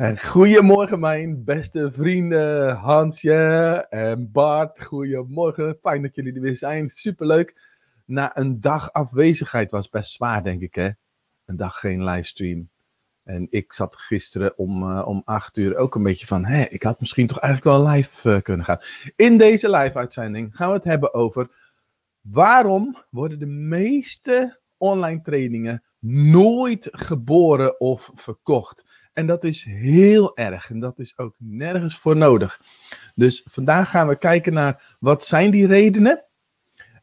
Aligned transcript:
En 0.00 0.20
goedemorgen 0.20 1.00
mijn 1.00 1.44
beste 1.44 1.90
vrienden 1.92 2.76
Hansje 2.76 3.86
en 3.90 4.30
Bart. 4.32 4.84
Goedemorgen, 4.84 5.78
fijn 5.82 6.02
dat 6.02 6.14
jullie 6.14 6.34
er 6.34 6.40
weer 6.40 6.56
zijn. 6.56 6.88
Superleuk. 6.88 7.60
Na 8.04 8.36
een 8.36 8.60
dag 8.60 8.92
afwezigheid 8.92 9.70
was 9.70 9.88
best 9.88 10.12
zwaar, 10.12 10.44
denk 10.44 10.62
ik 10.62 10.74
hè. 10.74 10.90
Een 11.44 11.56
dag 11.56 11.78
geen 11.78 12.04
livestream. 12.04 12.68
En 13.24 13.46
ik 13.50 13.72
zat 13.72 13.96
gisteren 13.96 14.58
om, 14.58 14.82
uh, 14.82 15.06
om 15.06 15.22
acht 15.24 15.56
uur 15.56 15.76
ook 15.76 15.94
een 15.94 16.02
beetje 16.02 16.26
van, 16.26 16.44
hé, 16.44 16.62
ik 16.62 16.82
had 16.82 17.00
misschien 17.00 17.26
toch 17.26 17.38
eigenlijk 17.38 17.76
wel 17.76 17.88
live 17.88 18.30
uh, 18.30 18.40
kunnen 18.42 18.64
gaan. 18.64 18.80
In 19.16 19.38
deze 19.38 19.70
live-uitzending 19.70 20.56
gaan 20.56 20.68
we 20.68 20.74
het 20.74 20.84
hebben 20.84 21.14
over 21.14 21.50
waarom 22.20 23.04
worden 23.10 23.38
de 23.38 23.46
meeste 23.46 24.60
online 24.76 25.20
trainingen 25.20 25.82
nooit 26.32 26.88
geboren 26.90 27.80
of 27.80 28.10
verkocht. 28.14 28.99
En 29.20 29.26
dat 29.26 29.44
is 29.44 29.64
heel 29.64 30.36
erg 30.36 30.70
en 30.70 30.80
dat 30.80 30.98
is 30.98 31.18
ook 31.18 31.34
nergens 31.38 31.98
voor 31.98 32.16
nodig. 32.16 32.60
Dus 33.14 33.42
vandaag 33.44 33.90
gaan 33.90 34.08
we 34.08 34.18
kijken 34.18 34.52
naar 34.52 34.96
wat 35.00 35.24
zijn 35.24 35.50
die 35.50 35.66
redenen. 35.66 36.24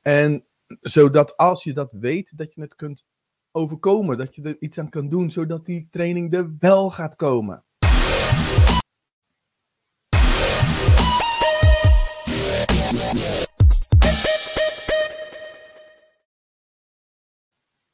En 0.01 0.45
zodat 0.81 1.37
als 1.37 1.63
je 1.63 1.73
dat 1.73 1.91
weet, 1.91 2.37
dat 2.37 2.53
je 2.53 2.61
het 2.61 2.75
kunt 2.75 3.05
overkomen. 3.51 4.17
Dat 4.17 4.35
je 4.35 4.41
er 4.41 4.55
iets 4.59 4.79
aan 4.79 4.89
kan 4.89 5.09
doen, 5.09 5.31
zodat 5.31 5.65
die 5.65 5.87
training 5.91 6.33
er 6.33 6.55
wel 6.59 6.91
gaat 6.91 7.15
komen. 7.15 7.63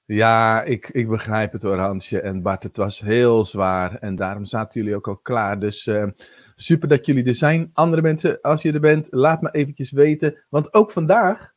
Ja, 0.05 0.63
ik, 0.63 0.89
ik 0.89 1.07
begrijp 1.07 1.51
het 1.51 1.61
hoor, 1.61 1.77
Hansje 1.77 2.21
en 2.21 2.41
Bart. 2.41 2.63
Het 2.63 2.77
was 2.77 2.99
heel 2.99 3.45
zwaar 3.45 3.95
en 3.95 4.15
daarom 4.15 4.45
zaten 4.45 4.81
jullie 4.81 4.95
ook 4.95 5.07
al 5.07 5.17
klaar. 5.17 5.59
Dus 5.59 5.87
uh, 5.87 6.07
super 6.55 6.87
dat 6.87 7.05
jullie 7.05 7.25
er 7.25 7.35
zijn. 7.35 7.69
Andere 7.73 8.01
mensen, 8.01 8.41
als 8.41 8.61
je 8.61 8.73
er 8.73 8.79
bent, 8.79 9.07
laat 9.09 9.41
me 9.41 9.51
eventjes 9.51 9.91
weten. 9.91 10.43
Want 10.49 10.73
ook 10.73 10.91
vandaag 10.91 11.52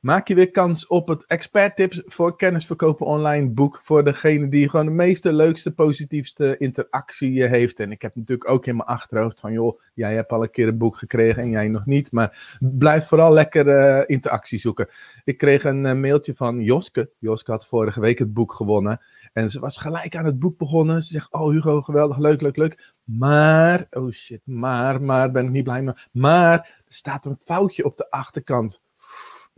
maak 0.00 0.28
je 0.28 0.34
weer 0.34 0.50
kans 0.50 0.86
op 0.86 1.08
het 1.08 1.26
Expert 1.26 1.76
Tips 1.76 2.02
voor 2.04 2.36
kennisverkopen 2.36 3.06
online 3.06 3.48
boek. 3.50 3.80
Voor 3.82 4.04
degene 4.04 4.48
die 4.48 4.68
gewoon 4.68 4.86
de 4.86 4.92
meeste, 4.92 5.32
leukste, 5.32 5.72
positiefste 5.72 6.56
interactie 6.58 7.44
heeft. 7.44 7.80
En 7.80 7.90
ik 7.90 8.02
heb 8.02 8.16
natuurlijk 8.16 8.50
ook 8.50 8.66
in 8.66 8.76
mijn 8.76 8.88
achterhoofd 8.88 9.40
van, 9.40 9.52
joh, 9.52 9.80
jij 9.94 10.14
hebt 10.14 10.32
al 10.32 10.42
een 10.42 10.50
keer 10.50 10.68
een 10.68 10.78
boek 10.78 10.96
gekregen 10.96 11.42
en 11.42 11.50
jij 11.50 11.68
nog 11.68 11.86
niet. 11.86 12.12
Maar 12.12 12.58
blijf 12.60 13.06
vooral 13.06 13.32
lekker 13.32 13.66
uh, 13.66 14.02
interactie 14.06 14.58
zoeken. 14.58 14.88
Ik 15.24 15.38
kreeg 15.38 15.64
een 15.64 15.84
uh, 15.84 15.92
mailtje 15.92 16.34
van 16.34 16.60
Joske. 16.60 17.10
Joske 17.18 17.50
had 17.50 17.66
vorige 17.66 18.00
week 18.00 18.18
het 18.18 18.32
boek 18.32 18.52
gewonnen. 18.52 19.00
En 19.32 19.50
ze 19.50 19.60
was 19.60 19.76
gelijk 19.76 20.16
aan 20.16 20.24
het 20.24 20.38
boek 20.38 20.58
begonnen. 20.58 21.02
Ze 21.02 21.12
zegt, 21.12 21.32
oh 21.32 21.50
Hugo, 21.50 21.80
geweldig, 21.80 22.18
leuk, 22.18 22.40
leuk, 22.40 22.56
leuk. 22.56 22.94
Maar, 23.04 23.86
oh 23.90 24.10
shit, 24.10 24.40
maar, 24.44 25.02
maar, 25.02 25.30
ben 25.30 25.44
ik 25.44 25.50
niet 25.50 25.64
blij 25.64 25.82
mee. 25.82 25.94
Maar, 26.12 26.58
er 26.58 26.94
staat 26.94 27.26
een 27.26 27.38
foutje 27.44 27.84
op 27.84 27.96
de 27.96 28.10
achterkant. 28.10 28.82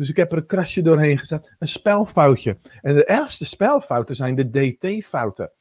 Dus 0.01 0.09
ik 0.09 0.17
heb 0.17 0.33
er 0.33 0.39
een 0.39 0.47
krasje 0.47 0.83
doorheen 0.83 1.19
gezet. 1.19 1.55
Een 1.59 1.69
spelfoutje. 1.69 2.59
En 2.81 2.95
de 2.95 3.05
ergste 3.05 3.45
spelfouten 3.45 4.17
zijn 4.17 4.35
de 4.35 4.51
DT-fouten. 4.51 5.53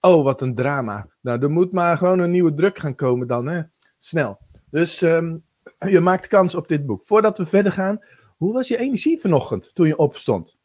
Oh, 0.00 0.24
wat 0.24 0.42
een 0.42 0.54
drama. 0.54 1.08
Nou, 1.20 1.42
er 1.42 1.50
moet 1.50 1.72
maar 1.72 1.98
gewoon 1.98 2.18
een 2.18 2.30
nieuwe 2.30 2.54
druk 2.54 2.78
gaan 2.78 2.94
komen 2.94 3.26
dan, 3.26 3.46
hè. 3.46 3.62
Snel. 3.98 4.38
Dus 4.70 5.00
um, 5.00 5.44
je 5.78 6.00
maakt 6.00 6.26
kans 6.26 6.54
op 6.54 6.68
dit 6.68 6.86
boek. 6.86 7.04
Voordat 7.04 7.38
we 7.38 7.46
verder 7.46 7.72
gaan, 7.72 8.04
hoe 8.36 8.52
was 8.52 8.68
je 8.68 8.78
energie 8.78 9.20
vanochtend 9.20 9.74
toen 9.74 9.86
je 9.86 9.96
opstond? 9.96 10.60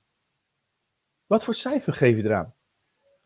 Wat 1.26 1.44
voor 1.44 1.54
cijfer 1.54 1.94
geef 1.94 2.18
je 2.18 2.24
eraan? 2.24 2.54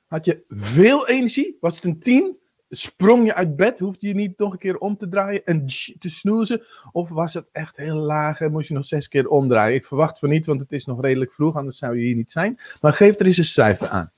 Had 0.05 0.25
je 0.25 0.43
veel 0.47 1.07
energie? 1.07 1.57
Was 1.59 1.75
het 1.75 1.83
een 1.83 1.99
10? 1.99 2.37
Sprong 2.75 3.25
je 3.25 3.33
uit 3.33 3.55
bed? 3.55 3.79
Hoefde 3.79 4.07
je 4.07 4.13
niet 4.13 4.37
nog 4.37 4.51
een 4.51 4.57
keer 4.57 4.77
om 4.77 4.97
te 4.97 5.09
draaien 5.09 5.45
en 5.45 5.65
te 5.99 6.09
snoezen? 6.09 6.63
Of 6.91 7.09
was 7.09 7.33
het 7.33 7.45
echt 7.51 7.77
heel 7.77 7.95
laag 7.95 8.41
en 8.41 8.51
moest 8.51 8.67
je 8.67 8.73
nog 8.73 8.85
zes 8.85 9.07
keer 9.07 9.27
omdraaien? 9.27 9.75
Ik 9.75 9.85
verwacht 9.85 10.19
van 10.19 10.29
niet, 10.29 10.45
want 10.45 10.59
het 10.61 10.71
is 10.71 10.85
nog 10.85 11.01
redelijk 11.01 11.33
vroeg, 11.33 11.55
anders 11.55 11.77
zou 11.77 11.97
je 11.97 12.05
hier 12.05 12.15
niet 12.15 12.31
zijn. 12.31 12.59
Maar 12.81 12.93
geef 12.93 13.19
er 13.19 13.25
eens 13.25 13.37
een 13.37 13.45
cijfer 13.45 13.87
aan. 13.87 14.11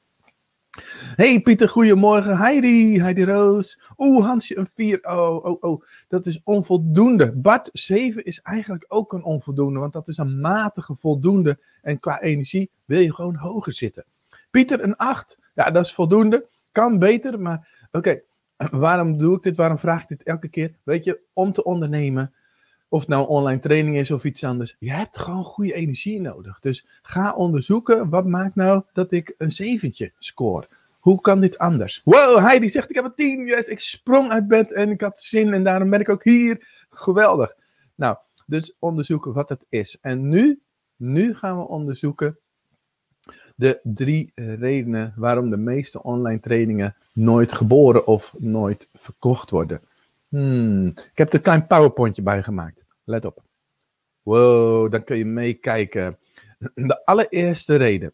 Hey 1.16 1.42
Pieter, 1.42 1.70
goedemorgen. 1.70 2.38
Heidi, 2.38 3.02
Heidi 3.02 3.24
Roos. 3.24 3.80
Oeh, 3.98 4.26
Hansje, 4.26 4.58
een 4.58 4.70
4. 4.76 5.00
Oh, 5.04 5.46
oh, 5.46 5.64
oh, 5.64 5.84
dat 6.08 6.26
is 6.26 6.42
onvoldoende. 6.44 7.36
Bart, 7.36 7.70
7 7.74 8.24
is 8.24 8.42
eigenlijk 8.42 8.86
ook 8.88 9.14
een 9.14 9.24
onvoldoende, 9.24 9.80
want 9.80 9.94
dat 9.94 10.08
is 10.08 10.18
een 10.18 10.40
matige 10.40 10.96
voldoende. 10.96 11.60
En 11.82 12.00
qua 12.00 12.22
energie 12.22 12.70
wil 12.86 13.00
je 13.00 13.14
gewoon 13.14 13.36
hoger 13.36 13.74
zitten. 13.74 14.06
Pieter, 14.52 14.84
een 14.84 14.96
8. 14.96 15.40
Ja, 15.54 15.72
dat 15.72 15.86
is 15.86 15.94
voldoende. 15.94 16.48
Kan 16.72 17.00
beter, 17.00 17.40
maar 17.40 17.88
oké. 17.92 18.22
waarom 18.72 19.18
doe 19.18 19.36
ik 19.36 19.44
dit? 19.44 19.58
Waarom 19.58 19.78
vraag 19.78 20.02
ik 20.02 20.08
dit 20.08 20.24
elke 20.24 20.48
keer? 20.48 20.76
Weet 20.84 21.06
je, 21.06 21.20
om 21.34 21.52
te 21.52 21.64
ondernemen, 21.64 22.34
of 22.90 23.00
het 23.00 23.10
nou 23.10 23.28
online 23.28 23.60
training 23.60 23.98
is 23.98 24.12
of 24.12 24.24
iets 24.24 24.44
anders, 24.44 24.76
je 24.80 24.92
hebt 24.92 25.18
gewoon 25.18 25.44
goede 25.44 25.74
energie 25.74 26.22
nodig. 26.22 26.60
Dus 26.60 26.86
ga 27.02 27.34
onderzoeken, 27.34 28.10
wat 28.10 28.26
maakt 28.26 28.56
nou 28.56 28.84
dat 28.94 29.12
ik 29.12 29.34
een 29.38 29.52
zeventje 29.52 30.14
score? 30.20 30.68
Hoe 31.00 31.22
kan 31.22 31.40
dit 31.40 31.58
anders? 31.58 32.02
Wow, 32.04 32.38
Heidi 32.38 32.70
zegt, 32.70 32.90
ik 32.90 32.96
heb 32.96 33.06
een 33.06 33.16
tien. 33.16 33.46
Yes, 33.46 33.68
ik 33.68 33.80
sprong 33.80 34.32
uit 34.32 34.48
bed 34.48 34.74
en 34.74 34.90
ik 34.90 35.02
had 35.02 35.22
zin 35.22 35.54
en 35.54 35.64
daarom 35.64 35.90
ben 35.90 36.00
ik 36.00 36.10
ook 36.10 36.24
hier. 36.24 36.86
Geweldig. 36.90 37.56
Nou, 37.96 38.18
dus 38.46 38.76
onderzoeken 38.80 39.34
wat 39.34 39.50
het 39.50 39.66
is. 39.70 39.98
En 40.02 40.28
nu, 40.30 40.62
nu 40.96 41.36
gaan 41.36 41.58
we 41.58 41.68
onderzoeken 41.68 42.40
de 43.56 43.80
drie 43.84 44.32
redenen 44.36 45.14
waarom 45.16 45.50
de 45.50 45.58
meeste 45.58 46.04
online 46.04 46.40
trainingen 46.40 46.96
nooit 47.14 47.52
geboren 47.52 48.08
of 48.08 48.36
nooit 48.38 48.90
verkocht 48.94 49.50
worden. 49.50 49.82
Hmm, 50.28 50.88
ik 50.88 51.18
heb 51.18 51.28
er 51.28 51.36
een 51.36 51.42
klein 51.42 51.68
powerpointje 51.68 52.22
bij 52.22 52.44
gemaakt. 52.44 52.86
Let 53.04 53.26
op. 53.26 53.44
Wow, 54.22 54.92
dan 54.92 55.04
kun 55.04 55.18
je 55.18 55.26
meekijken. 55.26 56.18
De 56.74 57.06
allereerste 57.06 57.76
reden. 57.76 58.14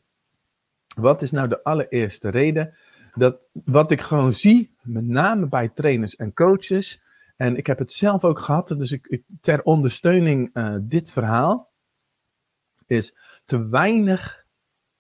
Wat 0.96 1.22
is 1.22 1.32
nou 1.32 1.48
de 1.48 1.64
allereerste 1.64 2.30
reden? 2.30 2.74
Dat 3.16 3.38
wat 3.66 3.92
ik 3.92 4.02
gewoon 4.02 4.34
zie, 4.34 4.76
met 4.82 5.08
name 5.08 5.48
bij 5.48 5.70
trainers 5.70 6.16
en 6.16 6.34
coaches, 6.34 7.02
en 7.38 7.58
ik 7.58 7.68
heb 7.68 7.80
het 7.80 7.92
zelf 7.92 8.24
ook 8.24 8.40
gehad, 8.40 8.68
dus 8.68 8.92
ik, 8.92 9.22
ter 9.42 9.64
ondersteuning 9.64 10.50
uh, 10.54 10.76
dit 10.82 11.12
verhaal, 11.12 11.72
is 12.88 13.16
te 13.46 13.68
weinig 13.68 14.41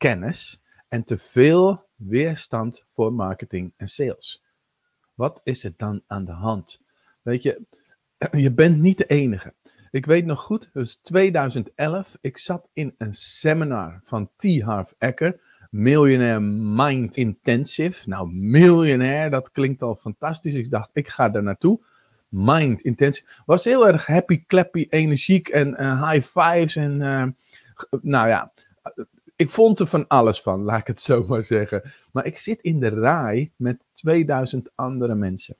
kennis 0.01 0.61
en 0.87 1.03
te 1.03 1.17
veel 1.17 1.85
weerstand 1.95 2.83
voor 2.93 3.13
marketing 3.13 3.73
en 3.77 3.89
sales. 3.89 4.43
Wat 5.13 5.41
is 5.43 5.63
er 5.63 5.73
dan 5.77 6.03
aan 6.07 6.25
de 6.25 6.31
hand? 6.31 6.81
Weet 7.21 7.43
je, 7.43 7.61
je 8.45 8.51
bent 8.51 8.77
niet 8.77 8.97
de 8.97 9.05
enige. 9.05 9.53
Ik 9.91 10.05
weet 10.05 10.25
nog 10.25 10.39
goed, 10.39 10.69
was 10.73 10.95
2011. 10.95 12.17
Ik 12.21 12.37
zat 12.37 12.69
in 12.73 12.95
een 12.97 13.13
seminar 13.13 14.01
van 14.03 14.29
T. 14.35 14.61
Harv 14.61 14.91
Eker, 14.97 15.39
Millionaire 15.69 16.39
Mind 16.75 17.17
Intensive. 17.17 18.09
Nou, 18.09 18.31
miljonair, 18.31 19.29
dat 19.29 19.51
klinkt 19.51 19.81
al 19.81 19.95
fantastisch. 19.95 20.53
Ik 20.53 20.71
dacht, 20.71 20.89
ik 20.93 21.07
ga 21.07 21.29
daar 21.29 21.43
naartoe. 21.43 21.79
Mind 22.29 22.81
Intensive. 22.81 23.27
Was 23.45 23.63
heel 23.63 23.87
erg 23.87 24.05
happy, 24.05 24.45
clappy, 24.45 24.87
energiek 24.89 25.47
en 25.47 25.81
uh, 25.81 26.11
high 26.11 26.39
fives. 26.39 26.75
En 26.75 26.99
uh, 26.99 27.27
nou 28.01 28.27
ja, 28.27 28.51
ik 29.41 29.49
vond 29.49 29.79
er 29.79 29.87
van 29.87 30.07
alles 30.07 30.41
van, 30.41 30.61
laat 30.61 30.79
ik 30.79 30.87
het 30.87 31.01
zo 31.01 31.25
maar 31.27 31.43
zeggen. 31.43 31.91
Maar 32.11 32.25
ik 32.25 32.37
zit 32.37 32.61
in 32.61 32.79
de 32.79 32.87
rij 32.87 33.51
met 33.55 33.83
2000 33.93 34.71
andere 34.75 35.15
mensen. 35.15 35.57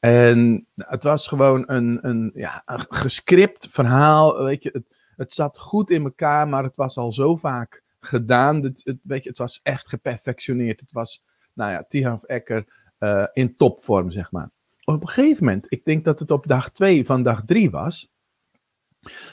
En 0.00 0.66
het 0.74 1.02
was 1.02 1.28
gewoon 1.28 1.64
een, 1.66 1.98
een, 2.02 2.30
ja, 2.34 2.62
een 2.64 2.86
gescript 2.88 3.68
verhaal. 3.70 4.44
Weet 4.44 4.62
je, 4.62 4.70
het, 4.72 4.96
het 5.16 5.32
zat 5.32 5.58
goed 5.58 5.90
in 5.90 6.04
elkaar, 6.04 6.48
maar 6.48 6.62
het 6.62 6.76
was 6.76 6.96
al 6.96 7.12
zo 7.12 7.36
vaak 7.36 7.82
gedaan. 8.00 8.62
Het, 8.62 8.80
het, 8.84 8.98
weet 9.02 9.22
je, 9.22 9.28
het 9.28 9.38
was 9.38 9.60
echt 9.62 9.88
geperfectioneerd. 9.88 10.80
Het 10.80 10.92
was, 10.92 11.24
nou 11.52 11.70
ja, 11.70 11.84
Tihanf 11.88 12.22
Ecker 12.22 12.64
uh, 12.98 13.26
in 13.32 13.56
topvorm, 13.56 14.10
zeg 14.10 14.30
maar. 14.32 14.50
Op 14.84 15.02
een 15.02 15.08
gegeven 15.08 15.44
moment, 15.44 15.66
ik 15.68 15.84
denk 15.84 16.04
dat 16.04 16.18
het 16.18 16.30
op 16.30 16.46
dag 16.46 16.70
2 16.70 17.06
van 17.06 17.22
dag 17.22 17.44
3 17.44 17.70
was, 17.70 18.10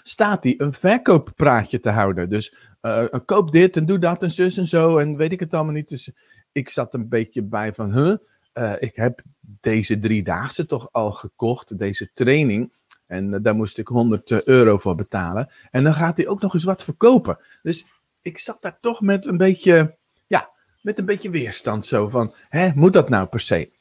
staat 0.04 0.44
hij 0.44 0.54
een 0.58 0.74
verkooppraatje 0.74 1.80
te 1.80 1.90
houden. 1.90 2.30
Dus 2.30 2.73
uh, 2.84 3.06
koop 3.26 3.52
dit 3.52 3.78
en 3.78 3.86
doe 3.86 4.00
dat 4.00 4.24
en 4.24 4.32
zus 4.32 4.58
en 4.58 4.68
zo 4.68 4.98
en 4.98 5.16
weet 5.18 5.32
ik 5.32 5.40
het 5.40 5.54
allemaal 5.54 5.74
niet. 5.74 5.90
Dus 5.90 6.12
ik 6.52 6.70
zat 6.70 6.94
een 6.94 7.10
beetje 7.10 7.44
bij 7.44 7.74
van, 7.74 7.94
huh, 7.94 8.16
uh, 8.54 8.74
ik 8.80 8.96
heb 8.96 9.22
deze 9.40 10.00
driedaagse 10.00 10.66
toch 10.66 10.90
al 10.92 11.12
gekocht, 11.12 11.78
deze 11.78 12.10
training. 12.14 12.72
En 13.06 13.42
daar 13.42 13.56
moest 13.56 13.78
ik 13.78 13.88
100 13.88 14.32
euro 14.32 14.78
voor 14.78 14.96
betalen. 14.96 15.50
En 15.72 15.84
dan 15.84 15.94
gaat 15.94 16.18
hij 16.18 16.28
ook 16.28 16.42
nog 16.42 16.54
eens 16.54 16.64
wat 16.64 16.84
verkopen. 16.84 17.38
Dus 17.62 17.86
ik 18.22 18.38
zat 18.38 18.62
daar 18.62 18.78
toch 18.82 19.02
met 19.02 19.26
een 19.26 19.38
beetje, 19.38 19.98
ja, 20.28 20.50
met 20.82 21.00
een 21.00 21.06
beetje 21.06 21.30
weerstand 21.30 21.86
zo 21.86 22.08
van, 22.08 22.34
hè, 22.50 22.72
moet 22.76 22.94
dat 22.94 23.10
nou 23.10 23.28
per 23.28 23.40
se? 23.40 23.72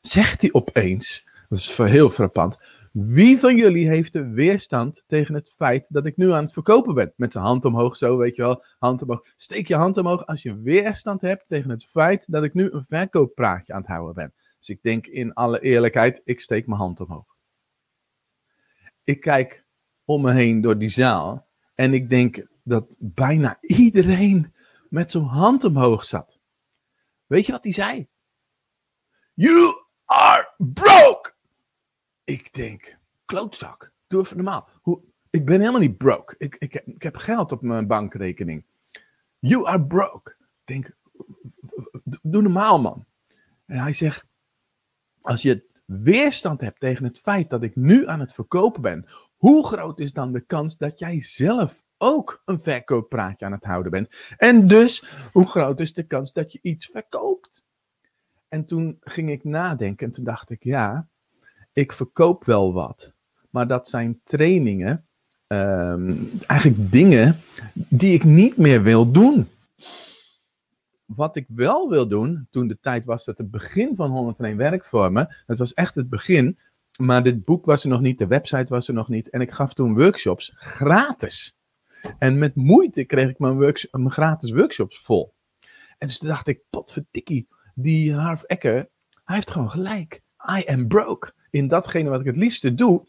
Zegt 0.00 0.40
hij 0.40 0.52
opeens, 0.52 1.24
dat 1.48 1.58
is 1.58 1.76
heel 1.76 2.10
frappant, 2.10 2.58
wie 2.94 3.38
van 3.38 3.56
jullie 3.56 3.88
heeft 3.88 4.12
de 4.12 4.28
weerstand 4.28 5.04
tegen 5.06 5.34
het 5.34 5.52
feit 5.56 5.86
dat 5.92 6.06
ik 6.06 6.16
nu 6.16 6.32
aan 6.32 6.44
het 6.44 6.52
verkopen 6.52 6.94
ben? 6.94 7.12
Met 7.16 7.32
zijn 7.32 7.44
hand 7.44 7.64
omhoog, 7.64 7.96
zo 7.96 8.16
weet 8.16 8.36
je 8.36 8.42
wel. 8.42 8.64
Hand 8.78 9.02
omhoog. 9.02 9.26
Steek 9.36 9.68
je 9.68 9.74
hand 9.74 9.96
omhoog 9.96 10.26
als 10.26 10.42
je 10.42 10.60
weerstand 10.60 11.20
hebt 11.20 11.48
tegen 11.48 11.70
het 11.70 11.84
feit 11.84 12.24
dat 12.28 12.44
ik 12.44 12.54
nu 12.54 12.70
een 12.70 12.84
verkooppraatje 12.84 13.72
aan 13.72 13.80
het 13.80 13.88
houden 13.88 14.14
ben. 14.14 14.34
Dus 14.58 14.68
ik 14.68 14.82
denk 14.82 15.06
in 15.06 15.32
alle 15.32 15.60
eerlijkheid, 15.60 16.20
ik 16.24 16.40
steek 16.40 16.66
mijn 16.66 16.80
hand 16.80 17.00
omhoog. 17.00 17.36
Ik 19.04 19.20
kijk 19.20 19.64
om 20.04 20.22
me 20.22 20.32
heen 20.32 20.60
door 20.60 20.78
die 20.78 20.88
zaal 20.88 21.48
en 21.74 21.94
ik 21.94 22.10
denk 22.10 22.46
dat 22.62 22.96
bijna 22.98 23.58
iedereen 23.60 24.54
met 24.88 25.10
zo'n 25.10 25.26
hand 25.26 25.64
omhoog 25.64 26.04
zat. 26.04 26.40
Weet 27.26 27.46
je 27.46 27.52
wat 27.52 27.64
hij 27.64 27.72
zei? 27.72 28.08
You! 29.34 29.83
Ik 32.34 32.54
denk, 32.54 32.98
klootzak, 33.24 33.92
doe 34.06 34.20
even 34.20 34.36
normaal. 34.36 34.68
Hoe, 34.82 35.00
ik 35.30 35.44
ben 35.44 35.60
helemaal 35.60 35.80
niet 35.80 35.96
broke. 35.96 36.34
Ik, 36.38 36.56
ik, 36.58 36.74
ik 36.74 37.02
heb 37.02 37.16
geld 37.16 37.52
op 37.52 37.62
mijn 37.62 37.86
bankrekening. 37.86 38.64
You 39.38 39.66
are 39.66 39.86
broke. 39.86 40.36
Ik 40.64 40.64
denk, 40.64 40.96
doe 42.22 42.42
normaal 42.42 42.80
man. 42.80 43.06
En 43.66 43.78
hij 43.78 43.92
zegt, 43.92 44.26
als 45.20 45.42
je 45.42 45.64
weerstand 45.84 46.60
hebt 46.60 46.80
tegen 46.80 47.04
het 47.04 47.20
feit 47.20 47.50
dat 47.50 47.62
ik 47.62 47.76
nu 47.76 48.08
aan 48.08 48.20
het 48.20 48.34
verkopen 48.34 48.82
ben, 48.82 49.06
hoe 49.36 49.66
groot 49.66 49.98
is 49.98 50.12
dan 50.12 50.32
de 50.32 50.40
kans 50.40 50.76
dat 50.76 50.98
jij 50.98 51.20
zelf 51.20 51.82
ook 51.98 52.42
een 52.44 52.62
verkooppraatje 52.62 53.46
aan 53.46 53.52
het 53.52 53.64
houden 53.64 53.92
bent? 53.92 54.34
En 54.36 54.66
dus, 54.66 55.04
hoe 55.32 55.46
groot 55.46 55.80
is 55.80 55.92
de 55.92 56.06
kans 56.06 56.32
dat 56.32 56.52
je 56.52 56.58
iets 56.62 56.86
verkoopt? 56.86 57.64
En 58.48 58.64
toen 58.64 58.96
ging 59.00 59.30
ik 59.30 59.44
nadenken 59.44 60.06
en 60.06 60.12
toen 60.12 60.24
dacht 60.24 60.50
ik, 60.50 60.64
ja, 60.64 61.08
ik 61.74 61.92
verkoop 61.92 62.44
wel 62.44 62.72
wat. 62.72 63.12
Maar 63.50 63.66
dat 63.66 63.88
zijn 63.88 64.20
trainingen, 64.24 65.06
ehm, 65.46 66.14
eigenlijk 66.46 66.90
dingen 66.90 67.36
die 67.74 68.14
ik 68.14 68.24
niet 68.24 68.56
meer 68.56 68.82
wil 68.82 69.10
doen. 69.10 69.48
Wat 71.04 71.36
ik 71.36 71.46
wel 71.48 71.90
wil 71.90 72.08
doen, 72.08 72.46
toen 72.50 72.68
de 72.68 72.78
tijd 72.80 73.04
was 73.04 73.24
dat 73.24 73.38
het 73.38 73.50
begin 73.50 73.96
van 73.96 74.10
101 74.10 74.56
werkvormen, 74.56 75.36
dat 75.46 75.58
was 75.58 75.74
echt 75.74 75.94
het 75.94 76.08
begin, 76.08 76.58
maar 76.98 77.22
dit 77.22 77.44
boek 77.44 77.64
was 77.64 77.84
er 77.84 77.90
nog 77.90 78.00
niet, 78.00 78.18
de 78.18 78.26
website 78.26 78.72
was 78.74 78.88
er 78.88 78.94
nog 78.94 79.08
niet. 79.08 79.30
En 79.30 79.40
ik 79.40 79.50
gaf 79.50 79.74
toen 79.74 79.94
workshops 79.94 80.52
gratis. 80.56 81.56
En 82.18 82.38
met 82.38 82.54
moeite 82.54 83.04
kreeg 83.04 83.28
ik 83.28 83.38
mijn, 83.38 84.10
gratis 84.10 84.50
workshops 84.50 84.98
vol. 84.98 85.34
En 85.98 86.06
dus 86.06 86.18
dacht 86.18 86.46
ik, 86.46 86.60
potverdikkie, 86.70 87.48
die 87.74 88.14
Harv 88.14 88.42
Ecker, 88.42 88.88
hij 89.24 89.34
heeft 89.34 89.50
gewoon 89.50 89.70
gelijk. 89.70 90.23
I 90.50 90.64
am 90.66 90.88
broke. 90.88 91.32
In 91.50 91.68
datgene 91.68 92.08
wat 92.08 92.20
ik 92.20 92.26
het 92.26 92.36
liefste 92.36 92.74
doe, 92.74 93.06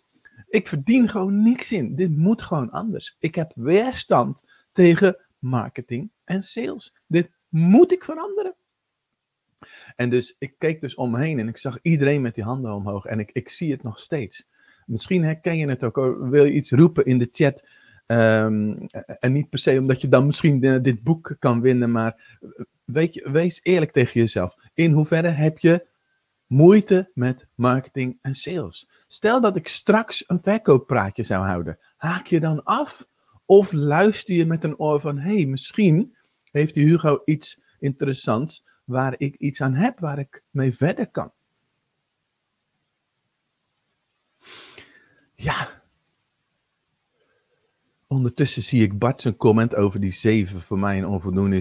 ik 0.50 0.68
verdien 0.68 1.10
gewoon 1.10 1.44
niks 1.44 1.72
in. 1.72 1.96
Dit 1.96 2.18
moet 2.18 2.42
gewoon 2.42 2.72
anders. 2.72 3.16
Ik 3.20 3.36
heb 3.36 3.52
weerstand 3.56 4.44
tegen 4.72 5.18
marketing 5.40 6.12
en 6.24 6.44
sales. 6.44 6.96
Dit 7.08 7.30
moet 7.50 7.92
ik 7.92 8.04
veranderen. 8.04 8.56
En 9.96 10.10
dus 10.10 10.36
ik 10.38 10.56
keek 10.58 10.82
dus 10.82 10.96
om 10.96 11.12
me 11.12 11.20
heen 11.20 11.40
en 11.40 11.48
ik 11.48 11.58
zag 11.58 11.80
iedereen 11.82 12.22
met 12.22 12.36
die 12.36 12.44
handen 12.44 12.74
omhoog. 12.74 13.06
En 13.06 13.20
ik, 13.20 13.32
ik 13.32 13.50
zie 13.50 13.72
het 13.72 13.84
nog 13.84 14.00
steeds. 14.00 14.48
Misschien 14.86 15.24
herken 15.24 15.58
je 15.58 15.68
het 15.68 15.84
ook. 15.84 15.96
Wil 16.20 16.46
je 16.46 16.54
iets 16.54 16.72
roepen 16.72 17.06
in 17.06 17.18
de 17.18 17.30
chat? 17.32 17.68
Ehm, 18.06 18.76
en 19.20 19.34
niet 19.34 19.50
per 19.50 19.60
se 19.60 19.80
omdat 19.80 20.02
je 20.02 20.08
dan 20.08 20.26
misschien 20.26 20.60
dit 20.60 21.04
boek 21.04 21.36
kan 21.40 21.62
winnen. 21.62 21.92
Maar 21.92 22.38
weet 22.84 23.14
je, 23.14 23.32
wees 23.32 23.60
eerlijk 23.64 23.92
tegen 23.92 24.20
jezelf. 24.20 24.56
In 24.74 24.92
hoeverre 24.92 25.28
heb 25.28 25.60
je 25.60 25.88
moeite 26.48 27.12
met 27.14 27.48
marketing 27.56 28.18
en 28.22 28.34
sales? 28.34 28.90
Stel 29.08 29.42
dat 29.42 29.56
ik 29.56 29.68
straks 29.68 30.24
een 30.28 30.40
verkooppraatje 30.42 31.24
zou 31.24 31.46
houden. 31.46 31.80
Haak 31.98 32.28
je 32.28 32.40
dan 32.40 32.64
af? 32.64 33.08
Of 33.46 33.72
luister 33.72 34.36
je 34.36 34.46
met 34.46 34.64
een 34.64 34.78
oor 34.78 35.00
van: 35.00 35.18
hey, 35.18 35.46
misschien 35.46 36.16
heeft 36.52 36.74
die 36.74 36.86
Hugo 36.86 37.22
iets 37.26 37.60
interessants 37.80 38.66
waar 38.84 39.16
ik 39.18 39.36
iets 39.36 39.62
aan 39.62 39.74
heb, 39.74 40.00
waar 40.00 40.20
ik 40.20 40.44
mee 40.50 40.76
verder 40.76 41.12
kan. 41.12 41.32
Ja. 45.36 45.84
Ondertussen 48.16 48.64
zie 48.64 48.84
ik 48.84 49.00
Bart 49.00 49.22
zijn 49.22 49.38
comment 49.38 49.76
over 49.76 50.00
die 50.00 50.12
7 50.12 50.62
voor 50.62 50.80
mij 50.80 50.98
een 50.98 51.08
onvoldoende 51.08 51.56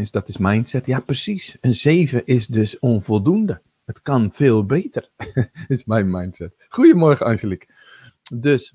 is. 0.00 0.10
Dat 0.10 0.28
is 0.28 0.36
mindset. 0.36 0.86
Ja, 0.86 1.00
precies. 1.00 1.56
Een 1.60 1.74
7 1.74 2.26
is 2.26 2.46
dus 2.46 2.78
onvoldoende. 2.78 3.60
Het 3.84 4.02
kan 4.02 4.32
veel 4.32 4.66
beter. 4.66 5.10
is 5.68 5.84
mijn 5.84 6.10
mindset. 6.10 6.66
Goedemorgen, 6.68 7.26
Angelique. 7.26 7.68
Dus, 8.34 8.74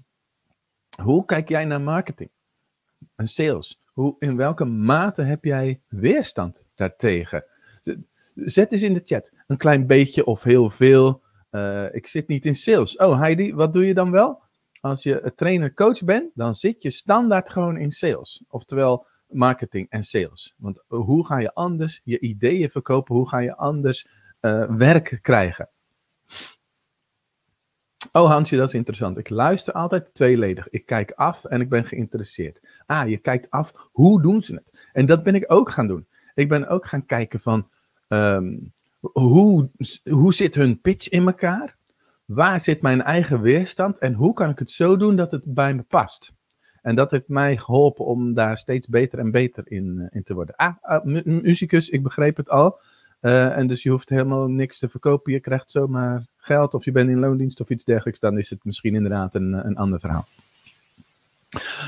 hoe 1.01 1.25
kijk 1.25 1.49
jij 1.49 1.65
naar 1.65 1.81
marketing 1.81 2.29
en 3.15 3.27
sales? 3.27 3.81
Hoe, 3.93 4.15
in 4.19 4.35
welke 4.35 4.65
mate 4.65 5.21
heb 5.21 5.43
jij 5.43 5.81
weerstand 5.87 6.63
daartegen? 6.75 7.45
Zet 8.35 8.71
eens 8.71 8.81
in 8.81 8.93
de 8.93 9.01
chat. 9.03 9.31
Een 9.47 9.57
klein 9.57 9.87
beetje 9.87 10.25
of 10.25 10.43
heel 10.43 10.69
veel. 10.69 11.21
Uh, 11.51 11.93
ik 11.93 12.07
zit 12.07 12.27
niet 12.27 12.45
in 12.45 12.55
sales. 12.55 12.97
Oh, 12.97 13.19
Heidi, 13.19 13.53
wat 13.53 13.73
doe 13.73 13.85
je 13.87 13.93
dan 13.93 14.11
wel? 14.11 14.43
Als 14.85 15.03
je 15.03 15.31
trainer-coach 15.35 16.03
bent, 16.03 16.31
dan 16.35 16.55
zit 16.55 16.83
je 16.83 16.89
standaard 16.89 17.49
gewoon 17.49 17.77
in 17.77 17.91
sales. 17.91 18.43
Oftewel 18.47 19.05
marketing 19.27 19.89
en 19.89 20.03
sales. 20.03 20.53
Want 20.57 20.83
hoe 20.87 21.25
ga 21.25 21.37
je 21.37 21.53
anders 21.53 22.01
je 22.03 22.19
ideeën 22.19 22.69
verkopen? 22.69 23.15
Hoe 23.15 23.29
ga 23.29 23.39
je 23.39 23.55
anders 23.55 24.07
uh, 24.41 24.75
werk 24.77 25.19
krijgen? 25.21 25.69
Oh 28.11 28.29
Hansje, 28.29 28.55
dat 28.57 28.67
is 28.67 28.73
interessant. 28.73 29.17
Ik 29.17 29.29
luister 29.29 29.73
altijd 29.73 30.13
tweeledig. 30.13 30.69
Ik 30.69 30.85
kijk 30.85 31.11
af 31.11 31.45
en 31.45 31.61
ik 31.61 31.69
ben 31.69 31.85
geïnteresseerd. 31.85 32.61
Ah, 32.85 33.09
je 33.09 33.17
kijkt 33.17 33.49
af, 33.49 33.89
hoe 33.91 34.21
doen 34.21 34.41
ze 34.41 34.53
het? 34.53 34.89
En 34.93 35.05
dat 35.05 35.23
ben 35.23 35.35
ik 35.35 35.51
ook 35.51 35.69
gaan 35.69 35.87
doen. 35.87 36.07
Ik 36.33 36.49
ben 36.49 36.67
ook 36.67 36.85
gaan 36.85 37.05
kijken 37.05 37.39
van, 37.39 37.69
um, 38.07 38.73
hoe, 38.99 39.69
hoe 40.03 40.33
zit 40.33 40.55
hun 40.55 40.81
pitch 40.81 41.09
in 41.09 41.25
elkaar? 41.25 41.74
Waar 42.25 42.61
zit 42.61 42.81
mijn 42.81 43.01
eigen 43.01 43.41
weerstand? 43.41 43.97
En 43.97 44.13
hoe 44.13 44.33
kan 44.33 44.49
ik 44.49 44.59
het 44.59 44.71
zo 44.71 44.97
doen 44.97 45.15
dat 45.15 45.31
het 45.31 45.53
bij 45.53 45.73
me 45.73 45.83
past? 45.83 46.33
En 46.81 46.95
dat 46.95 47.11
heeft 47.11 47.27
mij 47.27 47.57
geholpen 47.57 48.05
om 48.05 48.33
daar 48.33 48.57
steeds 48.57 48.87
beter 48.87 49.19
en 49.19 49.31
beter 49.31 49.71
in, 49.71 49.97
uh, 49.99 50.07
in 50.09 50.23
te 50.23 50.33
worden. 50.33 50.55
Ah, 50.55 51.03
uh, 51.05 51.23
muzikus, 51.23 51.89
ik 51.89 52.03
begreep 52.03 52.37
het 52.37 52.49
al. 52.49 52.79
Uh, 53.21 53.57
en 53.57 53.67
dus 53.67 53.83
je 53.83 53.89
hoeft 53.89 54.09
helemaal 54.09 54.47
niks 54.47 54.79
te 54.79 54.89
verkopen. 54.89 55.33
Je 55.33 55.39
krijgt 55.39 55.71
zomaar 55.71 56.25
geld 56.37 56.73
of 56.73 56.85
je 56.85 56.91
bent 56.91 57.09
in 57.09 57.19
loondienst 57.19 57.59
of 57.59 57.69
iets 57.69 57.83
dergelijks. 57.83 58.19
Dan 58.19 58.37
is 58.37 58.49
het 58.49 58.63
misschien 58.63 58.95
inderdaad 58.95 59.35
een, 59.35 59.53
een 59.53 59.75
ander 59.75 59.99
verhaal. 59.99 60.27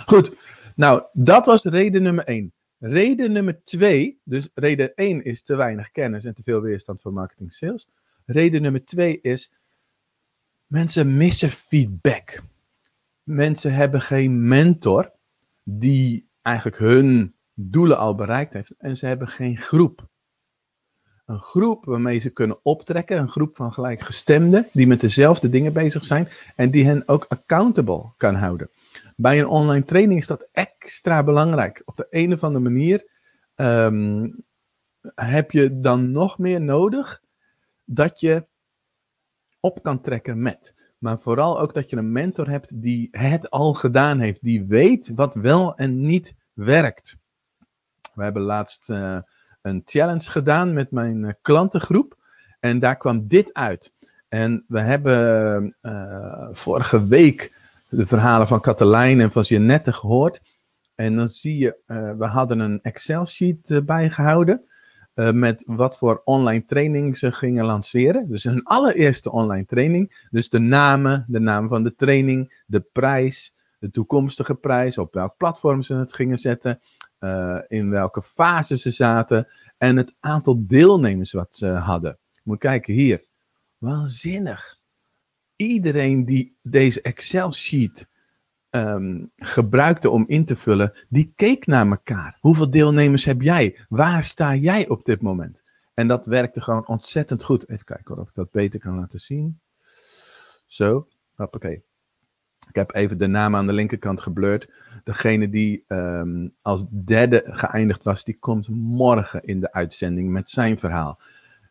Goed, 0.06 0.34
nou 0.76 1.04
dat 1.14 1.46
was 1.46 1.64
reden 1.64 2.04
nummer 2.04 2.24
1. 2.24 2.54
Reden 2.80 3.32
nummer 3.32 3.64
2, 3.64 4.20
dus 4.24 4.50
reden 4.54 4.96
1 4.96 5.24
is 5.24 5.42
te 5.42 5.56
weinig 5.56 5.92
kennis 5.92 6.26
en 6.26 6.34
te 6.34 6.44
veel 6.44 6.62
weerstand 6.62 7.02
voor 7.02 7.14
marketing 7.14 7.54
sales. 7.54 7.88
Reden 8.26 8.62
nummer 8.62 8.86
2 8.86 9.22
is 9.22 9.52
mensen 10.68 11.18
missen 11.18 11.50
feedback. 11.50 12.44
Mensen 13.24 13.74
hebben 13.74 14.02
geen 14.02 14.48
mentor 14.48 15.12
die 15.64 16.30
eigenlijk 16.42 16.78
hun 16.78 17.36
doelen 17.54 17.98
al 17.98 18.16
bereikt 18.16 18.54
heeft 18.54 18.72
en 18.78 18.98
ze 18.98 19.06
hebben 19.06 19.28
geen 19.28 19.58
groep 19.58 20.08
een 21.28 21.40
groep 21.40 21.86
waarmee 21.86 22.20
ze 22.20 22.30
kunnen 22.30 22.60
optrekken, 22.64 23.18
een 23.18 23.30
groep 23.30 23.56
van 23.56 23.74
gelijkgestemden 23.74 24.68
die 24.74 24.88
met 24.88 25.02
dezelfde 25.02 25.50
dingen 25.50 25.74
bezig 25.74 26.06
zijn 26.06 26.28
en 26.56 26.72
die 26.72 26.86
hen 26.86 27.04
ook 27.06 27.26
accountable 27.30 28.04
kan 28.18 28.36
houden. 28.36 28.70
Bij 29.16 29.40
een 29.40 29.48
online 29.48 29.86
training 29.86 30.20
is 30.20 30.28
dat 30.28 30.48
extra 30.52 31.24
belangrijk. 31.24 31.82
Op 31.86 31.96
de 31.96 32.08
een 32.10 32.34
of 32.34 32.44
andere 32.44 32.64
manier 32.64 33.06
um, 33.56 34.44
heb 35.16 35.52
je 35.52 35.80
dan 35.80 36.12
nog 36.12 36.38
meer 36.38 36.62
nodig 36.62 37.22
dat 37.86 38.20
je 38.20 38.46
op 39.68 39.84
kan 39.84 40.02
trekken 40.02 40.42
met. 40.42 40.74
Maar 40.98 41.20
vooral 41.20 41.60
ook 41.60 41.74
dat 41.74 41.90
je 41.90 41.96
een 41.96 42.12
mentor 42.12 42.50
hebt 42.50 42.82
die 42.82 43.08
het 43.12 43.50
al 43.50 43.74
gedaan 43.74 44.20
heeft, 44.20 44.44
die 44.44 44.66
weet 44.66 45.12
wat 45.16 45.36
wel 45.36 45.76
en 45.76 46.02
niet 46.02 46.36
werkt. 46.54 47.18
We 48.14 48.24
hebben 48.24 48.42
laatst 48.42 48.90
uh, 48.90 49.18
een 49.62 49.82
challenge 49.86 50.32
gedaan 50.32 50.74
met 50.74 50.92
mijn 50.92 51.26
eh, 51.26 51.34
klantengroep. 51.42 52.18
En 52.60 52.80
daar 52.80 52.98
kwam 52.98 53.28
dit 53.28 53.54
uit. 53.54 53.94
En 54.30 54.64
we 54.68 54.80
hebben 54.80 55.76
uh, 55.82 56.48
vorige 56.52 57.08
week 57.08 57.54
de 57.90 58.06
verhalen 58.06 58.48
van 58.48 58.62
Katelijn 58.62 59.22
en 59.22 59.32
van 59.32 59.44
Jeannette 59.44 59.94
gehoord. 59.94 60.42
En 60.96 61.16
dan 61.16 61.30
zie 61.30 61.58
je, 61.58 61.78
we 62.18 62.26
hadden 62.26 62.60
een 62.60 62.82
Excel-sheet 62.82 63.82
bijgehouden. 65.18 65.40
met 65.40 65.64
wat 65.66 65.98
voor 65.98 66.22
online 66.24 66.66
training 66.66 67.18
ze 67.18 67.32
gingen 67.32 67.66
lanceren. 67.66 68.30
Dus 68.30 68.44
hun 68.44 68.64
allereerste 68.64 69.32
online 69.32 69.66
training. 69.66 70.28
Dus 70.30 70.50
de 70.50 70.60
namen, 70.60 71.26
de 71.28 71.40
naam 71.40 71.68
van 71.68 71.84
de 71.84 71.96
training, 71.96 72.64
de 72.66 72.82
prijs, 72.92 73.54
de 73.80 73.92
toekomstige 73.92 74.56
prijs, 74.56 74.98
op 74.98 75.14
welk 75.14 75.38
platform 75.38 75.82
ze 75.82 75.96
het 75.96 76.14
gingen 76.14 76.38
zetten 76.38 76.80
uh, 77.20 77.60
in 77.68 77.90
welke 77.90 78.22
fase 78.22 78.78
ze 78.78 78.92
zaten 78.92 79.48
en 79.78 79.98
het 79.98 80.14
aantal 80.20 80.64
deelnemers 80.68 81.32
wat 81.32 81.56
ze 81.56 81.68
hadden. 81.68 82.20
Moet 82.44 82.60
kijken 82.60 82.94
hier. 82.94 83.26
Waanzinnig. 83.78 84.80
Iedereen 85.56 86.26
die 86.26 86.58
deze 86.62 87.02
Excel-sheet 87.02 88.10
um, 88.70 89.32
gebruikte 89.36 90.10
om 90.10 90.24
in 90.28 90.46
te 90.46 90.56
vullen, 90.56 90.94
die 91.10 91.34
keek 91.36 91.66
naar 91.66 91.88
elkaar. 91.88 92.38
Hoeveel 92.40 92.70
deelnemers 92.70 93.26
heb 93.26 93.42
jij? 93.42 93.80
Waar 93.90 94.24
sta 94.24 94.56
jij 94.56 94.88
op 94.88 95.06
dit 95.06 95.22
moment? 95.22 95.64
En 95.94 96.08
dat 96.08 96.26
werkte 96.26 96.62
gewoon 96.62 96.88
ontzettend 96.88 97.44
goed. 97.44 97.70
Even 97.70 97.86
kijken 97.86 98.20
of 98.20 98.28
ik 98.28 98.36
dat 98.36 98.52
beter 98.52 98.80
kan 98.80 98.96
laten 98.96 99.20
zien. 99.20 99.60
Zo, 100.66 101.08
hoppakee. 101.36 101.84
Ik 102.70 102.76
heb 102.76 102.96
even 102.96 103.18
de 103.18 103.28
naam 103.28 103.56
aan 103.56 103.68
de 103.68 103.74
linkerkant 103.74 104.22
geblurred. 104.22 104.70
Degene 105.04 105.50
die 105.50 105.84
um, 105.88 106.56
als 106.62 106.86
derde 106.90 107.44
geëindigd 107.46 108.04
was, 108.04 108.24
die 108.24 108.38
komt 108.40 108.68
morgen 108.70 109.44
in 109.44 109.60
de 109.60 109.72
uitzending 109.72 110.30
met 110.30 110.50
zijn 110.50 110.80
verhaal. 110.80 111.20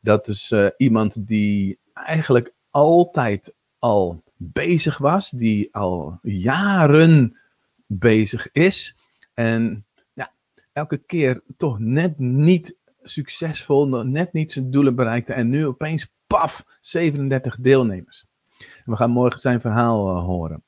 Dat 0.00 0.29
is 0.29 0.50
uh, 0.50 0.69
iemand 0.76 1.26
die 1.26 1.79
eigenlijk 1.93 2.55
altijd 2.71 3.55
al 3.79 4.23
bezig 4.37 4.99
was, 4.99 5.31
die 5.31 5.75
al 5.75 6.19
jaren 6.23 7.38
bezig 7.87 8.52
is. 8.52 8.97
En 9.35 9.85
ja, 10.12 10.33
elke 10.73 10.97
keer 10.97 11.43
toch 11.57 11.78
net 11.78 12.19
niet 12.19 12.76
succesvol, 13.02 14.05
net 14.05 14.33
niet 14.33 14.52
zijn 14.52 14.71
doelen 14.71 14.95
bereikte. 14.97 15.33
En 15.33 15.49
nu 15.49 15.66
opeens, 15.66 16.12
paf, 16.26 16.64
37 16.81 17.57
deelnemers. 17.61 18.25
We 18.85 18.97
gaan 18.97 19.11
morgen 19.11 19.40
zijn 19.40 19.61
verhaal 19.61 20.16
uh, 20.16 20.25
horen. 20.25 20.62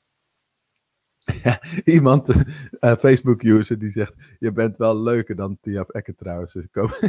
Iemand, 1.85 2.29
uh, 2.29 2.95
Facebook-user, 2.95 3.79
die 3.79 3.89
zegt: 3.89 4.13
Je 4.39 4.51
bent 4.51 4.77
wel 4.77 5.01
leuker 5.01 5.35
dan 5.35 5.57
Tiaf 5.61 5.89
Ecker 5.89 6.15
trouwens. 6.15 6.57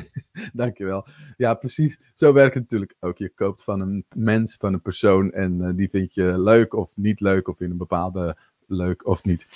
Dankjewel. 0.53 1.07
Ja, 1.37 1.55
precies. 1.55 2.01
Zo 2.15 2.33
werkt 2.33 2.55
het 2.55 2.63
natuurlijk 2.63 2.95
ook. 3.01 3.19
Je 3.19 3.33
koopt 3.35 3.65
van 3.65 3.81
een 3.81 4.05
mens, 4.15 4.57
van 4.57 4.73
een 4.73 4.83
persoon. 4.83 5.33
En 5.33 5.61
uh, 5.61 5.71
die 5.77 5.89
vind 5.89 6.15
je 6.15 6.39
leuk 6.39 6.75
of 6.75 6.91
niet 6.95 7.21
leuk, 7.21 7.49
of 7.49 7.61
in 7.61 7.71
een 7.71 7.77
bepaalde 7.77 8.37
leuk 8.67 9.07
of 9.07 9.25
niet. 9.25 9.47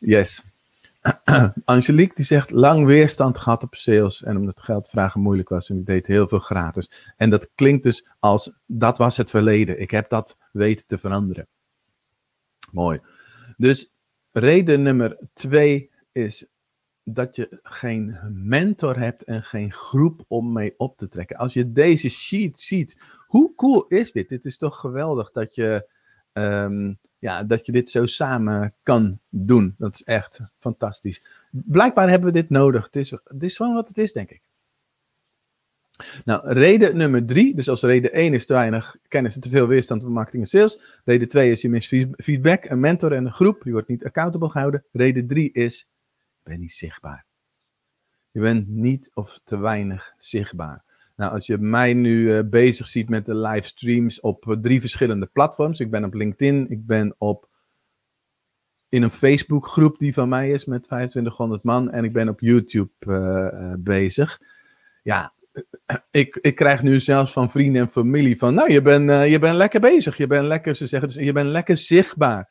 Yes. 0.00 0.42
Angelique 1.64 2.14
die 2.14 2.24
zegt 2.24 2.50
lang 2.50 2.86
weerstand 2.86 3.38
gehad 3.38 3.62
op 3.62 3.74
sales 3.74 4.22
en 4.22 4.36
omdat 4.36 4.62
geld 4.62 4.88
vragen 4.88 5.20
moeilijk 5.20 5.48
was 5.48 5.70
en 5.70 5.78
ik 5.78 5.86
deed 5.86 6.06
heel 6.06 6.28
veel 6.28 6.38
gratis. 6.38 6.90
En 7.16 7.30
dat 7.30 7.50
klinkt 7.54 7.82
dus 7.82 8.08
als 8.18 8.52
dat 8.66 8.98
was 8.98 9.16
het 9.16 9.30
verleden. 9.30 9.80
Ik 9.80 9.90
heb 9.90 10.10
dat 10.10 10.36
weten 10.52 10.86
te 10.86 10.98
veranderen. 10.98 11.46
Mooi. 12.70 13.00
Dus 13.56 13.90
reden 14.38 14.82
nummer 14.82 15.18
twee 15.32 15.90
is 16.12 16.46
dat 17.04 17.36
je 17.36 17.58
geen 17.62 18.18
mentor 18.32 18.98
hebt 18.98 19.24
en 19.24 19.42
geen 19.42 19.72
groep 19.72 20.24
om 20.28 20.52
mee 20.52 20.74
op 20.76 20.96
te 20.96 21.08
trekken. 21.08 21.36
Als 21.36 21.52
je 21.52 21.72
deze 21.72 22.08
sheet 22.08 22.60
ziet, 22.60 23.00
hoe 23.26 23.54
cool 23.54 23.86
is 23.88 24.12
dit? 24.12 24.28
Dit 24.28 24.44
is 24.44 24.58
toch 24.58 24.80
geweldig 24.80 25.30
dat 25.30 25.54
je 25.54 25.88
um, 26.32 26.98
ja, 27.18 27.44
dat 27.44 27.66
je 27.66 27.72
dit 27.72 27.90
zo 27.90 28.06
samen 28.06 28.74
kan 28.82 29.20
doen. 29.28 29.74
Dat 29.78 29.94
is 29.94 30.02
echt 30.02 30.40
fantastisch. 30.58 31.22
Blijkbaar 31.50 32.08
hebben 32.08 32.32
we 32.32 32.40
dit 32.40 32.50
nodig. 32.50 32.84
Het 32.84 32.96
is, 32.96 33.10
het 33.10 33.42
is 33.42 33.56
gewoon 33.56 33.74
wat 33.74 33.88
het 33.88 33.98
is, 33.98 34.12
denk 34.12 34.30
ik. 34.30 34.42
Nou, 36.24 36.52
reden 36.52 36.96
nummer 36.96 37.26
drie. 37.26 37.54
Dus 37.54 37.68
als 37.68 37.82
reden 37.82 38.12
één 38.12 38.34
is 38.34 38.46
te 38.46 38.52
weinig 38.52 38.96
kennis 39.08 39.34
en 39.34 39.40
te 39.40 39.48
veel 39.48 39.66
weerstand 39.66 40.02
van 40.02 40.12
marketing 40.12 40.42
en 40.42 40.48
sales. 40.48 41.00
Reden 41.04 41.28
twee 41.28 41.50
is 41.50 41.60
je 41.60 41.68
mist 41.68 41.88
feedback, 42.16 42.64
een 42.64 42.80
mentor 42.80 43.12
en 43.12 43.26
een 43.26 43.32
groep. 43.32 43.64
Je 43.64 43.72
wordt 43.72 43.88
niet 43.88 44.04
accountable 44.04 44.50
gehouden. 44.50 44.84
Reden 44.92 45.26
drie 45.26 45.52
is, 45.52 45.88
je 46.42 46.50
bent 46.50 46.60
niet 46.60 46.72
zichtbaar. 46.72 47.24
Je 48.30 48.40
bent 48.40 48.68
niet 48.68 49.10
of 49.14 49.40
te 49.44 49.58
weinig 49.58 50.14
zichtbaar. 50.18 50.84
Nou, 51.16 51.32
als 51.32 51.46
je 51.46 51.58
mij 51.58 51.94
nu 51.94 52.34
uh, 52.34 52.40
bezig 52.50 52.86
ziet 52.86 53.08
met 53.08 53.26
de 53.26 53.34
livestreams 53.34 54.20
op 54.20 54.46
uh, 54.46 54.56
drie 54.56 54.80
verschillende 54.80 55.26
platforms. 55.26 55.80
Ik 55.80 55.90
ben 55.90 56.04
op 56.04 56.14
LinkedIn, 56.14 56.70
ik 56.70 56.86
ben 56.86 57.14
op 57.18 57.48
in 58.88 59.02
een 59.02 59.10
Facebookgroep 59.10 59.98
die 59.98 60.12
van 60.12 60.28
mij 60.28 60.50
is 60.50 60.64
met 60.64 60.82
2500 60.82 61.62
man 61.62 61.90
en 61.90 62.04
ik 62.04 62.12
ben 62.12 62.28
op 62.28 62.40
YouTube 62.40 62.90
uh, 62.98 63.72
bezig. 63.78 64.40
Ja, 65.02 65.32
ik, 66.10 66.38
ik 66.40 66.54
krijg 66.54 66.82
nu 66.82 67.00
zelfs 67.00 67.32
van 67.32 67.50
vrienden 67.50 67.82
en 67.82 67.90
familie 67.90 68.38
van, 68.38 68.54
nou, 68.54 68.72
je 68.72 68.82
bent 68.82 69.30
je 69.30 69.38
bent 69.38 69.56
lekker 69.56 69.80
bezig, 69.80 70.16
je 70.16 70.26
bent 70.26 70.46
lekker, 70.46 70.74
ze 70.74 70.86
zeggen 70.86 71.08
dus, 71.08 71.24
je 71.24 71.32
bent 71.32 71.48
lekker 71.48 71.76
zichtbaar. 71.76 72.50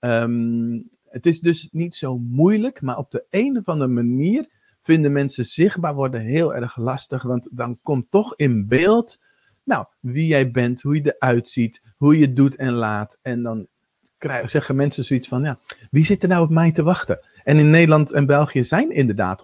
Um, 0.00 0.90
het 1.08 1.26
is 1.26 1.40
dus 1.40 1.68
niet 1.72 1.94
zo 1.94 2.18
moeilijk, 2.18 2.82
maar 2.82 2.96
op 2.96 3.10
de 3.10 3.24
een 3.30 3.56
of 3.58 3.66
andere 3.66 3.90
manier 3.90 4.48
vinden 4.82 5.12
mensen 5.12 5.44
zichtbaar 5.44 5.94
worden 5.94 6.20
heel 6.20 6.54
erg 6.54 6.76
lastig. 6.76 7.22
Want 7.22 7.48
dan 7.52 7.78
komt 7.82 8.10
toch 8.10 8.36
in 8.36 8.68
beeld, 8.68 9.18
nou, 9.64 9.86
wie 10.00 10.26
jij 10.26 10.50
bent, 10.50 10.82
hoe 10.82 10.94
je 10.94 11.16
eruit 11.18 11.48
ziet, 11.48 11.80
hoe 11.96 12.18
je 12.18 12.32
doet 12.32 12.56
en 12.56 12.72
laat. 12.72 13.18
En 13.22 13.42
dan 13.42 13.66
krijgen, 14.18 14.48
zeggen 14.48 14.76
mensen 14.76 15.04
zoiets 15.04 15.28
van, 15.28 15.42
ja, 15.42 15.58
wie 15.90 16.04
zit 16.04 16.22
er 16.22 16.28
nou 16.28 16.44
op 16.44 16.50
mij 16.50 16.72
te 16.72 16.82
wachten? 16.82 17.20
En 17.44 17.56
in 17.56 17.70
Nederland 17.70 18.12
en 18.12 18.26
België 18.26 18.64
zijn 18.64 18.90
inderdaad 18.90 19.42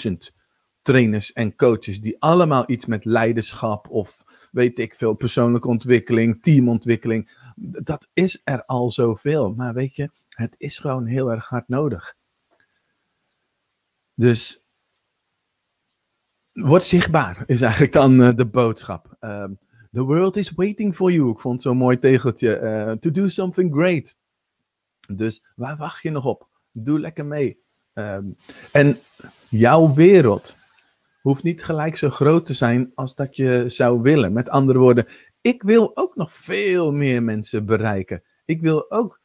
100.000 0.00 0.41
trainers 0.82 1.32
en 1.32 1.56
coaches 1.56 2.00
die 2.00 2.16
allemaal 2.18 2.64
iets 2.66 2.86
met 2.86 3.04
leiderschap 3.04 3.88
of 3.90 4.24
weet 4.50 4.78
ik 4.78 4.94
veel, 4.94 5.14
persoonlijke 5.14 5.68
ontwikkeling, 5.68 6.42
teamontwikkeling. 6.42 7.30
Dat 7.56 8.08
is 8.12 8.40
er 8.44 8.64
al 8.64 8.90
zoveel. 8.90 9.54
Maar 9.54 9.74
weet 9.74 9.96
je, 9.96 10.10
het 10.28 10.54
is 10.58 10.78
gewoon 10.78 11.06
heel 11.06 11.30
erg 11.30 11.48
hard 11.48 11.68
nodig. 11.68 12.16
Dus 14.14 14.64
word 16.52 16.84
zichtbaar, 16.84 17.42
is 17.46 17.60
eigenlijk 17.60 17.92
dan 17.92 18.20
uh, 18.20 18.34
de 18.34 18.46
boodschap. 18.46 19.16
Um, 19.20 19.58
the 19.92 20.02
world 20.02 20.36
is 20.36 20.50
waiting 20.50 20.94
for 20.94 21.12
you. 21.12 21.30
Ik 21.30 21.40
vond 21.40 21.62
zo'n 21.62 21.76
mooi 21.76 21.98
tegeltje. 21.98 22.60
Uh, 22.60 22.92
to 22.92 23.10
do 23.10 23.28
something 23.28 23.72
great. 23.72 24.16
Dus 25.08 25.42
waar 25.56 25.76
wacht 25.76 26.02
je 26.02 26.10
nog 26.10 26.24
op? 26.24 26.48
Doe 26.72 27.00
lekker 27.00 27.26
mee. 27.26 27.60
Um, 27.94 28.36
en 28.72 28.98
jouw 29.48 29.94
wereld 29.94 30.56
hoeft 31.22 31.42
niet 31.42 31.64
gelijk 31.64 31.96
zo 31.96 32.10
groot 32.10 32.46
te 32.46 32.54
zijn 32.54 32.92
als 32.94 33.14
dat 33.14 33.36
je 33.36 33.64
zou 33.66 34.00
willen. 34.00 34.32
Met 34.32 34.48
andere 34.48 34.78
woorden, 34.78 35.06
ik 35.40 35.62
wil 35.62 35.96
ook 35.96 36.16
nog 36.16 36.32
veel 36.32 36.92
meer 36.92 37.22
mensen 37.22 37.66
bereiken. 37.66 38.22
Ik 38.44 38.60
wil 38.60 38.90
ook 38.90 39.20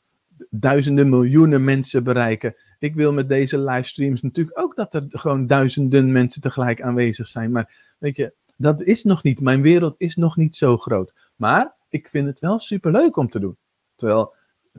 duizenden, 0.50 1.10
miljoenen 1.10 1.64
mensen 1.64 2.04
bereiken 2.04 2.56
ik 2.80 2.96
wil 2.96 3.14
met 3.14 3.30
deze 3.30 3.60
livestreams 3.60 4.22
natuurlijk 4.22 4.60
ook 4.60 4.76
dat 4.76 4.94
er 4.94 5.06
gewoon 5.10 5.48
duizenden 5.48 6.12
mensen 6.12 6.42
tegelijk 6.42 6.82
aanwezig 6.82 7.28
zijn. 7.28 7.52
Maar 7.52 7.96
weet 7.98 8.16
je, 8.16 8.34
dat 8.58 8.82
is 8.82 9.04
nog 9.04 9.24
niet. 9.24 9.42
Mijn 9.42 9.62
wereld 9.62 9.96
is 9.98 10.16
nog 10.16 10.36
niet 10.36 10.56
zo 10.56 10.78
groot. 10.78 11.14
Maar 11.36 11.76
ik 11.90 12.08
vind 12.10 12.28
het 12.28 12.40
wel 12.40 12.60
superleuk 12.60 13.18
om 13.18 13.30
te 13.30 13.40
doen. 13.40 13.58
Terwijl, 13.96 14.36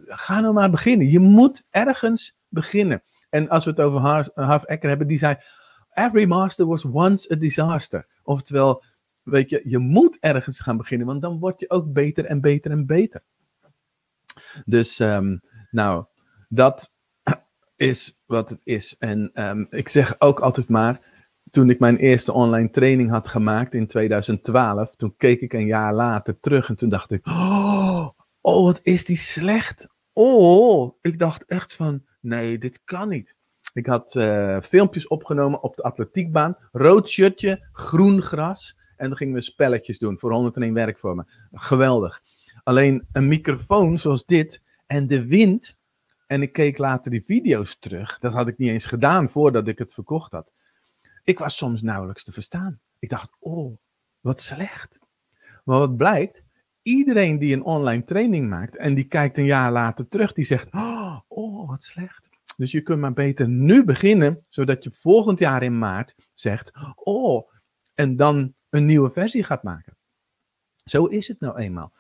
ga 0.07 0.41
nou 0.41 0.55
maar 0.55 0.71
beginnen. 0.71 1.11
Je 1.11 1.19
moet 1.19 1.65
ergens 1.71 2.37
beginnen. 2.49 3.03
En 3.31 3.49
als 3.49 3.65
we 3.65 3.71
het 3.71 3.81
over 3.81 4.01
Harv 4.35 4.63
Ecker 4.63 4.89
hebben, 4.89 5.07
die 5.07 5.19
zei: 5.19 5.37
Every 5.99 6.27
master 6.27 6.67
was 6.67 6.85
once 6.85 7.33
a 7.33 7.37
disaster. 7.37 8.07
Oftewel, 8.23 8.85
weet 9.23 9.51
je, 9.51 9.61
je 9.65 9.79
moet 9.79 10.19
ergens 10.21 10.61
gaan 10.61 10.77
beginnen, 10.77 11.07
want 11.07 11.23
dan 11.23 11.39
word 11.39 11.61
je 11.61 11.71
ook 11.71 11.93
beter 11.93 12.25
en 12.25 12.41
beter 12.41 12.71
en 12.71 12.87
beter. 12.87 13.23
Dus, 14.65 14.99
um, 14.99 15.41
nou, 15.71 16.05
dat 16.49 16.93
is 17.77 18.21
wat 18.27 18.49
het 18.49 18.61
is. 18.65 18.97
En 18.99 19.31
um, 19.35 19.67
ik 19.71 19.89
zeg 19.89 20.21
ook 20.21 20.41
altijd 20.41 20.69
maar, 20.69 21.01
toen 21.51 21.71
ik 21.71 21.79
mijn 21.79 21.97
eerste 21.97 22.33
online 22.33 22.71
training 22.71 23.11
had 23.11 23.29
gemaakt 23.29 23.75
in 23.75 23.87
2012, 23.87 24.97
toen 24.97 25.17
keek 25.17 25.41
ik 25.41 25.53
een 25.53 25.67
jaar 25.67 25.95
later 25.95 26.41
terug 26.41 26.69
en 26.69 26.77
toen 26.77 26.89
dacht 26.89 27.11
ik, 27.11 27.27
oh, 27.27 28.09
oh 28.41 28.65
wat 28.65 28.81
is 28.83 29.05
die 29.05 29.17
slecht. 29.17 29.87
Oh, 30.13 30.99
ik 31.01 31.19
dacht 31.19 31.45
echt 31.45 31.75
van, 31.75 32.05
nee, 32.21 32.59
dit 32.59 32.81
kan 32.85 33.09
niet. 33.09 33.35
Ik 33.79 33.87
had 33.87 34.15
uh, 34.15 34.61
filmpjes 34.61 35.07
opgenomen 35.07 35.63
op 35.63 35.77
de 35.77 35.83
atletiekbaan, 35.83 36.57
rood 36.73 37.09
shirtje, 37.09 37.69
groen 37.73 38.23
gras. 38.23 38.79
En 38.97 39.09
dan 39.09 39.17
gingen 39.17 39.35
we 39.35 39.41
spelletjes 39.41 39.99
doen 39.99 40.19
voor 40.19 40.33
101 40.33 40.75
werkvormen. 40.75 41.29
Geweldig. 41.53 42.23
Alleen 42.63 43.07
een 43.13 43.29
microfoon 43.29 43.99
zoals 43.99 44.27
dit 44.27 44.63
en 44.87 45.07
de 45.07 45.27
wind 45.27 45.79
en 46.27 46.43
ik 46.43 46.53
keek 46.53 46.79
later 46.79 47.11
die 47.11 47.25
video's 47.25 47.79
terug. 47.79 48.19
Dat 48.19 48.33
had 48.33 48.49
ik 48.49 48.59
niet 48.59 48.71
eens 48.71 48.87
gedaan 48.87 49.31
voordat 49.31 49.69
ik 49.69 49.79
het 49.79 49.95
verkocht 49.95 50.33
had. 50.33 50.55
Ik 51.25 51.39
was 51.39 51.57
soms 51.57 51.83
nauwelijks 51.83 52.25
te 52.25 52.33
verstaan. 52.33 52.81
Ik 52.99 53.09
dacht, 53.09 53.37
oh, 53.39 53.77
wat 54.21 54.41
slecht. 54.41 54.99
Maar 55.65 55.79
wat 55.79 55.97
blijkt, 55.97 56.45
iedereen 56.83 57.39
die 57.39 57.55
een 57.55 57.65
online 57.65 58.05
training 58.05 58.49
maakt 58.49 58.77
en 58.77 58.95
die 58.95 59.05
kijkt 59.05 59.39
een 59.39 59.45
jaar 59.45 59.73
later 59.73 60.09
terug, 60.09 60.33
die 60.33 60.45
zegt, 60.45 60.73
oh, 60.73 61.21
oh 61.29 61.69
wat 61.69 61.85
slecht. 61.85 62.28
Dus 62.57 62.73
je 62.73 62.81
kunt 62.81 63.01
maar 63.01 63.13
beter 63.13 63.49
nu 63.49 63.85
beginnen, 63.85 64.45
zodat 64.49 64.85
je 64.85 64.91
volgend 64.91 65.39
jaar 65.39 65.63
in 65.63 65.79
maart 65.79 66.15
zegt, 66.35 66.73
oh, 66.95 67.51
en 67.95 68.17
dan 68.17 68.55
een 68.71 68.87
nieuwe 68.87 69.11
versie 69.11 69.45
gaat 69.45 69.63
maken. 69.63 69.97
Zo 70.85 71.05
is 71.05 71.29
het 71.29 71.41
nou 71.41 71.59
eenmaal. 71.59 71.93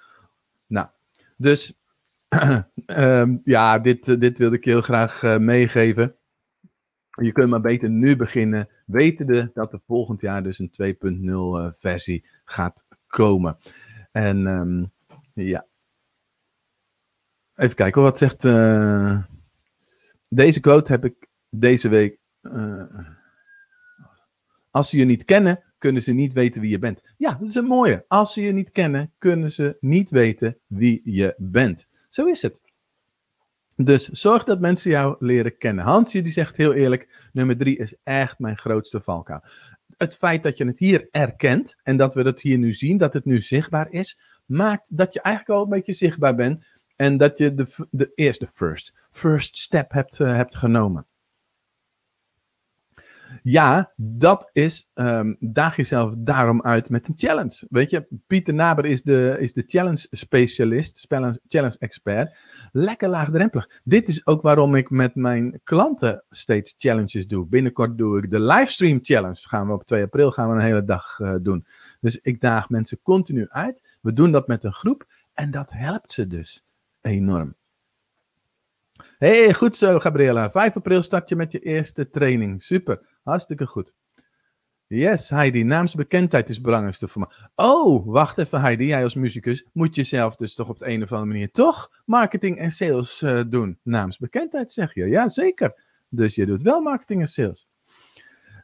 Nou, 0.67 0.89
dus 1.37 1.79
um, 2.87 3.41
ja, 3.55 3.79
dit, 3.79 4.09
eh, 4.09 4.19
dit 4.19 4.39
wilde 4.39 4.57
ik 4.57 4.65
heel 4.65 4.81
graag 4.81 5.23
uh, 5.23 5.37
meegeven. 5.37 6.17
Je 7.21 7.33
kunt 7.33 7.51
maar 7.51 7.61
beter 7.61 7.91
nu 7.91 8.17
beginnen, 8.17 8.69
wetende 8.87 9.51
dat 9.55 9.73
er 9.73 9.81
volgend 9.87 10.21
jaar 10.21 10.43
dus 10.43 10.59
een 10.59 10.71
2.0 10.83 11.23
uh, 11.25 11.73
versie 11.73 12.29
gaat 12.45 12.87
komen. 13.07 13.59
En 14.13 14.47
um, 14.47 14.93
ja. 15.33 15.67
Even 17.55 17.77
kijken, 17.77 18.03
wat 18.03 18.19
zegt. 18.19 18.45
Deze 20.29 20.61
quote 20.61 20.93
heb 20.93 21.05
ik 21.05 21.29
deze 21.51 21.89
week. 21.89 22.19
als 24.71 24.91
ze 24.91 24.97
je 24.97 25.05
niet 25.05 25.25
kennen, 25.25 25.63
kunnen 25.79 26.03
ze 26.03 26.13
niet 26.13 26.33
weten 26.33 26.61
wie 26.61 26.71
je 26.71 26.79
bent. 26.79 27.03
Ja, 27.17 27.35
dat 27.35 27.49
is 27.49 27.55
een 27.55 27.65
mooie. 27.65 28.05
Als 28.09 28.33
ze 28.33 28.41
je 28.41 28.53
niet 28.53 28.73
kennen, 28.73 29.13
kunnen 29.19 29.53
ze 29.53 29.77
niet 29.81 30.11
weten 30.11 30.59
wie 30.67 31.01
je 31.05 31.35
bent. 31.37 31.89
Zo 32.09 32.27
is 32.27 32.43
het. 32.43 32.61
Dus 33.77 34.09
zorg 34.09 34.45
dat 34.45 34.61
mensen 34.61 34.91
jou 34.91 35.17
leren 35.19 35.59
kennen. 35.59 35.85
Hansje 35.85 36.23
die 36.23 36.33
zegt 36.33 36.57
heel 36.57 36.73
eerlijk, 36.73 37.29
nummer 37.33 37.57
drie 37.57 37.77
is 37.77 37.95
echt 38.03 38.39
mijn 38.39 38.57
grootste 38.57 39.01
valkuil. 39.01 39.43
Het 39.97 40.17
feit 40.17 40.43
dat 40.43 40.57
je 40.57 40.67
het 40.67 40.79
hier 40.79 41.09
erkent 41.11 41.77
en 41.83 41.97
dat 41.97 42.15
we 42.15 42.23
dat 42.23 42.41
hier 42.41 42.59
nu 42.59 42.75
zien, 42.75 42.99
dat 42.99 43.13
het 43.15 43.25
nu 43.25 43.41
zichtbaar 43.41 43.91
is, 43.91 44.19
maakt 44.47 44.97
dat 44.97 45.13
je 45.13 45.21
eigenlijk 45.21 45.59
al 45.59 45.65
een 45.65 45.71
beetje 45.71 45.93
zichtbaar 45.93 46.35
bent 46.35 46.65
en 46.99 47.17
dat 47.17 47.39
je 47.39 47.55
de, 47.55 47.87
de 47.91 48.13
eerste 48.15 48.49
first, 48.55 48.95
first 49.11 49.59
step 49.59 49.93
hebt, 49.93 50.19
uh, 50.19 50.35
hebt 50.35 50.57
genomen. 50.57 51.07
Ja, 53.43 53.93
dat 53.97 54.51
is, 54.53 54.91
um, 54.95 55.37
daag 55.41 55.77
jezelf 55.77 56.15
daarom 56.19 56.63
uit 56.63 56.91
met 56.91 57.09
een 57.09 57.15
challenge. 57.17 57.67
Weet 57.71 57.91
je, 57.91 58.07
Pieter 58.27 58.55
Naber 58.55 58.85
is 58.85 59.03
de, 59.03 59.37
is 59.41 59.53
de 59.53 59.63
challenge 59.67 60.07
specialist, 60.11 61.07
challenge 61.49 61.77
expert. 61.79 62.37
Lekker 62.73 63.09
laagdrempelig. 63.09 63.69
Dit 63.85 64.09
is 64.09 64.27
ook 64.27 64.43
waarom 64.43 64.75
ik 64.75 64.91
met 64.91 65.15
mijn 65.15 65.61
klanten 65.65 66.25
steeds 66.31 66.75
challenges 66.79 67.27
doe. 67.27 67.47
Binnenkort 67.47 67.99
doe 67.99 68.19
ik 68.19 68.31
de 68.31 68.41
livestream 68.41 68.99
challenge. 69.03 69.49
Gaan 69.49 69.67
we 69.67 69.73
op 69.73 69.85
2 69.85 70.03
april 70.03 70.31
gaan 70.31 70.49
we 70.49 70.55
een 70.55 70.61
hele 70.61 70.85
dag 70.85 71.19
uh, 71.19 71.35
doen. 71.43 71.67
Dus 72.01 72.19
ik 72.19 72.41
daag 72.41 72.69
mensen 72.69 73.03
continu 73.03 73.47
uit. 73.49 73.97
We 74.01 74.13
doen 74.13 74.33
dat 74.33 74.49
met 74.49 74.65
een 74.65 74.73
groep 74.75 75.07
en 75.35 75.51
dat 75.51 75.71
helpt 75.71 76.13
ze 76.13 76.27
dus 76.27 76.63
enorm. 77.09 77.55
hey, 79.19 79.55
goed 79.55 79.77
zo, 79.77 79.99
Gabriella. 79.99 80.51
5 80.51 80.77
april 80.77 81.03
start 81.03 81.29
je 81.29 81.37
met 81.37 81.53
je 81.53 81.59
eerste 81.59 82.11
training. 82.11 82.63
Super, 82.63 83.01
hartstikke 83.23 83.67
goed. 83.67 83.95
Yes, 84.87 85.29
Heidi, 85.29 85.63
naamsbekendheid 85.65 86.49
is 86.49 86.55
het 86.55 86.65
belangrijkste 86.65 87.09
voor 87.09 87.21
me. 87.21 87.49
Oh, 87.55 88.07
wacht 88.07 88.39
even, 88.39 88.61
Heidi. 88.61 88.87
Jij 88.87 89.03
als 89.03 89.15
muzikus 89.15 89.65
moet 89.73 89.95
jezelf 89.95 90.37
dus 90.37 90.55
toch 90.55 90.69
op 90.69 90.79
de 90.79 90.89
een 90.89 91.03
of 91.03 91.13
andere 91.13 91.33
manier 91.33 91.51
toch 91.51 92.03
marketing 92.05 92.59
en 92.59 92.71
sales 92.71 93.23
uh, 93.23 93.41
doen. 93.49 93.79
Naamsbekendheid 93.83 94.73
zeg 94.73 94.95
je. 94.95 95.07
Ja, 95.07 95.29
zeker. 95.29 95.83
Dus 96.09 96.35
je 96.35 96.47
doet 96.47 96.63
wel 96.63 96.81
marketing 96.81 97.21
en 97.21 97.27
sales. 97.27 97.69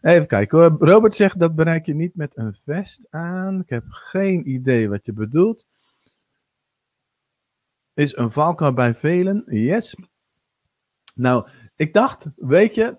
Even 0.00 0.26
kijken 0.26 0.58
hoor. 0.58 0.88
Robert 0.88 1.16
zegt 1.16 1.38
dat 1.38 1.54
bereik 1.54 1.86
je 1.86 1.94
niet 1.94 2.14
met 2.14 2.36
een 2.36 2.54
vest 2.54 3.06
aan. 3.10 3.60
Ik 3.60 3.68
heb 3.68 3.84
geen 3.88 4.50
idee 4.50 4.88
wat 4.88 5.06
je 5.06 5.12
bedoelt. 5.12 5.66
Is 7.94 8.16
een 8.16 8.30
valkuil 8.30 8.72
bij 8.72 8.94
velen? 8.94 9.42
Yes. 9.46 9.96
Nou, 11.14 11.48
ik 11.76 11.92
dacht, 11.92 12.30
weet 12.36 12.74
je, 12.74 12.98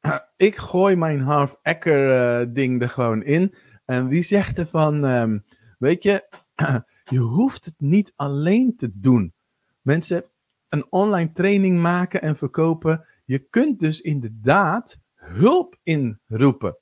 ik 0.36 0.56
gooi 0.56 0.96
mijn 0.96 1.20
half-ecker 1.20 2.40
uh, 2.40 2.54
ding 2.54 2.82
er 2.82 2.90
gewoon 2.90 3.22
in. 3.22 3.54
En 3.84 4.08
wie 4.08 4.22
zegt 4.22 4.58
er 4.58 4.66
van, 4.66 5.04
um, 5.04 5.44
weet 5.78 6.02
je, 6.02 6.28
je 7.14 7.18
hoeft 7.18 7.64
het 7.64 7.74
niet 7.78 8.12
alleen 8.16 8.76
te 8.76 8.90
doen. 8.94 9.34
Mensen, 9.82 10.24
een 10.68 10.86
online 10.90 11.32
training 11.32 11.80
maken 11.80 12.22
en 12.22 12.36
verkopen. 12.36 13.06
Je 13.24 13.38
kunt 13.38 13.80
dus 13.80 14.00
inderdaad 14.00 14.98
hulp 15.14 15.78
inroepen. 15.82 16.78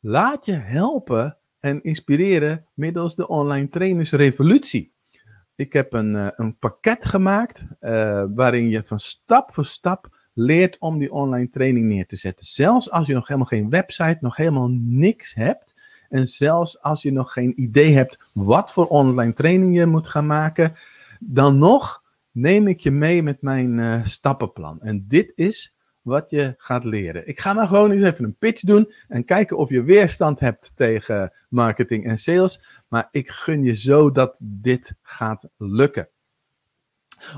Laat 0.00 0.46
je 0.46 0.52
helpen 0.52 1.38
en 1.60 1.82
inspireren 1.82 2.66
middels 2.74 3.14
de 3.14 3.28
online 3.28 3.68
trainersrevolutie. 3.68 4.93
Ik 5.56 5.72
heb 5.72 5.92
een, 5.92 6.14
uh, 6.14 6.28
een 6.34 6.58
pakket 6.58 7.04
gemaakt 7.04 7.64
uh, 7.80 8.24
waarin 8.34 8.68
je 8.68 8.84
van 8.84 8.98
stap 8.98 9.54
voor 9.54 9.64
stap 9.64 10.16
leert 10.32 10.78
om 10.78 10.98
die 10.98 11.12
online 11.12 11.48
training 11.48 11.86
neer 11.86 12.06
te 12.06 12.16
zetten. 12.16 12.46
Zelfs 12.46 12.90
als 12.90 13.06
je 13.06 13.14
nog 13.14 13.28
helemaal 13.28 13.48
geen 13.48 13.70
website, 13.70 14.18
nog 14.20 14.36
helemaal 14.36 14.68
niks 14.80 15.34
hebt. 15.34 15.74
En 16.08 16.26
zelfs 16.26 16.82
als 16.82 17.02
je 17.02 17.12
nog 17.12 17.32
geen 17.32 17.60
idee 17.60 17.94
hebt 17.94 18.18
wat 18.32 18.72
voor 18.72 18.86
online 18.86 19.32
training 19.32 19.76
je 19.76 19.86
moet 19.86 20.08
gaan 20.08 20.26
maken, 20.26 20.72
dan 21.20 21.58
nog 21.58 22.02
neem 22.30 22.68
ik 22.68 22.80
je 22.80 22.90
mee 22.90 23.22
met 23.22 23.42
mijn 23.42 23.78
uh, 23.78 24.04
stappenplan. 24.04 24.82
En 24.82 25.04
dit 25.08 25.32
is 25.34 25.74
wat 26.02 26.30
je 26.30 26.54
gaat 26.56 26.84
leren. 26.84 27.28
Ik 27.28 27.40
ga 27.40 27.52
nou 27.52 27.66
gewoon 27.66 27.90
eens 27.90 28.02
even 28.02 28.24
een 28.24 28.36
pitch 28.36 28.60
doen 28.60 28.92
en 29.08 29.24
kijken 29.24 29.56
of 29.56 29.70
je 29.70 29.82
weerstand 29.82 30.40
hebt 30.40 30.72
tegen 30.74 31.32
marketing 31.48 32.06
en 32.06 32.18
sales. 32.18 32.64
Maar 32.94 33.08
ik 33.10 33.30
gun 33.30 33.62
je 33.62 33.74
zo 33.74 34.10
dat 34.10 34.40
dit 34.44 34.94
gaat 35.02 35.48
lukken. 35.56 36.08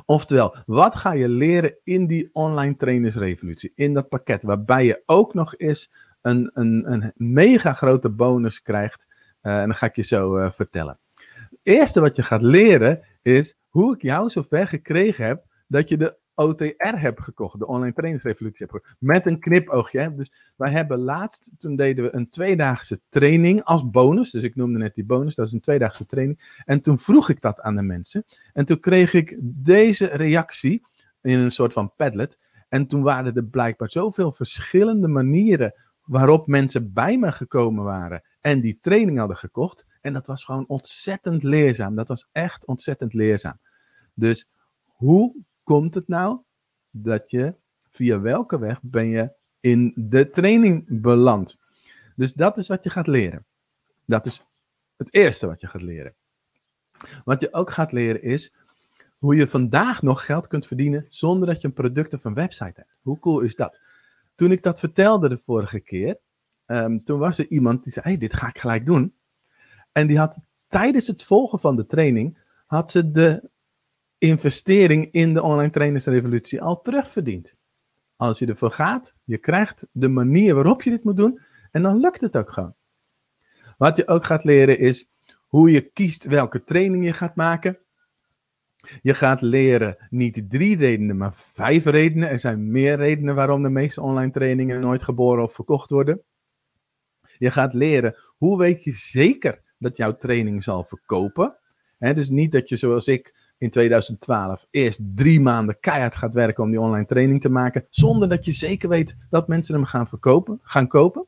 Oftewel, 0.05 0.57
wat 0.67 0.97
ga 0.97 1.13
je 1.13 1.29
leren 1.29 1.77
in 1.83 2.07
die 2.07 2.31
online 2.33 2.77
trainersrevolutie? 2.77 3.73
In 3.75 3.95
dat 3.95 4.09
pakket, 4.09 4.43
waarbij 4.43 4.85
je 4.85 5.03
ook 5.07 5.35
nog 5.35 5.57
eens 5.57 5.93
een, 6.23 6.51
een, 6.55 6.93
een 6.93 7.13
mega 7.15 7.73
grote 7.73 8.11
bonus 8.11 8.63
krijgt. 8.63 9.07
Uh, 9.43 9.61
en 9.61 9.67
dan 9.67 9.75
ga 9.75 9.87
ik 9.87 9.97
je 9.97 10.03
zo 10.03 10.39
uh, 10.39 10.51
vertellen. 10.51 10.99
Het 11.15 11.59
eerste 11.63 12.01
wat 12.01 12.17
je 12.17 12.23
gaat 12.23 12.43
leren 12.43 13.05
is 13.23 13.59
hoe 13.69 13.95
ik 13.95 14.03
jou 14.03 14.31
zover 14.31 14.67
gekregen 14.67 15.27
heb 15.27 15.45
dat 15.67 15.89
je 15.89 15.97
de 15.97 16.17
OTR 16.37 16.99
heb 16.99 17.21
gekocht, 17.21 17.59
de 17.59 17.67
online 17.67 17.93
trainingsrevolutie 17.93 18.67
heb 18.67 18.75
gekocht, 18.75 18.95
met 18.99 19.27
een 19.27 19.41
knipoogje. 19.41 20.15
Dus 20.15 20.33
wij 20.57 20.71
hebben 20.71 20.99
laatst, 20.99 21.51
toen 21.59 21.77
deden 21.77 22.05
we 22.05 22.15
een 22.15 22.29
tweedaagse 22.31 23.01
training 23.09 23.63
als 23.63 23.91
bonus, 23.91 24.31
dus 24.31 24.43
ik 24.43 24.57
noemde 24.57 24.79
net 24.79 24.95
die 24.95 25.05
bonus, 25.05 25.35
dat 25.35 25.47
is 25.47 25.53
een 25.53 25.61
tweedaagse 25.61 26.07
training. 26.07 26.63
En 26.65 26.81
toen 26.81 26.99
vroeg 26.99 27.29
ik 27.29 27.41
dat 27.41 27.61
aan 27.61 27.77
de 27.77 27.83
mensen 27.83 28.25
en 28.53 28.65
toen 28.65 28.81
kreeg 28.81 29.13
ik 29.13 29.37
deze 29.41 30.07
reactie 30.07 30.87
in 31.23 31.39
een 31.39 31.51
soort 31.51 31.73
van 31.73 31.93
padlet. 31.97 32.39
En 32.69 32.87
toen 32.87 33.03
waren 33.03 33.35
er 33.35 33.45
blijkbaar 33.45 33.91
zoveel 33.91 34.33
verschillende 34.33 35.09
manieren 35.09 35.75
waarop 36.03 36.47
mensen 36.47 36.93
bij 36.93 37.19
me 37.19 37.33
gekomen 37.33 37.85
waren 37.85 38.23
en 38.41 38.61
die 38.61 38.79
training 38.81 39.19
hadden 39.19 39.37
gekocht. 39.37 39.87
En 40.01 40.13
dat 40.13 40.27
was 40.27 40.45
gewoon 40.45 40.65
ontzettend 40.67 41.43
leerzaam. 41.43 41.95
Dat 41.95 42.09
was 42.09 42.29
echt 42.33 42.67
ontzettend 42.67 43.15
leerzaam. 43.15 43.59
Dus 44.15 44.49
hoe 44.87 45.35
komt 45.67 45.95
het 45.95 46.09
nou 46.09 46.39
dat 46.91 47.31
je 47.31 47.55
via 47.91 48.21
welke 48.21 48.59
weg 48.59 48.81
ben 48.83 49.09
je 49.09 49.33
in 49.61 49.93
de 49.97 50.31
training 50.31 50.85
beland? 50.89 51.59
Dus 52.17 52.33
dat 52.33 52.59
is 52.59 52.69
wat 52.69 52.85
je 52.85 52.91
gaat 52.91 53.07
leren. 53.07 53.47
Dat 54.05 54.27
is 54.27 54.45
het 54.97 55.15
eerste 55.15 55.47
wat 55.47 55.61
je 55.61 55.67
gaat 55.67 55.83
leren. 55.83 56.15
Wat 57.25 57.41
je 57.41 57.53
ook 57.53 57.71
gaat 57.71 57.93
leren 57.93 58.23
is 58.23 58.53
hoe 59.19 59.37
je 59.37 59.49
vandaag 59.49 60.03
nog 60.03 60.25
geld 60.25 60.47
kunt 60.47 60.67
verdienen 60.67 61.07
zonder 61.09 61.49
dat 61.49 61.61
je 61.61 61.67
een 61.67 61.75
product 61.75 62.15
of 62.15 62.25
een 62.25 62.35
website 62.35 62.81
hebt. 62.81 63.01
Hoe 63.03 63.19
cool 63.19 63.41
is 63.41 63.55
dat? 63.55 63.81
Toen 64.35 64.53
ik 64.53 64.63
dat 64.63 64.79
vertelde 64.79 65.29
de 65.29 65.39
vorige 65.39 65.81
keer, 65.81 66.19
um, 66.67 67.05
toen 67.05 67.19
was 67.19 67.39
er 67.39 67.49
iemand 67.49 67.83
die 67.83 67.93
zei: 67.93 68.05
hey, 68.05 68.19
dit 68.19 68.35
ga 68.35 68.49
ik 68.49 68.59
gelijk 68.59 68.87
doen. 68.87 69.15
En 69.93 70.07
die 70.07 70.19
had 70.19 70.37
tijdens 70.69 71.07
het 71.07 71.23
volgen 71.23 71.59
van 71.59 71.77
de 71.77 71.87
training, 71.87 72.39
had 72.67 72.91
ze 72.91 73.11
de 73.11 73.51
investering 74.19 75.09
in 75.13 75.35
de 75.35 75.43
online 75.43 75.71
trainersrevolutie 75.71 76.63
al 76.63 76.81
terugverdiend. 76.81 77.57
Als 78.17 78.39
je 78.39 78.47
ervoor 78.47 78.71
gaat, 78.71 79.15
je 79.25 79.39
krijgt 79.39 79.87
de 79.93 80.09
manier 80.09 80.55
waarop 80.55 80.83
je 80.83 80.91
dit 80.91 81.05
moet 81.05 81.17
doen 81.17 81.41
en 81.71 81.83
dan 81.83 82.01
lukt 82.01 82.21
het 82.21 82.37
ook 82.37 82.51
gewoon. 82.51 82.75
Wat 83.79 83.97
je 83.97 84.09
ook 84.09 84.25
gaat 84.25 84.45
leren 84.45 84.79
is 84.79 85.09
hoe 85.47 85.71
je 85.71 85.81
kiest 85.81 86.25
welke 86.25 86.65
training 86.65 87.05
je 87.05 87.13
gaat 87.13 87.37
maken. 87.37 87.79
Je 89.03 89.15
gaat 89.15 89.41
leren 89.41 90.07
niet 90.11 90.45
drie 90.51 90.77
redenen, 90.77 91.17
maar 91.17 91.35
vijf 91.35 91.85
redenen. 91.85 92.29
Er 92.29 92.39
zijn 92.39 92.71
meer 92.71 92.97
redenen 92.97 93.35
waarom 93.35 93.63
de 93.63 93.69
meeste 93.69 94.01
online 94.01 94.33
trainingen 94.33 94.81
nooit 94.81 95.03
geboren 95.03 95.45
of 95.45 95.55
verkocht 95.55 95.91
worden. 95.91 96.23
Je 97.39 97.51
gaat 97.51 97.75
leren 97.75 98.17
hoe 98.37 98.59
weet 98.59 98.85
je 98.85 98.93
zeker 98.93 99.63
dat 99.79 99.97
jouw 99.97 100.17
training 100.17 100.63
zal 100.63 100.85
verkopen. 100.85 101.57
Dus 101.99 102.29
niet 102.29 102.53
dat 102.53 102.69
je 102.69 102.77
zoals 102.77 103.07
ik 103.07 103.35
in 103.59 103.71
2012 103.71 104.67
eerst 104.71 105.01
drie 105.15 105.41
maanden 105.41 105.81
keihard 105.81 106.17
gaat 106.17 106.35
werken 106.35 106.65
om 106.65 106.71
die 106.71 106.81
online 106.81 107.07
training 107.07 107.41
te 107.41 107.49
maken, 107.49 107.87
zonder 107.91 108.29
dat 108.29 108.45
je 108.45 108.53
zeker 108.53 108.89
weet 108.89 109.17
dat 109.31 109.49
mensen 109.49 109.75
hem 109.75 109.85
gaan 109.85 110.09
verkopen, 110.09 110.61
gaan 110.63 110.89
kopen. 110.89 111.27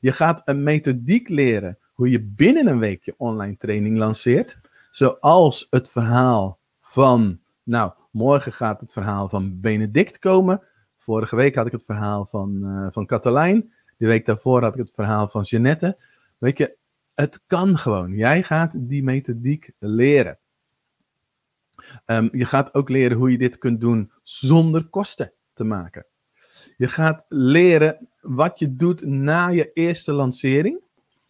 Je 0.00 0.12
gaat 0.12 0.42
een 0.44 0.62
methodiek 0.62 1.28
leren 1.28 1.78
hoe 1.92 2.10
je 2.10 2.22
binnen 2.22 2.66
een 2.66 2.78
week 2.78 3.04
je 3.04 3.14
online 3.16 3.56
training 3.56 3.98
lanceert, 3.98 4.60
zoals 4.90 5.66
het 5.70 5.90
verhaal 5.90 6.58
van, 6.80 7.40
nou, 7.62 7.92
morgen 8.10 8.52
gaat 8.52 8.80
het 8.80 8.92
verhaal 8.92 9.28
van 9.28 9.60
Benedict 9.60 10.18
komen. 10.18 10.62
Vorige 10.98 11.36
week 11.36 11.54
had 11.54 11.66
ik 11.66 11.72
het 11.72 11.84
verhaal 11.84 12.26
van, 12.26 12.60
uh, 12.62 12.90
van 12.90 13.06
Katelijn. 13.06 13.72
De 13.96 14.06
week 14.06 14.26
daarvoor 14.26 14.62
had 14.62 14.72
ik 14.72 14.78
het 14.78 14.92
verhaal 14.94 15.28
van 15.28 15.42
Jeannette. 15.42 15.98
Weet 16.38 16.58
je, 16.58 16.76
het 17.14 17.42
kan 17.46 17.78
gewoon. 17.78 18.12
Jij 18.12 18.42
gaat 18.42 18.72
die 18.76 19.02
methodiek 19.02 19.72
leren. 19.78 20.38
Um, 22.06 22.28
je 22.32 22.44
gaat 22.44 22.74
ook 22.74 22.88
leren 22.88 23.16
hoe 23.16 23.30
je 23.30 23.38
dit 23.38 23.58
kunt 23.58 23.80
doen 23.80 24.12
zonder 24.22 24.84
kosten 24.84 25.32
te 25.52 25.64
maken. 25.64 26.06
Je 26.76 26.88
gaat 26.88 27.24
leren 27.28 28.08
wat 28.20 28.58
je 28.58 28.76
doet 28.76 29.06
na 29.06 29.48
je 29.48 29.72
eerste 29.72 30.12
lancering. 30.12 30.80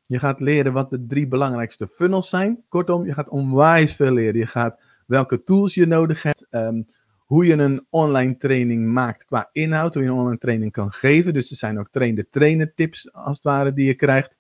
Je 0.03 0.18
gaat 0.18 0.40
leren 0.40 0.73
wat 0.73 0.90
de 0.90 1.07
drie 1.07 1.29
belangrijkste 1.29 1.88
funnels 1.88 2.29
zijn. 2.29 2.64
Kortom, 2.68 3.07
je 3.07 3.14
gaat 3.14 3.29
onwijs 3.29 3.94
veel 3.94 4.12
leren. 4.12 4.38
Je 4.38 4.46
gaat 4.46 4.81
welke 5.07 5.42
tools 5.42 5.75
je 5.75 5.87
nodig 5.87 6.23
hebt. 6.23 6.46
Um, 6.51 6.87
hoe 7.31 7.46
je 7.46 7.53
een 7.53 7.87
online 7.90 8.37
training 8.37 8.87
maakt 8.87 9.25
qua 9.25 9.49
inhoud, 9.53 9.94
hoe 9.94 10.03
je 10.03 10.09
een 10.09 10.14
online 10.14 10.38
training 10.38 10.73
kan 10.73 10.92
geven. 10.92 11.33
Dus 11.33 11.51
er 11.51 11.57
zijn 11.57 11.79
ook 11.79 11.88
trainer-trainer 11.90 12.75
tips 12.75 13.12
als 13.12 13.37
het 13.37 13.44
ware 13.44 13.73
die 13.73 13.87
je 13.87 13.94
krijgt. 13.94 14.38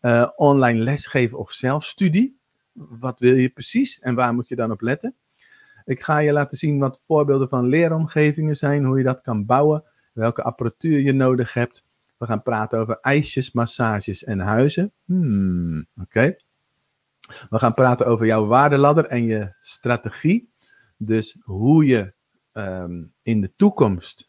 Uh, 0.00 0.28
online 0.36 0.78
lesgeven 0.78 1.38
of 1.38 1.52
zelfstudie. 1.52 2.40
Wat 2.72 3.20
wil 3.20 3.34
je 3.34 3.48
precies 3.48 3.98
en 3.98 4.14
waar 4.14 4.34
moet 4.34 4.48
je 4.48 4.56
dan 4.56 4.70
op 4.70 4.80
letten? 4.80 5.14
Ik 5.84 6.02
ga 6.02 6.18
je 6.18 6.32
laten 6.32 6.58
zien 6.58 6.78
wat 6.78 7.00
voorbeelden 7.06 7.48
van 7.48 7.66
leeromgevingen 7.66 8.56
zijn, 8.56 8.84
hoe 8.84 8.98
je 8.98 9.04
dat 9.04 9.20
kan 9.20 9.46
bouwen, 9.46 9.84
welke 10.12 10.42
apparatuur 10.42 11.00
je 11.00 11.12
nodig 11.12 11.54
hebt. 11.54 11.84
We 12.18 12.26
gaan 12.26 12.42
praten 12.42 12.78
over 12.78 12.98
ijsjes, 13.00 13.52
massages 13.52 14.24
en 14.24 14.38
huizen. 14.38 14.92
Hmm, 15.04 15.86
oké. 16.00 16.36
We 17.50 17.58
gaan 17.58 17.74
praten 17.74 18.06
over 18.06 18.26
jouw 18.26 18.46
waardeladder 18.46 19.06
en 19.06 19.24
je 19.24 19.52
strategie. 19.60 20.48
Dus 20.96 21.36
hoe 21.42 21.86
je 21.86 22.12
Ehm, 22.52 23.02
in 23.22 23.40
de 23.40 23.52
toekomst 23.56 24.28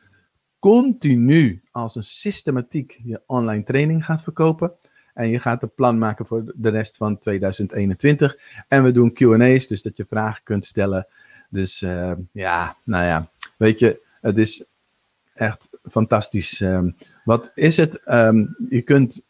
continu 0.59 1.63
als 1.71 1.95
een 1.95 2.03
systematiek 2.03 2.99
je 3.03 3.21
online 3.25 3.63
training 3.63 4.05
gaat 4.05 4.23
verkopen. 4.23 4.71
En 5.13 5.29
je 5.29 5.39
gaat 5.39 5.63
een 5.63 5.73
plan 5.73 5.97
maken 5.97 6.25
voor 6.25 6.53
de 6.55 6.69
rest 6.69 6.97
van 6.97 7.17
2021. 7.17 8.37
En 8.67 8.83
we 8.83 8.91
doen 8.91 9.13
QA's, 9.13 9.67
dus 9.67 9.81
dat 9.81 9.97
je 9.97 10.05
vragen 10.09 10.43
kunt 10.43 10.65
stellen. 10.65 11.07
Dus 11.51 11.81
uh, 11.81 12.13
ja, 12.31 12.75
nou 12.83 13.05
ja, 13.05 13.29
weet 13.57 13.79
je, 13.79 14.01
het 14.21 14.37
is 14.37 14.63
echt 15.33 15.77
fantastisch. 15.83 16.59
Um, 16.59 16.95
wat 17.23 17.51
is 17.55 17.77
het? 17.77 18.01
Um, 18.05 18.55
je 18.69 18.81
kunt 18.81 19.23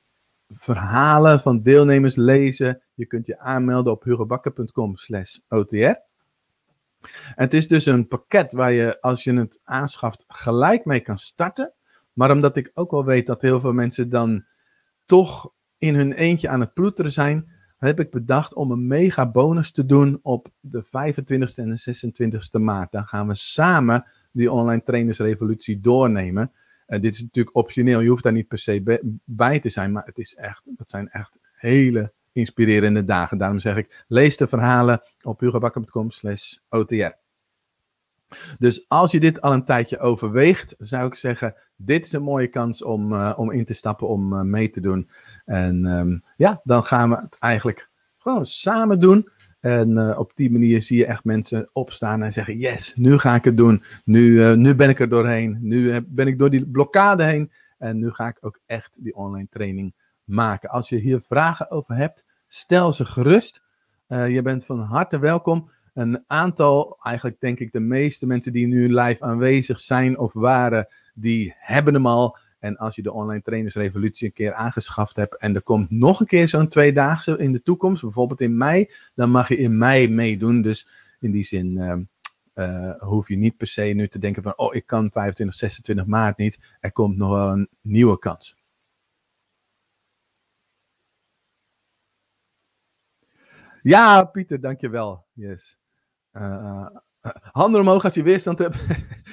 verhalen 0.50 1.40
van 1.40 1.62
deelnemers 1.62 2.16
lezen. 2.16 2.82
Je 2.94 3.06
kunt 3.06 3.26
je 3.26 3.40
aanmelden 3.40 3.94
op 3.94 4.04
hugobakker.com 4.04 4.98
slash 4.98 5.38
OTR. 5.50 5.96
Het 7.36 7.54
is 7.54 7.68
dus 7.68 7.86
een 7.86 8.08
pakket 8.08 8.54
waar 8.54 8.72
je, 8.72 9.02
als 9.02 9.24
je 9.24 9.34
het 9.34 9.60
aanschaft, 9.64 10.26
gelijk 10.28 10.86
mee 10.86 11.00
kan 11.00 11.18
starten. 11.18 11.74
Maar 12.14 12.32
omdat 12.32 12.58
ik 12.58 12.72
ook 12.74 12.92
wel 12.92 13.06
weet 13.06 13.28
dat 13.28 13.42
heel 13.42 13.60
veel 13.60 13.74
mensen 13.74 14.10
dan 14.10 14.46
toch 15.06 15.52
in 15.78 15.96
hun 15.96 16.14
eentje 16.14 16.50
aan 16.50 16.60
het 16.60 16.74
ploeteren 16.74 17.12
zijn, 17.12 17.52
heb 17.88 18.00
ik 18.00 18.12
bedacht 18.12 18.54
om 18.54 18.72
een 18.72 18.88
mega 18.88 19.32
bonus 19.32 19.72
te 19.72 19.86
doen 19.86 20.20
op 20.22 20.48
de 20.60 20.84
25e 20.86 21.56
en 21.56 21.76
de 21.76 22.22
26e 22.60 22.62
maart. 22.62 22.92
Dan 22.92 23.06
gaan 23.06 23.28
we 23.28 23.36
samen 23.36 24.06
die 24.32 24.52
online 24.52 24.84
trainersrevolutie 24.84 25.80
doornemen. 25.80 26.52
Dit 26.88 27.14
is 27.14 27.22
natuurlijk 27.22 27.56
optioneel, 27.56 28.00
je 28.00 28.10
hoeft 28.10 28.24
daar 28.24 28.34
niet 28.34 28.48
per 28.48 28.58
se 28.58 29.02
bij 29.26 29.60
te 29.60 29.70
zijn, 29.70 29.92
maar 29.92 30.06
het 30.06 30.18
is 30.18 30.36
echt, 30.36 30.62
dat 30.66 30.90
zijn 30.90 31.10
echt 31.10 31.32
hele 31.54 32.14
inspirerende 32.32 33.06
dagen. 33.06 33.38
Daarom 33.38 33.60
zeg 33.60 33.76
ik, 33.76 34.04
lees 34.08 34.38
de 34.38 34.48
verhalen 34.48 35.02
op 35.24 35.40
hugobakker.com 35.40 36.12
slash 36.12 36.58
OTR. 36.70 37.20
Dus 38.60 38.86
als 38.88 39.12
je 39.12 39.20
dit 39.20 39.42
al 39.42 39.54
een 39.54 39.66
tijdje 39.66 40.00
overweegt, 40.00 40.76
zou 40.78 41.06
ik 41.06 41.16
zeggen, 41.16 41.56
dit 41.76 42.06
is 42.06 42.12
een 42.12 42.24
mooie 42.24 42.48
kans 42.48 42.84
om, 42.84 43.14
uh, 43.14 43.34
om 43.36 43.52
in 43.52 43.66
te 43.66 43.74
stappen, 43.74 44.08
om 44.08 44.34
uh, 44.34 44.42
mee 44.42 44.70
te 44.70 44.82
doen. 44.82 45.10
En 45.46 45.86
um, 45.86 46.24
ja, 46.38 46.62
dan 46.64 46.86
gaan 46.86 47.10
we 47.10 47.16
het 47.16 47.38
eigenlijk 47.40 47.90
gewoon 48.18 48.46
samen 48.46 49.00
doen. 49.00 49.30
En 49.60 49.90
uh, 49.90 50.20
op 50.20 50.32
die 50.36 50.52
manier 50.52 50.82
zie 50.82 50.98
je 50.98 51.06
echt 51.06 51.24
mensen 51.24 51.70
opstaan 51.74 52.24
en 52.24 52.34
zeggen: 52.34 52.58
Yes, 52.58 52.94
nu 52.96 53.18
ga 53.18 53.36
ik 53.36 53.44
het 53.44 53.58
doen. 53.58 53.84
Nu, 54.06 54.56
nu 54.56 54.76
ben 54.76 54.90
ik 54.90 55.00
er 55.00 55.10
doorheen. 55.10 55.58
Nu 55.62 56.02
ben 56.08 56.28
ik 56.28 56.38
door 56.38 56.50
die 56.50 56.68
blokkade 56.68 57.24
heen. 57.24 57.52
En 57.78 57.98
nu 57.98 58.12
ga 58.12 58.28
ik 58.28 58.38
ook 58.42 58.60
echt 58.66 58.98
die 59.04 59.16
online 59.16 59.48
training 59.50 59.94
maken. 60.24 60.70
Als 60.70 60.90
je 60.90 60.98
hier 60.98 61.22
vragen 61.22 61.72
over 61.72 61.96
hebt, 61.96 62.26
stel 62.48 62.94
ze 62.94 63.06
gerust. 63.06 63.62
Je 64.08 64.42
bent 64.44 64.66
van 64.66 64.80
harte 64.80 65.20
welkom. 65.20 65.70
Een 65.94 66.24
aantal, 66.28 66.98
eigenlijk 67.02 67.40
denk 67.40 67.60
ik 67.60 67.72
de 67.72 67.80
meeste 67.80 68.28
mensen 68.28 68.54
die 68.54 68.68
nu 68.68 69.00
live 69.00 69.24
aanwezig 69.24 69.80
zijn 69.80 70.18
of 70.18 70.34
waren, 70.34 70.88
die 71.14 71.56
hebben 71.58 71.94
hem 71.94 72.06
al. 72.06 72.38
En 72.62 72.78
als 72.78 72.96
je 72.96 73.02
de 73.02 73.14
online 73.14 73.42
trainersrevolutie 73.42 74.28
een 74.28 74.34
keer 74.34 74.54
aangeschaft 74.54 75.16
hebt 75.16 75.38
en 75.38 75.56
er 75.56 75.64
komt 75.64 75.90
nog 75.90 76.20
een 76.20 76.26
keer 76.26 76.48
zo'n 76.48 76.68
tweedaagse 76.68 77.38
in 77.38 77.52
de 77.52 77.62
toekomst, 77.62 78.02
bijvoorbeeld 78.02 78.42
in 78.42 78.58
mei, 78.58 78.92
dan 79.16 79.30
mag 79.30 79.48
je 79.48 79.58
in 79.58 79.78
mei 79.78 80.10
meedoen. 80.10 80.62
Dus 80.62 80.88
in 81.20 81.32
die 81.32 81.44
zin 81.44 81.78
uh, 81.78 81.98
uh, 82.56 83.00
hoef 83.00 83.28
je 83.28 83.38
niet 83.38 83.58
per 83.58 83.68
se 83.68 83.82
nu 83.82 84.08
te 84.08 84.20
denken 84.20 84.44
van, 84.44 84.58
oh 84.58 84.76
ik 84.76 84.86
kan 84.86 85.12
25, 85.12 85.58
26 85.58 86.06
maart 86.06 86.38
niet. 86.38 86.76
Er 86.80 86.92
komt 86.92 87.18
nog 87.18 87.32
wel 87.32 87.50
een 87.52 87.70
nieuwe 87.82 88.20
kans. 88.20 88.56
Ja, 93.82 94.24
Pieter, 94.24 94.62
dankjewel. 94.62 95.26
Yes. 95.34 95.78
Uh, 96.34 96.42
uh, 96.44 96.88
handen 97.52 97.82
omhoog 97.82 98.04
als 98.04 98.14
je 98.14 98.24
weerstand 98.24 98.60
hebt. 98.60 98.86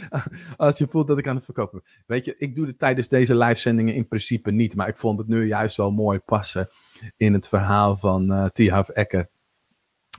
als 0.57 0.79
je 0.79 0.89
voelt 0.89 1.07
dat 1.07 1.19
ik 1.19 1.29
aan 1.29 1.37
het 1.37 1.45
verkopen 1.45 1.83
ben. 1.83 2.05
Weet 2.07 2.25
je, 2.25 2.35
ik 2.39 2.55
doe 2.55 2.67
het 2.67 2.79
tijdens 2.79 3.09
deze 3.09 3.37
live-zendingen 3.37 3.95
in 3.95 4.09
principe 4.09 4.51
niet. 4.51 4.77
Maar 4.77 4.89
ik 4.89 4.97
vond 4.97 5.19
het 5.19 5.29
nu 5.29 5.47
juist 5.47 5.77
wel 5.77 5.91
mooi 5.91 6.19
passen 6.19 6.69
in 7.17 7.33
het 7.33 7.49
verhaal 7.49 7.97
van 7.97 8.33
uh, 8.33 8.47
Tihaf 8.47 8.89
Ecker. 8.89 9.29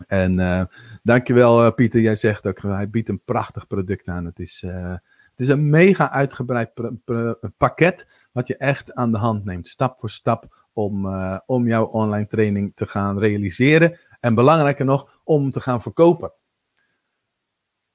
En 0.07 0.39
uh, 0.39 0.63
dankjewel 1.03 1.65
uh, 1.65 1.73
Pieter, 1.73 2.01
jij 2.01 2.15
zegt 2.15 2.47
ook, 2.47 2.61
hij 2.61 2.89
biedt 2.89 3.09
een 3.09 3.23
prachtig 3.23 3.67
product 3.67 4.07
aan. 4.07 4.25
Het 4.25 4.39
is, 4.39 4.61
het 4.61 5.47
is 5.47 5.47
een 5.47 5.69
mega 5.69 6.11
uitgebreid 6.11 6.71
pakket 7.57 8.27
wat 8.31 8.47
je 8.47 8.57
echt 8.57 8.93
aan 8.93 9.11
de 9.11 9.17
hand 9.17 9.45
neemt, 9.45 9.67
stap 9.67 9.99
voor 9.99 10.09
stap, 10.09 10.67
om, 10.73 11.07
om 11.45 11.67
jouw 11.67 11.85
online 11.85 12.27
training 12.27 12.71
te 12.75 12.87
gaan 12.87 13.19
realiseren. 13.19 13.99
En 14.19 14.35
belangrijker 14.35 14.85
nog, 14.85 15.19
om 15.23 15.51
te 15.51 15.61
gaan 15.61 15.81
verkopen. 15.81 16.31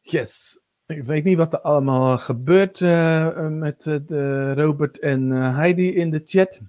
Yes. 0.07 0.59
Ik 0.87 1.05
weet 1.05 1.25
niet 1.25 1.37
wat 1.37 1.53
er 1.53 1.61
allemaal 1.61 2.19
gebeurt 2.19 2.81
uh, 2.81 3.49
met 3.49 3.87
uh, 3.87 4.53
Robert 4.53 4.99
en 4.99 5.31
uh, 5.31 5.57
Heidi 5.57 5.95
in 5.95 6.11
de 6.11 6.23
chat. 6.25 6.61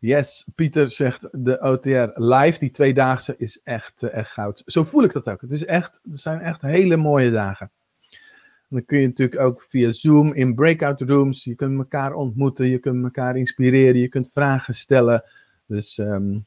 Yes, 0.00 0.46
Pieter 0.54 0.90
zegt 0.90 1.28
de 1.32 1.60
OTR 1.60 2.20
live, 2.22 2.58
die 2.58 2.70
tweedaagse 2.70 3.34
is 3.36 3.60
echt, 3.62 4.02
echt 4.02 4.30
goud. 4.30 4.62
Zo 4.66 4.84
voel 4.84 5.04
ik 5.04 5.12
dat 5.12 5.28
ook. 5.28 5.40
Het, 5.40 5.50
is 5.50 5.64
echt, 5.64 6.00
het 6.10 6.20
zijn 6.20 6.40
echt 6.40 6.60
hele 6.60 6.96
mooie 6.96 7.30
dagen. 7.30 7.70
dan 8.68 8.84
kun 8.84 8.98
je 8.98 9.06
natuurlijk 9.06 9.40
ook 9.40 9.62
via 9.62 9.90
Zoom 9.90 10.34
in 10.34 10.54
breakout 10.54 11.00
rooms, 11.00 11.44
je 11.44 11.54
kunt 11.54 11.78
elkaar 11.78 12.14
ontmoeten, 12.14 12.66
je 12.66 12.78
kunt 12.78 13.04
elkaar 13.04 13.36
inspireren, 13.36 14.00
je 14.00 14.08
kunt 14.08 14.30
vragen 14.32 14.74
stellen. 14.74 15.24
Dus 15.66 15.98
um, 15.98 16.46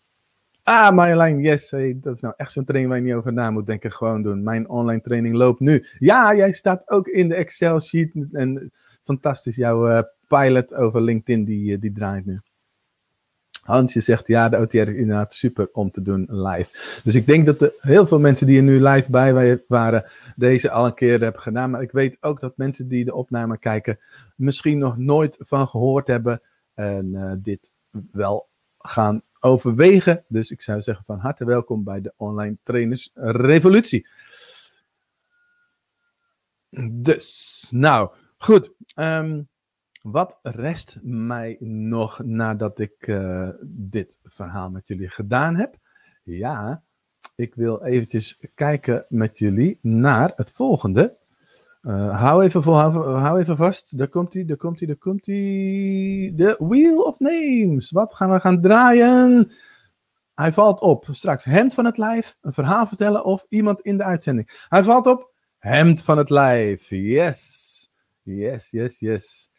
Ah, 0.69 0.91
Marjolein, 0.91 1.39
yes. 1.39 1.69
Dat 1.95 2.15
is 2.15 2.21
nou 2.21 2.33
echt 2.37 2.51
zo'n 2.51 2.65
training 2.65 2.91
waar 2.91 3.01
je 3.01 3.07
niet 3.07 3.13
over 3.13 3.33
na 3.33 3.51
moet 3.51 3.65
denken. 3.65 3.91
Gewoon 3.91 4.21
doen. 4.21 4.43
Mijn 4.43 4.69
online 4.69 5.01
training 5.01 5.35
loopt 5.35 5.59
nu. 5.59 5.85
Ja, 5.99 6.35
jij 6.35 6.51
staat 6.51 6.89
ook 6.89 7.07
in 7.07 7.29
de 7.29 7.35
Excel 7.35 7.81
sheet. 7.81 8.11
En 8.31 8.71
fantastisch, 9.03 9.55
jouw 9.55 9.89
uh, 9.89 10.01
pilot 10.27 10.73
over 10.73 11.01
LinkedIn, 11.01 11.43
die, 11.45 11.71
uh, 11.71 11.81
die 11.81 11.91
draait 11.91 12.25
nu. 12.25 12.39
Hansje 13.61 14.01
zegt, 14.01 14.27
ja, 14.27 14.49
de 14.49 14.57
OTR 14.57 14.77
is 14.77 14.87
inderdaad 14.87 15.33
super 15.33 15.69
om 15.71 15.91
te 15.91 16.01
doen 16.01 16.27
live. 16.29 16.99
Dus 17.03 17.15
ik 17.15 17.25
denk 17.25 17.45
dat 17.45 17.61
er 17.61 17.73
heel 17.79 18.07
veel 18.07 18.19
mensen 18.19 18.47
die 18.47 18.57
er 18.57 18.63
nu 18.63 18.83
live 18.83 19.11
bij 19.11 19.63
waren, 19.67 20.03
deze 20.35 20.71
al 20.71 20.85
een 20.85 20.93
keer 20.93 21.21
hebben 21.21 21.41
gedaan. 21.41 21.69
Maar 21.69 21.81
ik 21.81 21.91
weet 21.91 22.17
ook 22.21 22.39
dat 22.39 22.57
mensen 22.57 22.87
die 22.87 23.05
de 23.05 23.15
opname 23.15 23.57
kijken, 23.57 23.99
misschien 24.35 24.77
nog 24.77 24.97
nooit 24.97 25.37
van 25.39 25.67
gehoord 25.67 26.07
hebben. 26.07 26.41
En 26.73 27.05
uh, 27.13 27.31
dit 27.37 27.71
wel 28.11 28.49
gaan 28.77 29.21
overwegen. 29.39 30.23
Dus 30.27 30.51
ik 30.51 30.61
zou 30.61 30.81
zeggen 30.81 31.05
van 31.05 31.19
harte 31.19 31.45
welkom 31.45 31.83
bij 31.83 32.01
de 32.01 32.13
Online 32.17 32.57
Trainers 32.63 33.11
Revolutie. 33.13 34.07
Dus, 36.91 37.67
nou, 37.71 38.11
goed. 38.37 38.73
Um, 38.95 39.47
wat 40.01 40.39
rest 40.41 40.97
mij 41.01 41.57
nog 41.59 42.23
nadat 42.23 42.79
ik 42.79 43.07
uh, 43.07 43.49
dit 43.63 44.19
verhaal 44.23 44.69
met 44.69 44.87
jullie 44.87 45.09
gedaan 45.09 45.55
heb? 45.55 45.75
Ja, 46.23 46.83
ik 47.35 47.55
wil 47.55 47.83
eventjes 47.83 48.39
kijken 48.55 49.05
met 49.09 49.37
jullie 49.37 49.79
naar 49.81 50.33
het 50.35 50.51
volgende. 50.51 51.17
Uh, 51.87 52.21
hou, 52.21 52.43
even 52.43 52.63
vol, 52.63 52.75
hou, 52.75 53.39
even 53.39 53.57
vast. 53.57 53.97
Daar 53.97 54.07
komt 54.07 54.33
hij, 54.33 54.45
daar 54.45 54.57
komt 54.57 54.79
hij, 54.79 54.87
daar 54.87 54.97
komt 54.97 55.25
hij. 55.25 55.35
De 56.35 56.55
Wheel 56.59 57.01
of 57.01 57.19
Names. 57.19 57.91
Wat 57.91 58.13
gaan 58.13 58.31
we 58.31 58.39
gaan 58.39 58.61
draaien? 58.61 59.51
Hij 60.33 60.51
valt 60.53 60.81
op. 60.81 61.07
Straks 61.11 61.43
hemd 61.43 61.73
van 61.73 61.85
het 61.85 61.97
lijf, 61.97 62.37
een 62.41 62.53
verhaal 62.53 62.87
vertellen 62.87 63.25
of 63.25 63.45
iemand 63.49 63.81
in 63.81 63.97
de 63.97 64.03
uitzending. 64.03 64.65
Hij 64.69 64.83
valt 64.83 65.07
op. 65.07 65.33
Hemd 65.57 66.03
van 66.03 66.17
het 66.17 66.29
lijf. 66.29 66.89
Yes. 66.89 67.89
Yes, 68.21 68.71
yes, 68.71 68.99
yes. 68.99 69.49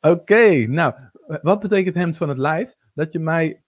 Oké, 0.00 0.66
nou, 0.66 0.94
wat 1.42 1.60
betekent 1.60 1.94
hemd 1.94 2.16
van 2.16 2.28
het 2.28 2.38
lijf? 2.38 2.76
Dat 2.94 3.12
je 3.12 3.18
mij 3.18 3.62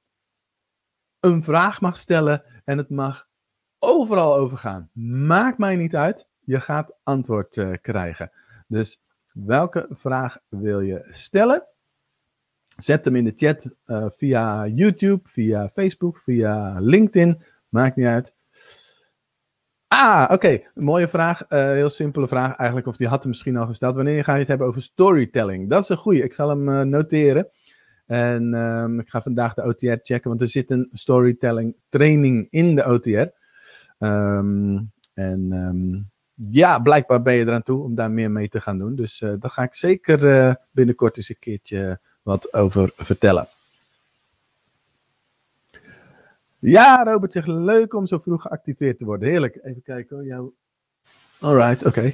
een 1.21 1.45
vraag 1.45 1.81
mag 1.81 1.97
stellen 1.97 2.45
en 2.65 2.79
het 2.79 2.91
mag 2.91 3.29
overal 3.79 4.35
overgaan. 4.35 4.91
Maakt 5.27 5.59
mij 5.59 5.77
niet 5.77 5.97
uit 5.97 6.31
je 6.45 6.61
gaat 6.61 6.93
antwoord 7.03 7.57
uh, 7.57 7.75
krijgen. 7.81 8.31
Dus 8.67 9.01
welke 9.33 9.87
vraag 9.91 10.39
wil 10.49 10.81
je 10.81 11.07
stellen? 11.11 11.67
Zet 12.77 13.05
hem 13.05 13.17
in 13.17 13.25
de 13.25 13.33
chat 13.35 13.75
uh, 13.87 14.07
via 14.11 14.67
YouTube, 14.67 15.21
via 15.29 15.69
Facebook, 15.69 16.19
via 16.19 16.77
LinkedIn. 16.79 17.43
Maakt 17.69 17.97
niet 17.97 18.07
uit. 18.07 18.35
Ah, 19.89 20.29
oké. 20.31 20.61
Mooie 20.75 21.09
vraag. 21.09 21.51
Uh, 21.51 21.59
heel 21.59 21.91
simpele 21.91 22.29
vraag 22.29 22.57
eigenlijk. 22.57 22.87
Of 22.87 22.97
die 22.97 23.09
had 23.09 23.21
hem 23.21 23.29
misschien 23.29 23.57
al 23.57 23.67
gesteld. 23.67 23.97
Wanneer 23.97 24.25
ga 24.25 24.33
je 24.33 24.39
het 24.39 24.49
hebben 24.49 24.67
over 24.67 24.83
storytelling? 24.83 25.71
Dat 25.71 25.83
is 25.83 25.89
een 25.89 25.97
goeie. 25.97 26.23
Ik 26.23 26.35
zal 26.35 26.49
hem 26.49 26.89
noteren. 26.89 27.49
En 28.07 28.55
um, 28.55 29.01
ik 29.01 29.09
ga 29.09 29.23
vandaag 29.23 29.55
de 29.55 29.63
OTR 29.63 29.87
checken. 29.87 30.29
Want 30.29 30.41
er 30.41 30.49
zit 30.49 30.71
een 30.71 30.89
storytelling 30.93 31.77
training 31.89 32.47
in 32.51 32.75
de 32.75 32.85
OTR. 32.85 33.29
Um, 33.99 34.93
en 35.15 35.53
um, 35.53 36.12
ja, 36.51 36.79
blijkbaar 36.79 37.23
ben 37.23 37.35
je 37.35 37.47
eraan 37.47 37.63
toe 37.63 37.83
om 37.83 37.95
daar 37.95 38.11
meer 38.11 38.31
mee 38.31 38.49
te 38.49 38.61
gaan 38.61 38.79
doen. 38.79 38.95
Dus 38.95 39.21
uh, 39.21 39.33
daar 39.39 39.51
ga 39.51 39.63
ik 39.63 39.75
zeker 39.75 40.57
binnenkort 40.71 41.17
eens 41.17 41.29
een 41.29 41.39
keertje 41.39 42.01
wat 42.23 42.53
over 42.53 42.93
vertellen. 42.97 43.49
Ja, 46.59 47.05
Robert 47.05 47.33
zegt 47.33 47.47
leuk 47.47 47.95
om 47.95 48.07
zo 48.07 48.19
vroeg 48.19 48.43
geactiveerd 48.43 48.99
te 48.99 49.05
worden. 49.05 49.29
Heerlijk. 49.29 49.59
Even 49.63 49.83
kijken 49.83 50.17
hoor. 50.17 50.27
Jou... 50.27 50.53
Alright, 51.41 51.85
oké. 51.87 52.13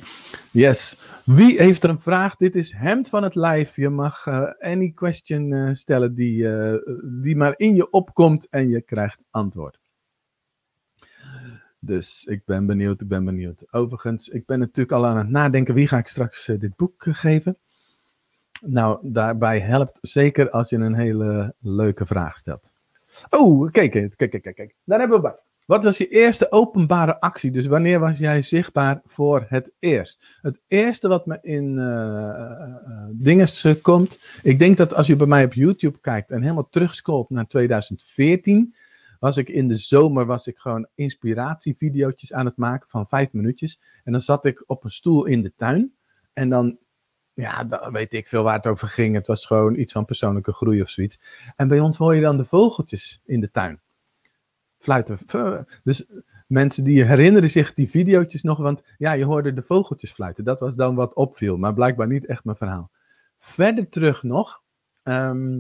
Yes. 0.51 0.97
Wie 1.25 1.63
heeft 1.63 1.83
er 1.83 1.91
een 1.91 2.01
vraag? 2.01 2.37
Dit 2.37 2.57
is 2.57 2.73
Hemd 2.73 3.09
van 3.09 3.23
het 3.23 3.35
Lijf. 3.35 3.77
Je 3.77 3.89
mag 3.89 4.27
uh, 4.27 4.51
any 4.59 4.93
question 4.95 5.77
stellen 5.77 6.15
die, 6.15 6.47
die 7.23 7.37
maar 7.37 7.55
in 7.57 7.75
je 7.75 7.91
opkomt 7.91 8.49
en 8.49 8.69
je 8.69 8.81
krijgt 8.81 9.19
antwoord. 9.31 9.79
Dus 11.89 12.25
ik 12.25 12.43
ben 12.45 12.67
benieuwd, 12.67 13.01
ik 13.01 13.09
ben 13.09 13.25
benieuwd. 13.25 13.65
Overigens, 13.71 14.29
ik 14.29 14.47
ben 14.47 14.59
natuurlijk 14.59 14.93
al 14.93 15.07
aan 15.07 15.17
het 15.17 15.29
nadenken 15.29 15.75
wie 15.75 15.89
ga 15.89 15.99
ik 15.99 16.07
straks 16.07 16.47
dit 16.59 16.77
boek 16.77 17.07
geven. 17.09 17.59
Nou, 18.61 18.99
daarbij 19.03 19.61
helpt 19.61 19.99
zeker 20.01 20.51
als 20.51 20.69
je 20.69 20.77
een 20.77 20.95
hele 20.95 21.55
leuke 21.61 22.07
vraag 22.07 22.39
stelt. 22.39 22.73
Oh, 23.31 23.71
kijk, 23.71 23.91
kijk, 23.91 24.17
kijk, 24.17 24.31
kijk, 24.31 24.55
kijk. 24.55 24.75
Daar 24.85 24.99
hebben 24.99 25.17
we 25.17 25.23
bij. 25.23 25.37
Wat 25.67 25.85
was 25.85 25.99
je 25.99 26.09
eerste 26.09 26.53
openbare 26.53 27.21
actie? 27.21 27.51
Dus 27.51 27.67
wanneer 27.67 28.01
was 28.01 28.19
jij 28.19 28.43
zichtbaar 28.43 29.01
voor 29.05 29.47
het 29.49 29.73
eerst? 29.79 30.39
Het 30.43 30.61
eerste 30.67 31.09
wat 31.09 31.27
me 31.27 31.39
in 31.43 31.77
uh, 33.65 33.75
komt. 33.83 34.21
Ik 34.43 34.59
denk 34.59 34.77
dat 34.77 34.95
als 34.95 35.07
je 35.07 35.17
bij 35.17 35.27
mij 35.27 35.45
op 35.45 35.55
YouTube 35.55 35.99
kijkt 36.01 36.31
en 36.31 36.43
helemaal 36.43 36.69
terugscrollt 36.69 37.31
naar 37.31 37.47
2014. 37.47 38.75
Was 39.19 39.37
ik 39.37 39.49
in 39.49 39.69
de 39.69 39.77
zomer 39.77 40.27
was 40.27 40.47
ik 40.47 40.59
gewoon 40.59 40.89
inspiratievideo's 40.95 42.33
aan 42.33 42.47
het 42.47 42.57
maken 42.57 42.89
van 42.89 43.07
vijf 43.07 43.33
minuutjes. 43.33 43.81
En 44.05 44.13
dan 44.13 44.21
zat 44.21 44.45
ik 44.45 44.65
op 44.67 44.85
een 44.85 44.91
stoel 44.91 45.25
in 45.25 45.43
de 45.43 45.53
tuin. 45.57 45.95
En 46.33 46.49
dan 46.49 46.79
ja, 47.35 47.65
dan 47.65 47.93
weet 47.93 48.13
ik 48.13 48.27
veel 48.27 48.43
waar 48.43 48.57
het 48.57 48.67
over 48.67 48.89
ging. 48.89 49.15
Het 49.15 49.27
was 49.27 49.47
gewoon 49.47 49.75
iets 49.75 49.93
van 49.93 50.05
persoonlijke 50.05 50.53
groei 50.53 50.83
of 50.83 50.89
zoiets. 50.89 51.21
En 51.57 51.69
bij 51.69 51.81
ons 51.81 51.97
hoor 51.97 52.15
je 52.15 52.21
dan 52.21 52.37
de 52.37 52.45
vogeltjes 52.45 53.23
in 53.25 53.41
de 53.41 53.51
tuin. 53.51 53.81
Fluiten. 54.79 55.19
Dus 55.85 56.07
mensen 56.47 56.85
die 56.85 57.05
herinneren 57.05 57.51
zich 57.51 57.75
die 57.75 57.89
video's 57.89 58.43
nog, 58.43 58.59
want 58.59 58.83
ja, 58.97 59.13
je 59.13 59.25
hoorde 59.25 59.53
de 59.53 59.63
vogeltjes 59.63 60.13
fluiten. 60.13 60.45
Dat 60.45 60.61
was 60.61 60.77
dan 60.77 60.95
wat 60.95 61.15
opviel, 61.15 61.57
maar 61.57 61.75
blijkbaar 61.75 62.07
niet 62.07 62.27
echt 62.27 62.45
mijn 62.45 62.57
verhaal. 62.57 62.91
Verder 63.39 63.89
terug 63.89 64.23
nog, 64.23 64.63
uh, 65.05 65.59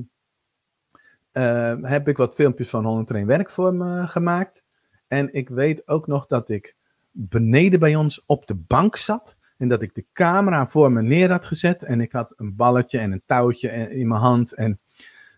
heb 1.82 2.08
ik 2.08 2.16
wat 2.16 2.34
filmpjes 2.34 2.68
van 2.68 2.84
101 2.84 3.26
werkvormen 3.26 4.08
gemaakt. 4.08 4.64
En 5.08 5.34
ik 5.34 5.48
weet 5.48 5.88
ook 5.88 6.06
nog 6.06 6.26
dat 6.26 6.48
ik 6.48 6.76
beneden 7.10 7.80
bij 7.80 7.96
ons 7.96 8.24
op 8.26 8.46
de 8.46 8.54
bank 8.54 8.96
zat. 8.96 9.36
En 9.56 9.68
dat 9.68 9.82
ik 9.82 9.94
de 9.94 10.04
camera 10.12 10.68
voor 10.68 10.92
me 10.92 11.02
neer 11.02 11.30
had 11.30 11.46
gezet. 11.46 11.82
En 11.82 12.00
ik 12.00 12.12
had 12.12 12.32
een 12.36 12.56
balletje 12.56 12.98
en 12.98 13.12
een 13.12 13.22
touwtje 13.26 13.68
in 13.70 14.08
mijn 14.08 14.20
hand. 14.20 14.54
En 14.54 14.80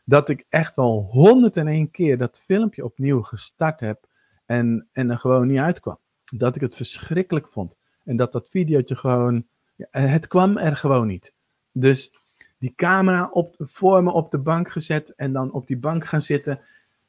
dat 0.04 0.28
ik 0.28 0.46
echt 0.48 0.76
wel 0.76 1.08
101 1.10 1.90
keer 1.90 2.18
dat 2.18 2.42
filmpje 2.46 2.84
opnieuw 2.84 3.22
gestart 3.22 3.80
heb. 3.80 4.08
En, 4.46 4.88
en 4.92 5.10
er 5.10 5.18
gewoon 5.18 5.46
niet 5.46 5.58
uitkwam. 5.58 5.98
Dat 6.24 6.56
ik 6.56 6.62
het 6.62 6.76
verschrikkelijk 6.76 7.48
vond. 7.48 7.76
En 8.04 8.16
dat 8.16 8.32
dat 8.32 8.48
videootje 8.48 8.96
gewoon. 8.96 9.46
Het 9.90 10.26
kwam 10.26 10.56
er 10.56 10.76
gewoon 10.76 11.06
niet. 11.06 11.34
Dus 11.72 12.19
die 12.60 12.72
camera 12.76 13.28
op, 13.32 13.54
voor 13.58 14.02
me 14.02 14.12
op 14.12 14.30
de 14.30 14.38
bank 14.38 14.70
gezet. 14.70 15.14
En 15.14 15.32
dan 15.32 15.52
op 15.52 15.66
die 15.66 15.78
bank 15.78 16.06
gaan 16.06 16.22
zitten. 16.22 16.60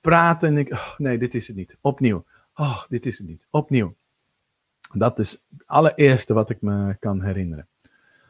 Praten. 0.01 0.49
En 0.49 0.57
ik. 0.57 0.71
Oh, 0.71 0.97
nee, 0.97 1.17
dit 1.17 1.35
is 1.35 1.47
het 1.47 1.55
niet. 1.55 1.77
Opnieuw. 1.81 2.25
Oh, 2.55 2.83
dit 2.89 3.05
is 3.05 3.17
het 3.17 3.27
niet. 3.27 3.45
Opnieuw. 3.49 3.95
Dat 4.93 5.19
is 5.19 5.31
het 5.31 5.67
allereerste 5.67 6.33
wat 6.33 6.49
ik 6.49 6.61
me 6.61 6.95
kan 6.99 7.21
herinneren. 7.21 7.67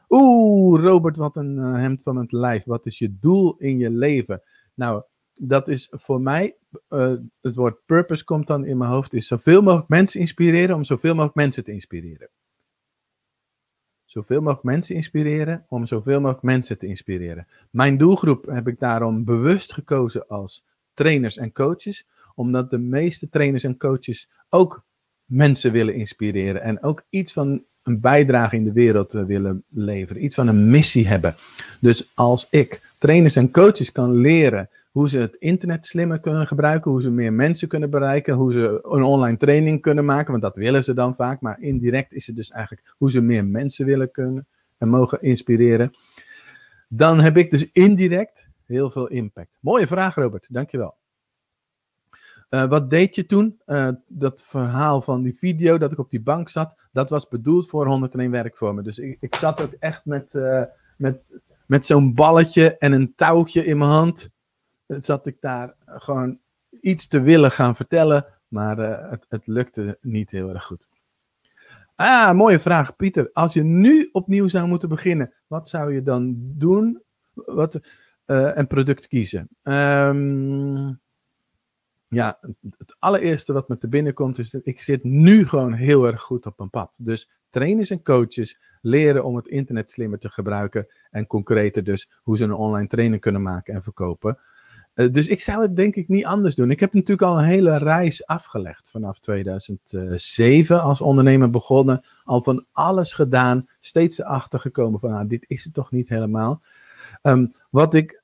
Oeh, 0.09 0.81
Robert, 0.83 1.17
wat 1.17 1.35
een 1.35 1.57
uh, 1.57 1.73
hemd 1.73 2.01
van 2.01 2.15
het 2.15 2.31
lijf. 2.31 2.63
Wat 2.63 2.85
is 2.85 2.99
je 2.99 3.17
doel 3.19 3.55
in 3.57 3.77
je 3.77 3.89
leven? 3.89 4.41
Nou, 4.73 5.03
dat 5.33 5.67
is 5.67 5.87
voor 5.91 6.21
mij, 6.21 6.55
uh, 6.89 7.13
het 7.41 7.55
woord 7.55 7.85
purpose 7.85 8.23
komt 8.23 8.47
dan 8.47 8.65
in 8.65 8.77
mijn 8.77 8.91
hoofd, 8.91 9.13
is 9.13 9.27
zoveel 9.27 9.61
mogelijk 9.61 9.89
mensen 9.89 10.19
inspireren 10.19 10.75
om 10.75 10.83
zoveel 10.83 11.13
mogelijk 11.13 11.35
mensen 11.35 11.63
te 11.63 11.71
inspireren. 11.71 12.29
Zoveel 14.11 14.41
mogelijk 14.41 14.63
mensen 14.63 14.95
inspireren 14.95 15.65
om 15.69 15.85
zoveel 15.85 16.19
mogelijk 16.19 16.43
mensen 16.43 16.77
te 16.77 16.87
inspireren. 16.87 17.47
Mijn 17.69 17.97
doelgroep 17.97 18.45
heb 18.45 18.67
ik 18.67 18.79
daarom 18.79 19.23
bewust 19.23 19.73
gekozen 19.73 20.27
als 20.27 20.65
trainers 20.93 21.37
en 21.37 21.51
coaches, 21.51 22.07
omdat 22.35 22.69
de 22.69 22.77
meeste 22.77 23.29
trainers 23.29 23.63
en 23.63 23.77
coaches 23.77 24.29
ook 24.49 24.83
mensen 25.25 25.71
willen 25.71 25.93
inspireren 25.93 26.61
en 26.61 26.83
ook 26.83 27.05
iets 27.09 27.33
van 27.33 27.63
een 27.83 27.99
bijdrage 27.99 28.55
in 28.55 28.63
de 28.63 28.71
wereld 28.71 29.13
uh, 29.13 29.23
willen 29.23 29.63
leveren, 29.69 30.23
iets 30.23 30.35
van 30.35 30.47
een 30.47 30.69
missie 30.69 31.07
hebben. 31.07 31.35
Dus 31.79 32.11
als 32.13 32.47
ik 32.49 32.81
trainers 32.97 33.35
en 33.35 33.51
coaches 33.51 33.91
kan 33.91 34.13
leren 34.13 34.69
hoe 34.91 35.09
ze 35.09 35.17
het 35.17 35.35
internet 35.35 35.85
slimmer 35.85 36.19
kunnen 36.19 36.47
gebruiken, 36.47 36.91
hoe 36.91 37.01
ze 37.01 37.11
meer 37.11 37.33
mensen 37.33 37.67
kunnen 37.67 37.89
bereiken, 37.89 38.33
hoe 38.33 38.53
ze 38.53 38.79
een 38.83 39.03
online 39.03 39.37
training 39.37 39.81
kunnen 39.81 40.05
maken, 40.05 40.31
want 40.31 40.43
dat 40.43 40.55
willen 40.55 40.83
ze 40.83 40.93
dan 40.93 41.15
vaak, 41.15 41.41
maar 41.41 41.59
indirect 41.59 42.13
is 42.13 42.27
het 42.27 42.35
dus 42.35 42.49
eigenlijk 42.49 42.93
hoe 42.97 43.11
ze 43.11 43.21
meer 43.21 43.45
mensen 43.45 43.85
willen 43.85 44.11
kunnen 44.11 44.47
en 44.77 44.89
mogen 44.89 45.21
inspireren. 45.21 45.91
Dan 46.87 47.19
heb 47.19 47.37
ik 47.37 47.51
dus 47.51 47.71
indirect 47.71 48.49
heel 48.65 48.89
veel 48.89 49.07
impact. 49.07 49.57
Mooie 49.61 49.87
vraag, 49.87 50.15
Robert. 50.15 50.47
Dankjewel. 50.49 50.99
Uh, 52.49 52.65
wat 52.65 52.89
deed 52.89 53.15
je 53.15 53.25
toen? 53.25 53.61
Uh, 53.65 53.89
dat 54.07 54.43
verhaal 54.43 55.01
van 55.01 55.21
die 55.21 55.37
video 55.37 55.77
dat 55.77 55.91
ik 55.91 55.99
op 55.99 56.09
die 56.09 56.21
bank 56.21 56.49
zat, 56.49 56.75
dat 56.91 57.09
was 57.09 57.27
bedoeld 57.27 57.69
voor 57.69 57.87
101 57.87 58.31
werkvormen. 58.31 58.83
Dus 58.83 58.99
ik, 58.99 59.17
ik 59.19 59.35
zat 59.35 59.61
ook 59.61 59.73
echt 59.79 60.05
met, 60.05 60.33
uh, 60.33 60.63
met, 60.97 61.25
met 61.65 61.85
zo'n 61.85 62.13
balletje 62.13 62.77
en 62.77 62.91
een 62.91 63.15
touwtje 63.15 63.65
in 63.65 63.77
mijn 63.77 63.89
hand. 63.89 64.29
Zat 64.99 65.27
ik 65.27 65.37
daar 65.39 65.75
gewoon 65.85 66.39
iets 66.81 67.07
te 67.07 67.21
willen 67.21 67.51
gaan 67.51 67.75
vertellen, 67.75 68.25
maar 68.47 68.77
het, 69.09 69.25
het 69.29 69.47
lukte 69.47 69.97
niet 70.01 70.31
heel 70.31 70.49
erg 70.49 70.63
goed. 70.63 70.89
Ah, 71.95 72.33
mooie 72.33 72.59
vraag, 72.59 72.95
Pieter. 72.95 73.29
Als 73.33 73.53
je 73.53 73.63
nu 73.63 74.09
opnieuw 74.11 74.47
zou 74.47 74.67
moeten 74.67 74.89
beginnen, 74.89 75.33
wat 75.47 75.69
zou 75.69 75.93
je 75.93 76.03
dan 76.03 76.35
doen? 76.37 77.01
Wat, 77.33 77.79
een 78.25 78.67
product 78.67 79.07
kiezen. 79.07 79.49
Um, 79.63 80.99
ja, 82.07 82.39
het 82.77 82.95
allereerste 82.99 83.53
wat 83.53 83.69
me 83.69 83.77
te 83.77 83.87
binnen 83.87 84.13
komt 84.13 84.37
is 84.37 84.49
dat 84.49 84.65
ik 84.65 84.81
zit 84.81 85.03
nu 85.03 85.47
gewoon 85.47 85.73
heel 85.73 86.07
erg 86.07 86.21
goed 86.21 86.45
op 86.45 86.59
een 86.59 86.69
pad. 86.69 86.97
Dus 87.01 87.29
trainers 87.49 87.89
en 87.89 88.03
coaches 88.03 88.59
leren 88.81 89.23
om 89.23 89.35
het 89.35 89.47
internet 89.47 89.91
slimmer 89.91 90.19
te 90.19 90.29
gebruiken 90.29 90.87
en 91.09 91.27
concreter 91.27 91.83
dus 91.83 92.11
hoe 92.23 92.37
ze 92.37 92.43
een 92.43 92.53
online 92.53 92.87
training 92.87 93.21
kunnen 93.21 93.41
maken 93.41 93.73
en 93.73 93.83
verkopen. 93.83 94.39
Uh, 94.95 95.11
dus 95.11 95.27
ik 95.27 95.41
zou 95.41 95.61
het 95.61 95.75
denk 95.75 95.95
ik 95.95 96.07
niet 96.07 96.25
anders 96.25 96.55
doen. 96.55 96.71
Ik 96.71 96.79
heb 96.79 96.93
natuurlijk 96.93 97.27
al 97.27 97.37
een 97.37 97.45
hele 97.45 97.77
reis 97.77 98.25
afgelegd 98.25 98.89
vanaf 98.89 99.19
2007 99.19 100.81
als 100.81 101.01
ondernemer 101.01 101.49
begonnen, 101.49 102.05
al 102.23 102.41
van 102.41 102.65
alles 102.71 103.13
gedaan, 103.13 103.67
steeds 103.79 104.19
erachter 104.19 104.59
gekomen 104.59 104.99
van 104.99 105.11
ah, 105.11 105.29
dit 105.29 105.45
is 105.47 105.63
het 105.63 105.73
toch 105.73 105.91
niet 105.91 106.09
helemaal. 106.09 106.61
Um, 107.21 107.53
wat 107.69 107.93
ik 107.93 108.21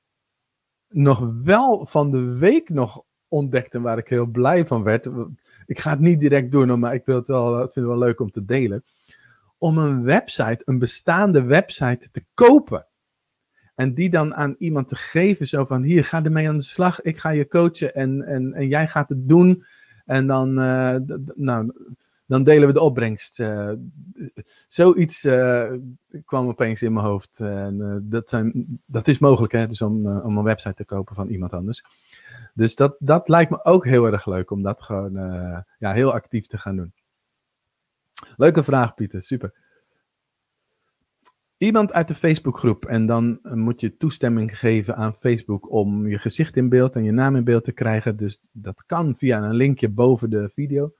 nog 0.88 1.30
wel 1.42 1.86
van 1.86 2.10
de 2.10 2.36
week 2.38 2.68
nog 2.68 3.02
ontdekte 3.28 3.80
waar 3.80 3.98
ik 3.98 4.08
heel 4.08 4.26
blij 4.26 4.66
van 4.66 4.82
werd. 4.82 5.10
Ik 5.66 5.78
ga 5.78 5.90
het 5.90 6.00
niet 6.00 6.20
direct 6.20 6.52
doen, 6.52 6.78
maar 6.78 6.94
ik 6.94 7.04
wil 7.04 7.16
het 7.16 7.28
wel, 7.28 7.56
vind 7.56 7.74
het 7.74 7.84
wel 7.84 7.98
leuk 7.98 8.20
om 8.20 8.30
te 8.30 8.44
delen. 8.44 8.84
Om 9.58 9.78
een 9.78 10.02
website, 10.02 10.62
een 10.64 10.78
bestaande 10.78 11.42
website 11.42 12.10
te 12.10 12.24
kopen. 12.34 12.86
En 13.78 13.94
die 13.94 14.10
dan 14.10 14.34
aan 14.34 14.54
iemand 14.58 14.88
te 14.88 14.96
geven, 14.96 15.46
zo 15.46 15.64
van 15.64 15.82
hier, 15.82 16.04
ga 16.04 16.24
ermee 16.24 16.48
aan 16.48 16.56
de 16.56 16.62
slag, 16.62 17.00
ik 17.00 17.18
ga 17.18 17.30
je 17.30 17.48
coachen 17.48 17.94
en, 17.94 18.22
en, 18.22 18.52
en 18.52 18.68
jij 18.68 18.88
gaat 18.88 19.08
het 19.08 19.28
doen. 19.28 19.64
En 20.04 20.26
dan, 20.26 20.48
uh, 20.48 20.96
nou, 21.34 21.72
dan 22.26 22.44
delen 22.44 22.68
we 22.68 22.74
de 22.74 22.80
opbrengst. 22.80 23.40
Uh, 23.40 23.72
zoiets 24.68 25.24
uh, 25.24 25.72
kwam 26.24 26.48
opeens 26.48 26.82
in 26.82 26.92
mijn 26.92 27.06
hoofd. 27.06 27.40
En, 27.40 28.06
dat, 28.08 28.28
zijn, 28.28 28.80
dat 28.86 29.08
is 29.08 29.18
mogelijk, 29.18 29.52
hè, 29.52 29.66
dus 29.66 29.82
om, 29.82 30.18
om 30.18 30.38
een 30.38 30.44
website 30.44 30.74
te 30.74 30.84
kopen 30.84 31.14
van 31.14 31.28
iemand 31.28 31.52
anders. 31.52 31.84
Dus 32.54 32.76
dat, 32.76 32.96
dat 32.98 33.28
lijkt 33.28 33.50
me 33.50 33.64
ook 33.64 33.84
heel 33.84 34.06
erg 34.06 34.26
leuk 34.26 34.50
om 34.50 34.62
dat 34.62 34.82
gewoon 34.82 35.12
ja, 35.78 35.92
heel 35.92 36.12
actief 36.12 36.46
te 36.46 36.58
gaan 36.58 36.76
doen. 36.76 36.92
Leuke 38.36 38.64
vraag, 38.64 38.94
Pieter. 38.94 39.22
Super. 39.22 39.52
Iemand 41.58 41.92
uit 41.92 42.08
de 42.08 42.14
Facebookgroep 42.14 42.84
en 42.84 43.06
dan 43.06 43.38
moet 43.42 43.80
je 43.80 43.96
toestemming 43.96 44.58
geven 44.58 44.96
aan 44.96 45.14
Facebook 45.14 45.70
om 45.70 46.08
je 46.08 46.18
gezicht 46.18 46.56
in 46.56 46.68
beeld 46.68 46.94
en 46.94 47.04
je 47.04 47.12
naam 47.12 47.36
in 47.36 47.44
beeld 47.44 47.64
te 47.64 47.72
krijgen. 47.72 48.16
Dus 48.16 48.48
dat 48.52 48.86
kan 48.86 49.16
via 49.16 49.42
een 49.42 49.54
linkje 49.54 49.88
boven 49.88 50.30
de 50.30 50.50
video. 50.52 50.94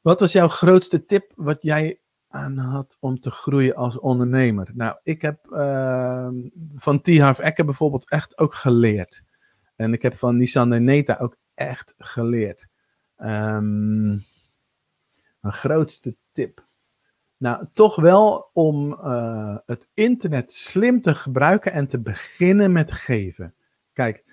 Wat 0.00 0.20
was 0.20 0.32
jouw 0.32 0.48
grootste 0.48 1.04
tip 1.04 1.32
wat 1.34 1.62
jij 1.62 2.00
aan 2.28 2.56
had 2.56 2.96
om 3.00 3.20
te 3.20 3.30
groeien 3.30 3.74
als 3.74 3.98
ondernemer? 3.98 4.70
Nou, 4.74 4.98
ik 5.02 5.22
heb 5.22 5.46
uh, 5.50 6.28
van 6.74 7.00
T. 7.00 7.18
Harv 7.18 7.38
Eker 7.38 7.64
bijvoorbeeld 7.64 8.10
echt 8.10 8.38
ook 8.38 8.54
geleerd. 8.54 9.22
En 9.76 9.92
ik 9.92 10.02
heb 10.02 10.16
van 10.16 10.36
Nissan 10.36 10.84
Neta 10.84 11.16
ook 11.20 11.36
echt 11.54 11.94
geleerd. 11.98 12.66
Um, 13.18 14.24
mijn 15.40 15.54
grootste 15.54 16.16
tip. 16.32 16.66
Nou, 17.44 17.66
toch 17.72 17.96
wel 17.96 18.50
om 18.52 18.92
uh, 18.92 19.56
het 19.66 19.88
internet 19.94 20.52
slim 20.52 21.00
te 21.00 21.14
gebruiken 21.14 21.72
en 21.72 21.86
te 21.86 22.00
beginnen 22.00 22.72
met 22.72 22.92
geven. 22.92 23.54
Kijk, 23.92 24.24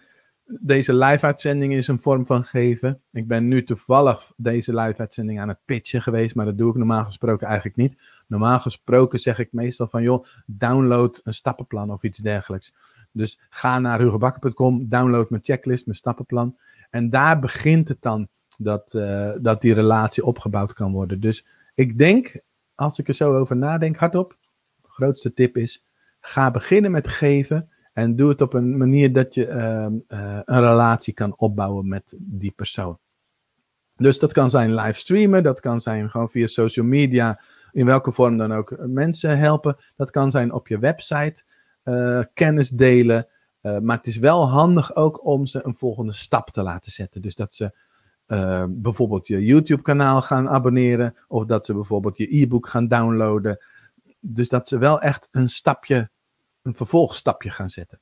deze 0.46 0.94
live-uitzending 0.94 1.74
is 1.74 1.88
een 1.88 2.02
vorm 2.02 2.26
van 2.26 2.44
geven. 2.44 3.02
Ik 3.12 3.28
ben 3.28 3.48
nu 3.48 3.64
toevallig 3.64 4.34
deze 4.38 4.76
live-uitzending 4.76 5.40
aan 5.40 5.48
het 5.48 5.60
pitchen 5.66 6.02
geweest, 6.02 6.36
maar 6.36 6.46
dat 6.46 6.58
doe 6.58 6.70
ik 6.70 6.76
normaal 6.76 7.06
gesproken 7.06 7.48
eigenlijk 7.48 7.78
niet. 7.78 8.02
Normaal 8.28 8.60
gesproken 8.60 9.20
zeg 9.20 9.40
ik 9.40 9.52
meestal 9.52 9.88
van, 9.88 10.04
joh, 10.04 10.26
download 10.46 11.22
een 11.24 11.34
stappenplan 11.34 11.92
of 11.92 12.04
iets 12.04 12.20
dergelijks. 12.20 12.74
Dus 13.12 13.40
ga 13.50 13.80
naar 13.80 14.00
hugobakker.com, 14.00 14.90
download 14.90 15.30
mijn 15.30 15.44
checklist, 15.44 15.86
mijn 15.86 15.98
stappenplan. 15.98 16.58
En 16.90 17.10
daar 17.10 17.40
begint 17.40 17.88
het 17.88 18.02
dan 18.02 18.28
dat, 18.58 18.94
uh, 18.94 19.32
dat 19.42 19.62
die 19.62 19.74
relatie 19.74 20.26
opgebouwd 20.26 20.74
kan 20.74 20.92
worden. 20.92 21.20
Dus 21.20 21.48
ik 21.76 21.98
denk, 21.98 22.42
als 22.82 23.00
ik 23.00 23.08
er 23.08 23.14
zo 23.14 23.38
over 23.38 23.56
nadenk, 23.58 23.98
hardop, 23.98 24.38
de 24.82 24.90
grootste 24.90 25.34
tip 25.34 25.58
is, 25.58 25.84
ga 26.20 26.52
beginnen 26.52 26.92
met 26.92 27.08
geven 27.08 27.70
en 27.94 28.16
doe 28.16 28.30
het 28.30 28.42
op 28.42 28.54
een 28.54 28.78
manier 28.78 29.14
dat 29.14 29.34
je 29.34 29.48
uh, 29.48 29.56
uh, 30.20 30.40
een 30.46 30.60
relatie 30.60 31.14
kan 31.14 31.38
opbouwen 31.38 31.88
met 31.88 32.16
die 32.20 32.52
persoon. 32.52 32.98
Dus 33.96 34.20
dat 34.20 34.34
kan 34.34 34.50
zijn 34.50 34.76
livestreamen, 34.76 35.44
dat 35.44 35.60
kan 35.60 35.82
zijn 35.82 36.10
gewoon 36.10 36.30
via 36.30 36.48
social 36.48 36.86
media, 36.86 37.42
in 37.72 37.86
welke 37.86 38.12
vorm 38.12 38.38
dan 38.38 38.52
ook 38.52 38.76
mensen 38.78 39.38
helpen. 39.38 39.78
Dat 39.96 40.12
kan 40.12 40.32
zijn 40.32 40.54
op 40.54 40.68
je 40.68 40.80
website, 40.80 41.44
uh, 41.84 42.24
kennis 42.34 42.70
delen. 42.70 43.28
Maar 43.62 43.98
het 43.98 44.08
is 44.08 44.18
wel 44.18 44.50
handig 44.50 44.96
ook 44.96 45.26
om 45.26 45.46
ze 45.46 45.66
een 45.66 45.76
volgende 45.76 46.14
stap 46.14 46.50
te 46.50 46.64
laten 46.64 46.92
zetten. 46.92 47.22
Dus 47.22 47.36
dat 47.36 47.54
ze 47.54 47.72
uh, 48.32 48.66
bijvoorbeeld 48.70 49.28
je 49.28 49.46
YouTube-kanaal 49.46 50.22
gaan 50.22 50.50
abonneren, 50.50 51.16
of 51.28 51.46
dat 51.46 51.66
ze 51.66 51.74
bijvoorbeeld 51.74 52.18
je 52.18 52.42
e-book 52.42 52.68
gaan 52.68 52.88
downloaden. 52.88 53.64
Dus 54.20 54.50
dat 54.50 54.68
ze 54.68 54.78
wel 54.78 55.02
echt 55.02 55.28
een 55.32 55.50
stapje 55.50 56.10
een 56.62 56.76
vervolgstapje 56.76 57.50
gaan 57.50 57.70
zetten. 57.70 58.00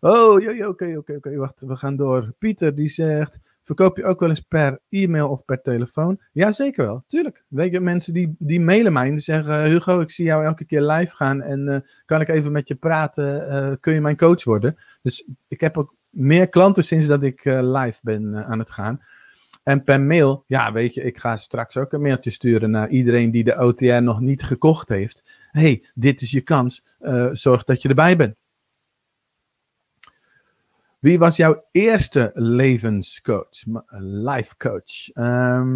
Oh, 0.00 0.66
oké, 0.68 0.96
oké, 0.96 1.14
oké, 1.16 1.36
wacht, 1.36 1.62
we 1.62 1.76
gaan 1.76 1.96
door. 1.96 2.34
Pieter 2.38 2.74
die 2.74 2.88
zegt, 2.88 3.38
verkoop 3.62 3.96
je 3.96 4.04
ook 4.04 4.20
wel 4.20 4.28
eens 4.28 4.40
per 4.40 4.80
e-mail 4.88 5.28
of 5.28 5.44
per 5.44 5.62
telefoon? 5.62 6.20
Ja, 6.32 6.52
zeker 6.52 6.84
wel, 6.84 7.04
tuurlijk. 7.06 7.44
Weet 7.48 7.72
je, 7.72 7.80
mensen 7.80 8.12
die, 8.12 8.34
die 8.38 8.60
mailen 8.60 8.92
mij 8.92 9.08
en 9.08 9.20
zeggen, 9.20 9.64
Hugo, 9.64 10.00
ik 10.00 10.10
zie 10.10 10.24
jou 10.24 10.44
elke 10.44 10.64
keer 10.64 10.82
live 10.82 11.16
gaan 11.16 11.42
en 11.42 11.68
uh, 11.68 11.76
kan 12.04 12.20
ik 12.20 12.28
even 12.28 12.52
met 12.52 12.68
je 12.68 12.74
praten, 12.74 13.80
kun 13.80 13.94
je 13.94 14.00
mijn 14.00 14.16
coach 14.16 14.44
worden? 14.44 14.76
Dus 15.02 15.28
ik 15.48 15.60
heb 15.60 15.78
ook 15.78 15.94
meer 16.12 16.48
klanten 16.48 16.84
sinds 16.84 17.06
dat 17.06 17.22
ik 17.22 17.44
uh, 17.44 17.60
live 17.62 17.98
ben 18.02 18.46
aan 18.46 18.58
het 18.58 18.70
gaan. 18.70 19.02
En 19.62 19.84
per 19.84 20.00
mail, 20.00 20.44
ja, 20.46 20.72
weet 20.72 20.94
je, 20.94 21.02
ik 21.02 21.18
ga 21.18 21.36
straks 21.36 21.76
ook 21.76 21.92
een 21.92 22.00
mailtje 22.00 22.30
sturen 22.30 22.70
naar 22.70 22.88
iedereen 22.88 23.30
die 23.30 23.44
de 23.44 23.56
OTR 23.58 24.02
nog 24.02 24.20
niet 24.20 24.42
gekocht 24.42 24.88
heeft. 24.88 25.24
hey, 25.50 25.84
dit 25.94 26.20
is 26.20 26.30
je 26.30 26.40
kans. 26.40 26.96
Uh, 27.00 27.28
zorg 27.32 27.64
dat 27.64 27.82
je 27.82 27.88
erbij 27.88 28.16
bent. 28.16 28.36
Wie 30.98 31.18
was 31.18 31.36
jouw 31.36 31.64
eerste 31.70 32.30
levenscoach, 32.34 33.62
life 33.98 34.56
coach? 34.56 35.14
Um, 35.14 35.72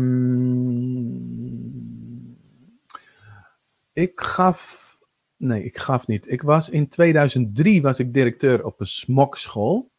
ik 3.92 4.20
gaf, 4.20 4.98
nee, 5.36 5.64
ik 5.64 5.78
gaf 5.78 6.06
niet. 6.06 6.30
Ik 6.30 6.42
was 6.42 6.70
in 6.70 6.88
2003 6.88 7.82
was 7.82 7.98
ik 7.98 8.14
directeur 8.14 8.64
op 8.64 8.80
een 8.80 8.86
smokschool. 8.86 9.90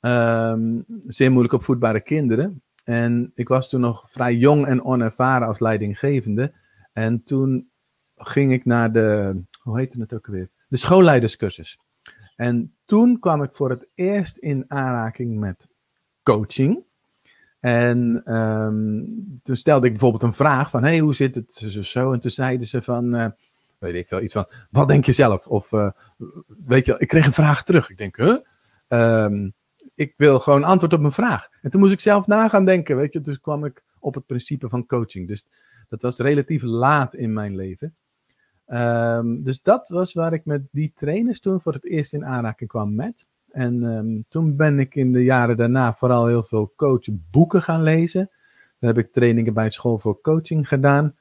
Um, 0.00 0.84
zeer 1.06 1.30
moeilijk 1.30 1.54
opvoedbare 1.54 2.00
kinderen. 2.00 2.62
En 2.84 3.32
ik 3.34 3.48
was 3.48 3.68
toen 3.68 3.80
nog 3.80 4.04
vrij 4.08 4.36
jong 4.36 4.66
en 4.66 4.84
onervaren 4.84 5.48
als 5.48 5.60
leidinggevende. 5.60 6.52
En 6.92 7.22
toen 7.24 7.68
ging 8.16 8.52
ik 8.52 8.64
naar 8.64 8.92
de, 8.92 9.40
hoe 9.62 9.78
heette 9.78 10.00
het 10.00 10.12
ook 10.12 10.26
weer? 10.26 10.48
De 10.68 10.76
schoolleiderscursus. 10.76 11.78
En 12.36 12.72
toen 12.84 13.18
kwam 13.18 13.42
ik 13.42 13.50
voor 13.52 13.70
het 13.70 13.88
eerst 13.94 14.36
in 14.36 14.64
aanraking 14.68 15.38
met 15.38 15.68
coaching. 16.22 16.82
En 17.60 18.22
um, 18.36 19.40
toen 19.42 19.56
stelde 19.56 19.86
ik 19.86 19.92
bijvoorbeeld 19.92 20.22
een 20.22 20.34
vraag 20.34 20.70
van, 20.70 20.82
hey, 20.82 20.98
hoe 20.98 21.14
zit 21.14 21.34
het 21.34 21.54
zo? 21.82 22.12
En 22.12 22.20
toen 22.20 22.30
zeiden 22.30 22.66
ze 22.66 22.82
van, 22.82 23.14
uh, 23.14 23.26
weet 23.78 23.94
ik 23.94 24.08
wel, 24.08 24.22
iets 24.22 24.32
van, 24.32 24.48
wat 24.70 24.88
denk 24.88 25.04
je 25.04 25.12
zelf? 25.12 25.46
Of, 25.46 25.72
uh, 25.72 25.90
weet 26.66 26.86
je, 26.86 26.94
ik 26.98 27.08
kreeg 27.08 27.26
een 27.26 27.32
vraag 27.32 27.64
terug. 27.64 27.90
Ik 27.90 27.96
denk, 27.96 28.16
huh? 28.16 28.38
Um, 28.88 29.54
ik 29.98 30.14
wil 30.16 30.40
gewoon 30.40 30.64
antwoord 30.64 30.92
op 30.92 31.00
mijn 31.00 31.12
vraag. 31.12 31.48
En 31.62 31.70
toen 31.70 31.80
moest 31.80 31.92
ik 31.92 32.00
zelf 32.00 32.26
na 32.26 32.48
gaan 32.48 32.64
denken, 32.64 32.96
weet 32.96 33.12
je. 33.12 33.20
Dus 33.20 33.40
kwam 33.40 33.64
ik 33.64 33.82
op 33.98 34.14
het 34.14 34.26
principe 34.26 34.68
van 34.68 34.86
coaching. 34.86 35.28
Dus 35.28 35.46
dat 35.88 36.02
was 36.02 36.18
relatief 36.18 36.62
laat 36.62 37.14
in 37.14 37.32
mijn 37.32 37.56
leven. 37.56 37.94
Um, 38.66 39.42
dus 39.42 39.62
dat 39.62 39.88
was 39.88 40.12
waar 40.12 40.32
ik 40.32 40.44
met 40.44 40.62
die 40.70 40.92
trainers 40.96 41.40
toen 41.40 41.60
voor 41.60 41.72
het 41.72 41.84
eerst 41.84 42.12
in 42.12 42.26
aanraking 42.26 42.68
kwam 42.68 42.94
met. 42.94 43.26
En 43.50 43.82
um, 43.82 44.24
toen 44.28 44.56
ben 44.56 44.78
ik 44.78 44.94
in 44.94 45.12
de 45.12 45.24
jaren 45.24 45.56
daarna 45.56 45.94
vooral 45.94 46.26
heel 46.26 46.42
veel 46.42 46.72
coachboeken 46.76 47.62
gaan 47.62 47.82
lezen. 47.82 48.30
Dan 48.78 48.88
heb 48.94 48.98
ik 48.98 49.12
trainingen 49.12 49.54
bij 49.54 49.70
school 49.70 49.98
voor 49.98 50.20
coaching 50.20 50.68
gedaan. 50.68 51.16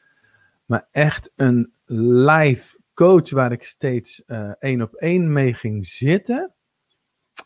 Maar 0.65 0.87
echt 0.91 1.31
een 1.35 1.71
live 1.85 2.77
coach 2.93 3.29
waar 3.29 3.51
ik 3.51 3.63
steeds 3.63 4.23
uh, 4.27 4.51
één 4.59 4.81
op 4.81 4.93
één 4.93 5.31
mee 5.31 5.53
ging 5.53 5.87
zitten. 5.87 6.51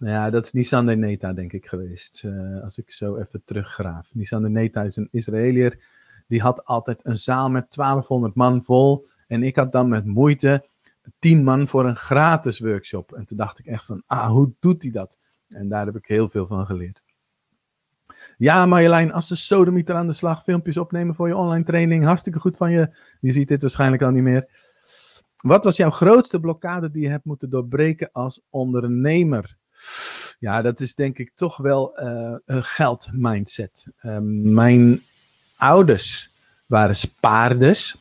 Ja, 0.04 0.30
dat 0.30 0.46
is 0.46 0.52
Nissan 0.52 0.86
de 0.86 0.96
Neta, 0.96 1.34
denk 1.34 1.54
ik, 1.54 1.68
geweest. 1.68 2.24
Uh, 2.26 2.64
als 2.64 2.78
ik 2.78 2.92
zo 2.92 3.16
even 3.18 3.42
teruggraaf. 3.46 4.14
Nissan 4.14 4.42
de 4.42 4.50
Neta 4.50 4.84
is 4.84 4.96
een 4.96 5.08
Israëliër. 5.12 5.80
Die 6.28 6.42
had 6.42 6.66
altijd 6.66 7.06
een 7.06 7.18
zaal 7.18 7.50
met 7.50 7.76
1200 7.76 8.36
man 8.36 8.64
vol. 8.64 9.08
En 9.28 9.44
ik 9.44 9.56
had 9.56 9.72
dan 9.72 9.90
met 9.90 10.06
moeite 10.06 10.66
10 11.20 11.44
man 11.44 11.68
voor 11.68 11.86
een 11.86 11.96
gratis 11.96 12.60
workshop. 12.60 13.14
En 13.14 13.26
toen 13.26 13.38
dacht 13.38 13.60
ik 13.60 13.66
echt 13.66 13.86
van, 13.86 14.04
ah, 14.06 14.30
hoe 14.30 14.54
doet 14.60 14.82
hij 14.82 14.92
dat? 14.92 15.20
En 15.50 15.70
daar 15.70 15.86
heb 15.86 15.96
ik 15.96 16.06
heel 16.06 16.30
veel 16.30 16.48
van 16.48 16.66
geleerd. 16.66 17.04
Ja, 18.38 18.66
Marjolein, 18.66 19.14
als 19.14 19.28
de 19.28 19.36
sodemieter 19.36 19.96
aan 19.96 20.08
de 20.08 20.14
slag, 20.14 20.44
filmpjes 20.44 20.78
opnemen 20.78 21.16
voor 21.16 21.28
je 21.28 21.36
online 21.36 21.64
training. 21.64 22.04
Hartstikke 22.04 22.40
goed 22.40 22.58
van 22.58 22.72
je. 22.72 22.96
Je 23.20 23.32
ziet 23.32 23.48
dit 23.48 23.62
waarschijnlijk 23.62 24.02
al 24.02 24.12
niet 24.12 24.24
meer. 24.24 24.50
Wat 25.38 25.64
was 25.64 25.78
jouw 25.78 25.90
grootste 25.90 26.40
blokkade 26.40 26.92
die 26.92 27.02
je 27.02 27.10
hebt 27.10 27.26
moeten 27.26 27.50
doorbreken 27.50 28.10
als 28.12 28.42
ondernemer? 28.50 29.60
Ja, 30.40 30.62
dat 30.62 30.80
is 30.80 30.96
denk 30.96 31.18
ik 31.18 31.32
toch 31.36 31.58
wel 31.58 32.02
uh, 32.04 32.36
een 32.46 32.64
geldmindset. 32.64 33.88
Uh, 34.02 34.18
mijn 34.54 35.02
ouders 35.56 36.32
waren 36.68 36.96
spaarders. 36.96 37.96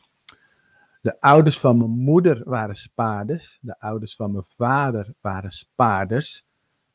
De 1.01 1.21
ouders 1.21 1.59
van 1.59 1.77
mijn 1.77 1.89
moeder 1.89 2.41
waren 2.45 2.75
spaarders. 2.75 3.57
De 3.61 3.79
ouders 3.79 4.15
van 4.15 4.31
mijn 4.31 4.45
vader 4.57 5.13
waren 5.21 5.51
spaarders. 5.51 6.45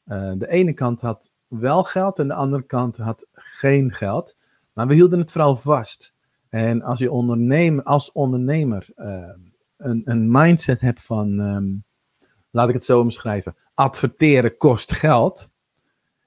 Uh, 0.07 0.33
de 0.39 0.49
ene 0.49 0.73
kant 0.73 1.01
had 1.01 1.31
wel 1.47 1.85
geld 1.85 2.19
en 2.19 2.29
de 2.29 2.35
andere 2.35 2.63
kant 2.63 2.97
had 2.97 3.27
geen 3.33 3.95
geld. 3.95 4.37
Maar 4.73 4.87
we 4.87 4.95
hielden 4.95 5.19
het 5.19 5.33
vooral 5.33 5.57
vast. 5.57 6.15
En 6.49 6.83
als 6.83 6.99
je 6.99 7.11
ondernemer, 7.11 7.85
als 7.85 8.13
ondernemer 8.13 8.89
een, 9.77 10.03
een 10.05 10.31
mindset 10.31 10.81
hebt 10.81 11.03
van, 11.03 11.39
um, 11.39 11.85
laat 12.57 12.69
ik 12.69 12.75
het 12.75 12.85
zo 12.85 13.01
omschrijven, 13.01 13.57
adverteren 13.75 14.57
kost 14.57 14.93
geld, 14.93 15.51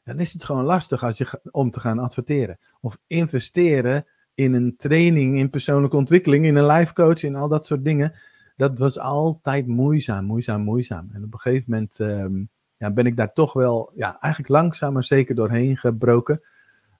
dan 0.03 0.19
is 0.19 0.33
het 0.33 0.43
gewoon 0.43 0.63
lastig 0.63 1.03
als 1.03 1.17
je, 1.17 1.39
om 1.51 1.71
te 1.71 1.79
gaan 1.79 1.99
adverteren. 1.99 2.59
Of 2.81 2.97
investeren 3.07 4.05
in 4.33 4.53
een 4.53 4.75
training, 4.77 5.37
in 5.37 5.49
persoonlijke 5.49 5.97
ontwikkeling, 5.97 6.45
in 6.45 6.55
een 6.55 6.65
life 6.65 6.93
coach, 6.93 7.23
in 7.23 7.35
al 7.35 7.47
dat 7.47 7.65
soort 7.65 7.85
dingen. 7.85 8.13
Dat 8.55 8.79
was 8.79 8.99
altijd 8.99 9.67
moeizaam, 9.67 10.25
moeizaam, 10.25 10.61
moeizaam. 10.61 11.09
En 11.13 11.23
op 11.23 11.33
een 11.33 11.39
gegeven 11.39 11.65
moment 11.67 11.99
um, 11.99 12.49
ja, 12.77 12.91
ben 12.91 13.05
ik 13.05 13.17
daar 13.17 13.33
toch 13.33 13.53
wel, 13.53 13.91
ja, 13.95 14.19
eigenlijk 14.19 14.53
langzaam 14.53 14.93
maar 14.93 15.03
zeker 15.03 15.35
doorheen 15.35 15.77
gebroken. 15.77 16.41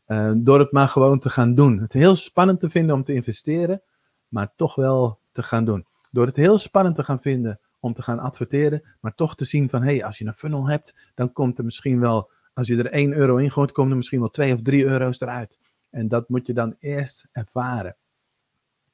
Uh, 0.08 0.32
door 0.36 0.60
het 0.60 0.72
maar 0.72 0.88
gewoon 0.88 1.20
te 1.20 1.30
gaan 1.30 1.56
doen. 1.56 1.80
Het 1.80 1.94
heel 1.94 2.16
spannend 2.16 2.60
te 2.60 2.70
vinden 2.70 2.96
om 2.96 3.04
te 3.04 3.14
investeren, 3.14 3.82
maar 4.28 4.54
toch 4.56 4.76
wel 4.76 5.20
te 5.32 5.44
gaan 5.44 5.66
doen. 5.66 5.86
Door 6.12 6.26
het 6.26 6.36
heel 6.36 6.58
spannend 6.58 6.96
te 6.96 7.04
gaan 7.04 7.22
vinden 7.22 7.60
om 7.80 7.94
te 7.94 8.02
gaan 8.02 8.20
adverteren, 8.20 8.84
maar 9.00 9.16
toch 9.16 9.36
te 9.36 9.46
zien 9.46 9.70
van, 9.70 9.82
hé, 9.82 9.96
hey, 9.96 10.06
als 10.06 10.18
je 10.18 10.26
een 10.26 10.34
funnel 10.34 10.70
hebt, 10.70 11.12
dan 11.16 11.34
komt 11.34 11.58
er 11.58 11.66
misschien 11.66 12.00
wel, 12.00 12.32
als 12.54 12.68
je 12.68 12.78
er 12.78 12.92
1 12.92 13.14
euro 13.14 13.36
in 13.36 13.52
gooit, 13.52 13.72
komen 13.72 13.92
er 13.92 13.98
misschien 13.98 14.20
wel 14.20 14.30
2 14.30 14.54
of 14.54 14.62
3 14.62 14.86
euro's 14.86 15.20
eruit. 15.20 15.60
En 15.90 16.08
dat 16.08 16.30
moet 16.30 16.48
je 16.48 16.54
dan 16.54 16.76
eerst 16.80 17.28
ervaren. 17.32 17.96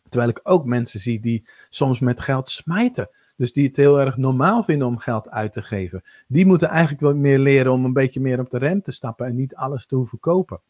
Terwijl 0.10 0.30
ik 0.30 0.40
ook 0.44 0.66
mensen 0.66 1.00
zie 1.00 1.20
die 1.20 1.50
soms 1.70 2.00
met 2.00 2.22
geld 2.22 2.50
smijten. 2.50 3.10
Dus 3.38 3.54
die 3.54 3.68
het 3.68 3.76
heel 3.76 4.00
erg 4.00 4.18
normaal 4.18 4.64
vinden 4.64 4.88
om 4.88 4.98
geld 4.98 5.30
uit 5.30 5.54
te 5.54 5.62
geven. 5.62 6.04
Die 6.28 6.46
moeten 6.46 6.70
eigenlijk 6.70 7.02
wat 7.02 7.16
meer 7.16 7.40
leren 7.40 7.72
om 7.72 7.86
een 7.86 7.94
beetje 7.94 8.20
meer 8.20 8.40
op 8.40 8.50
de 8.50 8.58
rem 8.58 8.82
te 8.82 8.92
stappen 8.92 9.26
en 9.26 9.36
niet 9.36 9.56
alles 9.56 9.86
te 9.86 9.96
hoeven 9.96 10.20
kopen. 10.20 10.62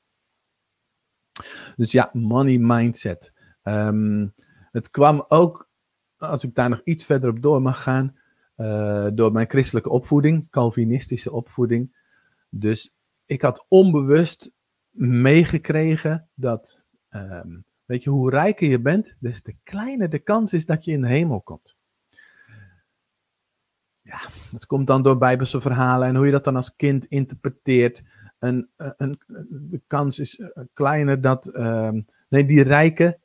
Dus 1.76 1.91
ja, 1.91 2.09
money 2.13 2.57
mindset. 2.57 3.34
Ehm, 3.61 4.28
het 4.72 4.89
kwam 4.89 5.26
ook, 5.28 5.70
als 6.18 6.43
ik 6.43 6.55
daar 6.55 6.70
nog 6.70 6.82
iets 6.84 7.05
verder 7.05 7.30
op 7.30 7.41
door 7.41 7.61
mag 7.61 7.84
gaan, 7.84 8.16
uh, 8.57 9.07
door 9.13 9.32
mijn 9.32 9.49
christelijke 9.49 9.89
opvoeding, 9.89 10.49
Calvinistische 10.49 11.32
opvoeding. 11.32 11.95
Dus 12.49 12.93
ik 13.26 13.41
had 13.41 13.66
onbewust 13.68 14.51
meegekregen 14.95 16.30
dat, 16.34 16.86
um, 17.09 17.66
weet 17.86 18.03
je, 18.03 18.09
hoe 18.09 18.30
rijker 18.30 18.70
je 18.70 18.80
bent, 18.80 19.16
des 19.20 19.41
te 19.41 19.55
kleiner 19.63 20.09
de 20.09 20.20
kans 20.20 20.53
is 20.53 20.66
dat 20.66 20.86
je 20.86 20.91
in 20.91 21.01
de 21.01 21.07
hemel 21.07 21.41
komt. 21.41 21.78
Ja, 24.01 24.20
dat 24.51 24.66
komt 24.66 24.88
dan 24.88 25.03
door 25.03 25.18
bijbelse 25.18 25.61
verhalen 25.61 26.07
en 26.07 26.16
hoe 26.16 26.26
je 26.26 26.32
dat 26.32 26.43
dan 26.43 26.55
als 26.55 26.76
kind 26.76 27.05
interpreteert. 27.05 28.03
Een, 28.39 28.70
een, 28.76 29.20
de 29.49 29.82
kans 29.88 30.20
is 30.20 30.39
eh, 30.39 30.63
kleiner 30.74 31.22
dat, 31.22 31.55
um, 31.55 32.05
nee, 32.30 32.45
die 32.45 32.63
rijken, 32.63 33.20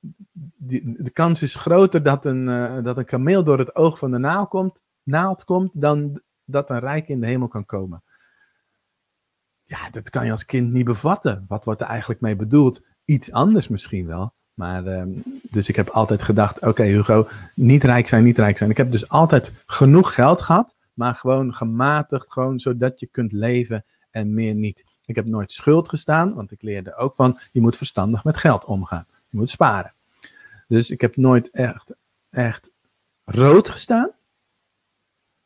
de 0.00 1.10
kans 1.12 1.42
is 1.42 1.54
groter 1.54 2.02
dat 2.02 2.24
een, 2.24 2.48
uh, 2.48 2.82
dat 2.82 2.98
een 2.98 3.04
kameel 3.04 3.44
door 3.44 3.58
het 3.58 3.76
oog 3.76 3.98
van 3.98 4.10
de 4.10 4.18
naald 4.18 4.48
komt, 4.48 4.82
naald 5.02 5.44
komt 5.44 5.70
dan 5.74 6.22
dat 6.44 6.70
een 6.70 6.78
rijk 6.78 7.08
in 7.08 7.20
de 7.20 7.26
hemel 7.26 7.48
kan 7.48 7.66
komen. 7.66 8.02
Ja, 9.64 9.90
dat 9.90 10.10
kan 10.10 10.24
je 10.24 10.30
als 10.30 10.44
kind 10.44 10.72
niet 10.72 10.84
bevatten. 10.84 11.44
Wat 11.48 11.64
wordt 11.64 11.80
er 11.80 11.86
eigenlijk 11.86 12.20
mee 12.20 12.36
bedoeld? 12.36 12.82
Iets 13.04 13.32
anders 13.32 13.68
misschien 13.68 14.06
wel. 14.06 14.34
Maar, 14.54 14.86
um, 14.86 15.22
dus 15.42 15.68
ik 15.68 15.76
heb 15.76 15.88
altijd 15.88 16.22
gedacht, 16.22 16.60
oké 16.60 16.82
Hugo, 16.82 17.28
niet 17.54 17.84
rijk 17.84 18.08
zijn, 18.08 18.24
niet 18.24 18.38
rijk 18.38 18.58
zijn. 18.58 18.70
Ik 18.70 18.76
heb 18.76 18.90
dus 18.90 19.08
altijd 19.08 19.52
genoeg 19.66 20.14
geld 20.14 20.42
gehad, 20.42 20.76
maar 20.94 21.14
gewoon 21.14 21.54
gematigd, 21.54 22.32
gewoon 22.32 22.58
zodat 22.58 23.00
je 23.00 23.06
kunt 23.06 23.32
leven 23.32 23.84
en 24.10 24.34
meer 24.34 24.54
niet. 24.54 24.84
Ik 25.04 25.14
heb 25.14 25.26
nooit 25.26 25.52
schuld 25.52 25.88
gestaan, 25.88 26.34
want 26.34 26.50
ik 26.50 26.62
leerde 26.62 26.96
ook 26.96 27.14
van, 27.14 27.38
je 27.52 27.60
moet 27.60 27.76
verstandig 27.76 28.24
met 28.24 28.36
geld 28.36 28.64
omgaan. 28.64 29.06
Je 29.30 29.36
moet 29.38 29.50
sparen. 29.50 29.94
Dus 30.68 30.90
ik 30.90 31.00
heb 31.00 31.16
nooit 31.16 31.50
echt, 31.50 31.94
echt 32.30 32.72
rood 33.24 33.68
gestaan, 33.68 34.10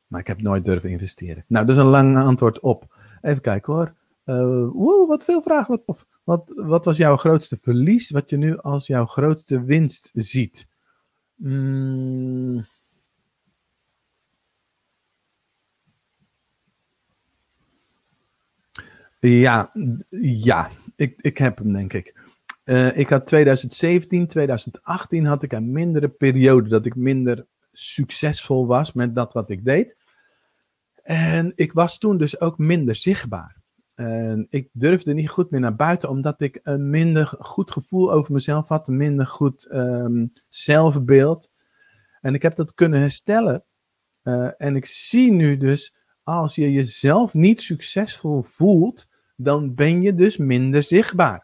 maar 0.07 0.20
ik 0.20 0.26
heb 0.26 0.43
nooit 0.43 0.64
durven 0.64 0.91
investeren. 0.91 1.45
Nou, 1.49 1.66
dat 1.66 1.76
is 1.76 1.82
een 1.82 1.89
lang 1.89 2.16
antwoord 2.18 2.61
op. 2.61 2.97
Even 3.22 3.41
kijken 3.41 3.72
hoor. 3.72 3.95
Uh, 4.24 5.07
wat 5.09 5.24
veel 5.24 5.43
vragen. 5.43 5.82
Wat, 5.87 6.07
wat, 6.24 6.53
wat 6.57 6.85
was 6.85 6.97
jouw 6.97 7.16
grootste 7.16 7.59
verlies, 7.61 8.11
wat 8.11 8.30
je 8.30 8.37
nu 8.37 8.59
als 8.59 8.87
jouw 8.87 9.07
grootste 9.07 9.64
winst 9.64 10.11
ziet? 10.14 10.68
Mm. 11.35 12.66
Ja, 19.20 19.70
ja 20.11 20.70
ik, 20.97 21.20
ik 21.20 21.39
heb 21.39 21.59
hem 21.59 21.72
denk 21.72 21.93
ik. 21.93 22.24
Uh, 22.65 22.97
ik 22.97 23.09
had 23.09 23.27
2017, 23.27 24.27
2018 24.27 25.25
had 25.25 25.43
ik 25.43 25.53
een 25.53 25.73
mindere 25.73 26.09
periode 26.09 26.69
dat 26.69 26.87
ik 26.87 26.97
minder 26.97 27.47
succesvol 27.73 28.67
was 28.67 28.93
met 28.93 29.15
dat 29.15 29.33
wat 29.33 29.51
ik 29.51 29.65
deed. 29.65 29.97
En 31.03 31.53
ik 31.55 31.73
was 31.73 31.99
toen 31.99 32.19
dus 32.19 32.41
ook 32.41 32.59
minder 32.59 32.97
zichtbaar. 32.97 33.62
Ik 34.49 34.69
durfde 34.73 35.15
niet 35.15 35.29
goed 35.29 35.51
meer 35.51 35.61
naar 35.61 35.77
buiten, 35.77 36.09
omdat 36.09 36.41
ik 36.41 36.61
een 36.62 36.91
minder 36.91 37.27
goed 37.39 37.71
gevoel 37.71 38.12
over 38.12 38.33
mezelf 38.33 38.69
had, 38.69 38.89
een 38.89 38.97
minder 38.97 39.27
goed 39.27 39.69
um, 39.73 40.33
zelfbeeld. 40.49 41.53
En 42.21 42.35
ik 42.35 42.43
heb 42.43 42.55
dat 42.55 42.75
kunnen 42.75 43.01
herstellen. 43.01 43.65
Uh, 44.23 44.51
en 44.57 44.77
ik 44.77 44.87
zie 44.87 45.33
nu 45.33 45.57
dus, 45.57 45.95
als 46.23 46.55
je 46.55 46.73
jezelf 46.73 47.35
niet 47.35 47.62
succesvol 47.62 48.43
voelt, 48.43 49.09
dan 49.37 49.75
ben 49.75 50.03
je 50.03 50.15
dus 50.15 50.37
minder 50.37 50.83
zichtbaar. 50.83 51.44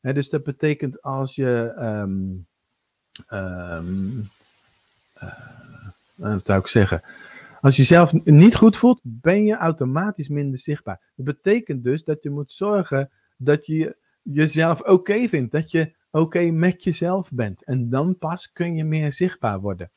Dus 0.00 0.28
dat 0.28 0.42
betekent 0.42 1.02
als 1.02 1.34
je. 1.34 1.74
Um, 1.78 2.46
um, 3.28 4.28
uh, 5.22 5.32
wat 6.14 6.46
zou 6.46 6.60
ik 6.60 6.66
zeggen? 6.66 7.02
Als 7.60 7.76
je 7.76 7.82
jezelf 7.82 8.12
niet 8.24 8.54
goed 8.54 8.76
voelt, 8.76 9.00
ben 9.02 9.44
je 9.44 9.56
automatisch 9.56 10.28
minder 10.28 10.58
zichtbaar. 10.58 11.00
Dat 11.16 11.26
betekent 11.26 11.82
dus 11.82 12.04
dat 12.04 12.22
je 12.22 12.30
moet 12.30 12.52
zorgen 12.52 13.10
dat 13.36 13.66
je 13.66 13.96
jezelf 14.22 14.80
oké 14.80 15.28
vindt. 15.28 15.52
Dat 15.52 15.70
je 15.70 15.94
oké 16.10 16.50
met 16.50 16.84
jezelf 16.84 17.30
bent. 17.32 17.64
En 17.64 17.90
dan 17.90 18.18
pas 18.18 18.52
kun 18.52 18.74
je 18.76 18.84
meer 18.84 19.12
zichtbaar 19.12 19.60
worden. 19.60 19.90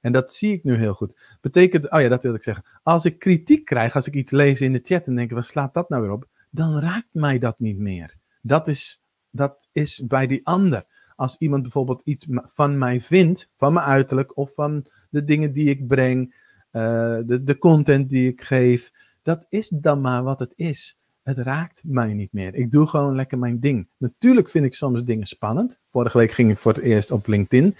En 0.00 0.12
dat 0.12 0.32
zie 0.32 0.52
ik 0.52 0.64
nu 0.64 0.74
heel 0.74 0.94
goed. 0.94 1.36
Betekent, 1.40 1.90
oh 1.90 2.00
ja, 2.00 2.08
dat 2.08 2.22
wil 2.22 2.34
ik 2.34 2.42
zeggen. 2.42 2.64
Als 2.82 3.04
ik 3.04 3.18
kritiek 3.18 3.64
krijg, 3.64 3.94
als 3.94 4.06
ik 4.06 4.14
iets 4.14 4.30
lees 4.30 4.60
in 4.60 4.72
de 4.72 4.80
chat 4.82 5.06
en 5.06 5.14
denk, 5.14 5.30
wat 5.30 5.46
slaat 5.46 5.74
dat 5.74 5.88
nou 5.88 6.02
weer 6.02 6.10
op? 6.10 6.28
Dan 6.50 6.78
raakt 6.78 7.08
mij 7.14 7.38
dat 7.38 7.58
niet 7.58 7.78
meer. 7.78 8.14
Dat 8.40 8.68
is, 8.68 9.01
dat 9.32 9.68
is 9.72 10.02
bij 10.06 10.26
die 10.26 10.46
ander. 10.46 10.84
Als 11.16 11.36
iemand 11.38 11.62
bijvoorbeeld 11.62 12.02
iets 12.04 12.26
van 12.44 12.78
mij 12.78 13.00
vindt, 13.00 13.50
van 13.56 13.72
mijn 13.72 13.86
uiterlijk 13.86 14.36
of 14.36 14.54
van 14.54 14.86
de 15.10 15.24
dingen 15.24 15.52
die 15.52 15.68
ik 15.68 15.86
breng, 15.86 16.34
uh, 16.72 16.82
de, 17.26 17.42
de 17.44 17.58
content 17.58 18.10
die 18.10 18.30
ik 18.30 18.42
geef, 18.42 18.92
dat 19.22 19.46
is 19.48 19.68
dan 19.68 20.00
maar 20.00 20.22
wat 20.22 20.38
het 20.38 20.52
is. 20.56 20.98
Het 21.22 21.38
raakt 21.38 21.82
mij 21.84 22.14
niet 22.14 22.32
meer. 22.32 22.54
Ik 22.54 22.70
doe 22.70 22.86
gewoon 22.86 23.14
lekker 23.14 23.38
mijn 23.38 23.60
ding. 23.60 23.88
Natuurlijk 23.96 24.48
vind 24.48 24.64
ik 24.64 24.74
soms 24.74 25.04
dingen 25.04 25.26
spannend. 25.26 25.78
Vorige 25.88 26.18
week 26.18 26.30
ging 26.30 26.50
ik 26.50 26.58
voor 26.58 26.72
het 26.72 26.82
eerst 26.82 27.10
op 27.10 27.26
LinkedIn. 27.26 27.76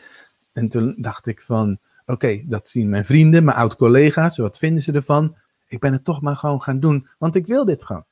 En 0.52 0.68
toen 0.68 0.94
dacht 0.98 1.26
ik 1.26 1.40
van, 1.40 1.78
oké, 2.06 2.42
dat 2.46 2.68
zien 2.68 2.88
mijn 2.88 3.04
vrienden, 3.04 3.44
mijn 3.44 3.56
oud-collega's. 3.56 4.36
Wat 4.36 4.58
vinden 4.58 4.82
ze 4.82 4.92
ervan? 4.92 5.36
Ik 5.66 5.80
ben 5.80 5.92
het 5.92 6.04
toch 6.04 6.20
maar 6.20 6.36
gewoon 6.36 6.62
gaan 6.62 6.80
doen, 6.80 7.08
want 7.18 7.36
ik 7.36 7.46
wil 7.46 7.64
dit 7.64 7.82
gewoon. 7.82 8.04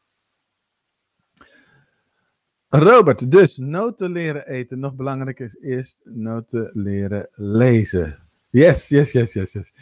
Robert, 2.72 3.30
dus 3.30 3.56
noten 3.56 4.12
leren 4.12 4.46
eten. 4.46 4.78
Nog 4.78 4.94
belangrijker 4.94 5.44
is 5.44 5.56
eerst 5.60 6.00
noten 6.04 6.70
leren 6.74 7.28
lezen. 7.32 8.18
Yes, 8.50 8.88
yes, 8.88 9.12
yes, 9.12 9.32
yes, 9.32 9.52
yes. 9.52 9.72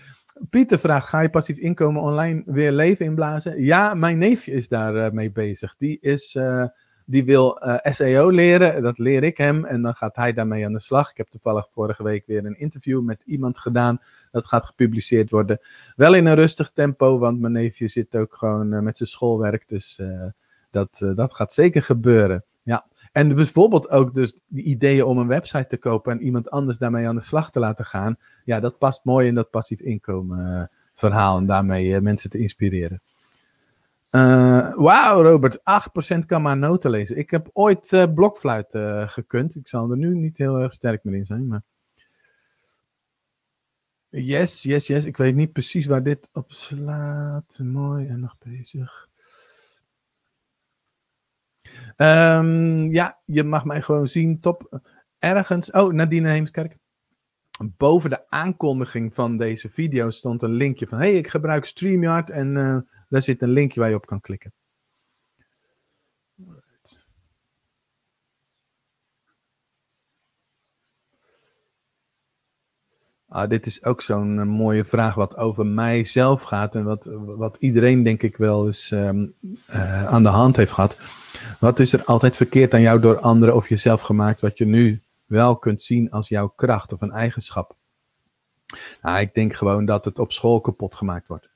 Pieter 0.50 0.78
vraagt: 0.78 1.08
ga 1.08 1.20
je 1.20 1.30
passief 1.30 1.58
inkomen 1.58 2.02
online 2.02 2.42
weer 2.46 2.72
leven 2.72 3.04
inblazen? 3.04 3.62
Ja, 3.62 3.94
mijn 3.94 4.18
neefje 4.18 4.52
is 4.52 4.68
daar 4.68 4.94
uh, 4.94 5.10
mee 5.10 5.30
bezig. 5.30 5.74
Die, 5.78 5.98
is, 6.00 6.34
uh, 6.34 6.64
die 7.04 7.24
wil 7.24 7.60
eh, 7.60 7.92
SEO 7.92 8.30
leren. 8.30 8.82
Dat 8.82 8.98
leer 8.98 9.22
ik 9.22 9.36
hem. 9.36 9.64
En 9.64 9.82
dan 9.82 9.94
gaat 9.94 10.16
hij 10.16 10.32
daarmee 10.32 10.64
aan 10.64 10.72
de 10.72 10.80
slag. 10.80 11.10
Ik 11.10 11.16
heb 11.16 11.28
toevallig 11.28 11.68
vorige 11.70 12.02
week 12.02 12.26
weer 12.26 12.44
een 12.44 12.58
interview 12.58 13.02
met 13.02 13.22
iemand 13.24 13.58
gedaan. 13.58 14.00
Dat 14.30 14.46
gaat 14.46 14.64
gepubliceerd 14.64 15.30
worden. 15.30 15.60
Wel 15.96 16.14
in 16.14 16.26
een 16.26 16.34
rustig 16.34 16.70
tempo, 16.74 17.18
want 17.18 17.40
mijn 17.40 17.52
neefje 17.52 17.88
zit 17.88 18.16
ook 18.16 18.34
gewoon 18.34 18.82
met 18.84 18.96
zijn 18.96 19.08
schoolwerk. 19.08 19.68
Dus 19.68 20.00
dat, 20.70 21.12
dat 21.14 21.34
gaat 21.34 21.52
zeker 21.52 21.82
gebeuren. 21.82 22.44
En 23.18 23.34
bijvoorbeeld 23.34 23.90
ook 23.90 24.14
dus 24.14 24.40
die 24.46 24.64
ideeën 24.64 25.04
om 25.04 25.18
een 25.18 25.26
website 25.26 25.66
te 25.66 25.76
kopen 25.76 26.12
en 26.12 26.22
iemand 26.22 26.50
anders 26.50 26.78
daarmee 26.78 27.06
aan 27.06 27.14
de 27.14 27.22
slag 27.22 27.50
te 27.50 27.58
laten 27.58 27.84
gaan. 27.84 28.16
Ja, 28.44 28.60
dat 28.60 28.78
past 28.78 29.04
mooi 29.04 29.26
in 29.26 29.34
dat 29.34 29.50
passief 29.50 29.80
inkomen 29.80 30.38
uh, 30.38 30.64
verhaal 30.94 31.38
en 31.38 31.46
daarmee 31.46 31.86
uh, 31.86 32.00
mensen 32.00 32.30
te 32.30 32.38
inspireren. 32.38 33.02
Uh, 34.10 34.74
Wauw, 34.74 35.22
Robert, 35.22 35.58
8% 35.58 36.18
kan 36.26 36.42
maar 36.42 36.56
noten 36.56 36.90
lezen. 36.90 37.18
Ik 37.18 37.30
heb 37.30 37.50
ooit 37.52 38.08
blokfluit 38.14 38.78
gekund. 39.06 39.56
Ik 39.56 39.68
zal 39.68 39.90
er 39.90 39.96
nu 39.96 40.14
niet 40.14 40.38
heel 40.38 40.60
erg 40.60 40.72
sterk 40.72 41.04
meer 41.04 41.14
in 41.14 41.26
zijn, 41.26 41.46
maar... 41.46 41.62
Yes, 44.08 44.62
yes, 44.62 44.86
yes. 44.86 45.04
Ik 45.04 45.16
weet 45.16 45.34
niet 45.34 45.52
precies 45.52 45.86
waar 45.86 46.02
dit 46.02 46.28
op 46.32 46.52
slaat. 46.52 47.58
Mooi 47.62 48.06
en 48.06 48.20
nog 48.20 48.36
bezig. 48.38 49.07
Um, 51.96 52.92
ja, 52.92 53.20
je 53.24 53.44
mag 53.44 53.64
mij 53.64 53.82
gewoon 53.82 54.06
zien. 54.06 54.40
Top. 54.40 54.80
Ergens. 55.18 55.70
Oh, 55.70 55.92
Nadine 55.92 56.28
Heemskerk. 56.28 56.76
Boven 57.76 58.10
de 58.10 58.30
aankondiging 58.30 59.14
van 59.14 59.38
deze 59.38 59.70
video 59.70 60.10
stond 60.10 60.42
een 60.42 60.52
linkje 60.52 60.86
van: 60.86 60.98
hey, 60.98 61.14
ik 61.14 61.28
gebruik 61.28 61.64
StreamYard. 61.64 62.30
En 62.30 62.56
uh, 62.56 62.78
daar 63.08 63.22
zit 63.22 63.42
een 63.42 63.50
linkje 63.50 63.80
waar 63.80 63.88
je 63.88 63.94
op 63.94 64.06
kan 64.06 64.20
klikken. 64.20 64.52
Ah, 73.28 73.48
dit 73.48 73.66
is 73.66 73.84
ook 73.84 74.02
zo'n 74.02 74.36
uh, 74.36 74.44
mooie 74.44 74.84
vraag 74.84 75.14
wat 75.14 75.36
over 75.36 75.66
mijzelf 75.66 76.42
gaat 76.42 76.74
en 76.74 76.84
wat, 76.84 77.08
wat 77.24 77.56
iedereen 77.58 78.02
denk 78.02 78.22
ik 78.22 78.36
wel 78.36 78.66
eens 78.66 78.90
um, 78.90 79.34
uh, 79.70 80.06
aan 80.06 80.22
de 80.22 80.28
hand 80.28 80.56
heeft 80.56 80.72
gehad. 80.72 80.98
Wat 81.60 81.78
is 81.78 81.92
er 81.92 82.04
altijd 82.04 82.36
verkeerd 82.36 82.74
aan 82.74 82.80
jou 82.80 83.00
door 83.00 83.18
anderen 83.18 83.54
of 83.54 83.68
jezelf 83.68 84.00
gemaakt, 84.00 84.40
wat 84.40 84.58
je 84.58 84.66
nu 84.66 85.02
wel 85.26 85.56
kunt 85.56 85.82
zien 85.82 86.10
als 86.10 86.28
jouw 86.28 86.48
kracht 86.48 86.92
of 86.92 87.00
een 87.00 87.12
eigenschap? 87.12 87.76
Nou, 89.02 89.20
ik 89.20 89.34
denk 89.34 89.54
gewoon 89.54 89.84
dat 89.84 90.04
het 90.04 90.18
op 90.18 90.32
school 90.32 90.60
kapot 90.60 90.94
gemaakt 90.94 91.28
wordt. 91.28 91.48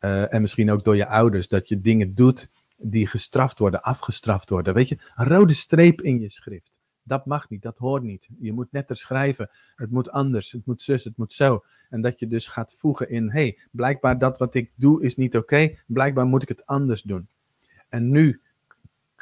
Uh, 0.00 0.34
en 0.34 0.40
misschien 0.40 0.70
ook 0.70 0.84
door 0.84 0.96
je 0.96 1.08
ouders, 1.08 1.48
dat 1.48 1.68
je 1.68 1.80
dingen 1.80 2.14
doet 2.14 2.48
die 2.76 3.06
gestraft 3.06 3.58
worden, 3.58 3.82
afgestraft 3.82 4.50
worden. 4.50 4.74
Weet 4.74 4.88
je, 4.88 4.98
een 5.14 5.26
rode 5.26 5.52
streep 5.52 6.00
in 6.00 6.20
je 6.20 6.30
schrift. 6.30 6.75
Dat 7.06 7.26
mag 7.26 7.48
niet, 7.48 7.62
dat 7.62 7.78
hoort 7.78 8.02
niet. 8.02 8.28
Je 8.38 8.52
moet 8.52 8.72
netter 8.72 8.96
schrijven. 8.96 9.50
Het 9.74 9.90
moet 9.90 10.10
anders, 10.10 10.52
het 10.52 10.66
moet 10.66 10.82
zus, 10.82 11.04
het 11.04 11.16
moet 11.16 11.32
zo. 11.32 11.64
En 11.90 12.00
dat 12.00 12.20
je 12.20 12.26
dus 12.26 12.48
gaat 12.48 12.76
voegen 12.78 13.08
in, 13.08 13.30
hey, 13.30 13.58
blijkbaar 13.70 14.18
dat 14.18 14.38
wat 14.38 14.54
ik 14.54 14.72
doe 14.74 15.02
is 15.02 15.16
niet 15.16 15.36
oké. 15.36 15.76
Blijkbaar 15.86 16.26
moet 16.26 16.42
ik 16.42 16.48
het 16.48 16.66
anders 16.66 17.02
doen. 17.02 17.28
En 17.88 18.10
nu 18.10 18.40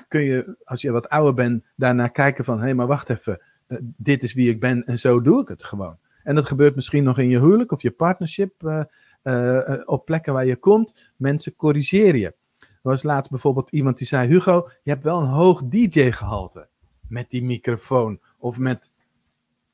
kun 0.08 0.22
je, 0.22 0.56
als 0.64 0.82
je 0.82 0.90
wat 0.90 1.08
ouder 1.08 1.34
bent, 1.34 1.64
daarna 1.76 2.08
kijken 2.08 2.44
van, 2.44 2.56
hé, 2.56 2.64
hey, 2.64 2.74
maar 2.74 2.86
wacht 2.86 3.10
even, 3.10 3.40
eh, 3.66 3.78
dit 3.80 4.22
is 4.22 4.34
wie 4.34 4.50
ik 4.50 4.60
ben 4.60 4.84
en 4.84 4.98
zo 4.98 5.20
doe 5.20 5.40
ik 5.40 5.48
het 5.48 5.64
gewoon. 5.64 5.98
En 6.22 6.34
dat 6.34 6.46
gebeurt 6.46 6.74
misschien 6.74 7.04
nog 7.04 7.18
in 7.18 7.28
je 7.28 7.40
huwelijk 7.40 7.72
of 7.72 7.82
je 7.82 7.90
partnership, 7.90 8.62
uh, 8.62 8.84
uh, 9.22 9.80
op 9.84 10.04
plekken 10.04 10.32
waar 10.32 10.46
je 10.46 10.56
komt. 10.56 11.10
Mensen 11.16 11.56
corrigeren 11.56 12.20
je. 12.20 12.34
Er 12.58 12.90
was 12.90 13.02
laatst 13.02 13.30
bijvoorbeeld 13.30 13.70
iemand 13.70 13.98
die 13.98 14.06
zei, 14.06 14.28
Hugo, 14.28 14.70
je 14.82 14.90
hebt 14.90 15.04
wel 15.04 15.20
een 15.20 15.28
hoog 15.28 15.62
DJ-gehalte 15.64 16.68
met 17.08 17.30
die 17.30 17.42
microfoon 17.42 18.20
of 18.38 18.56
met, 18.56 18.90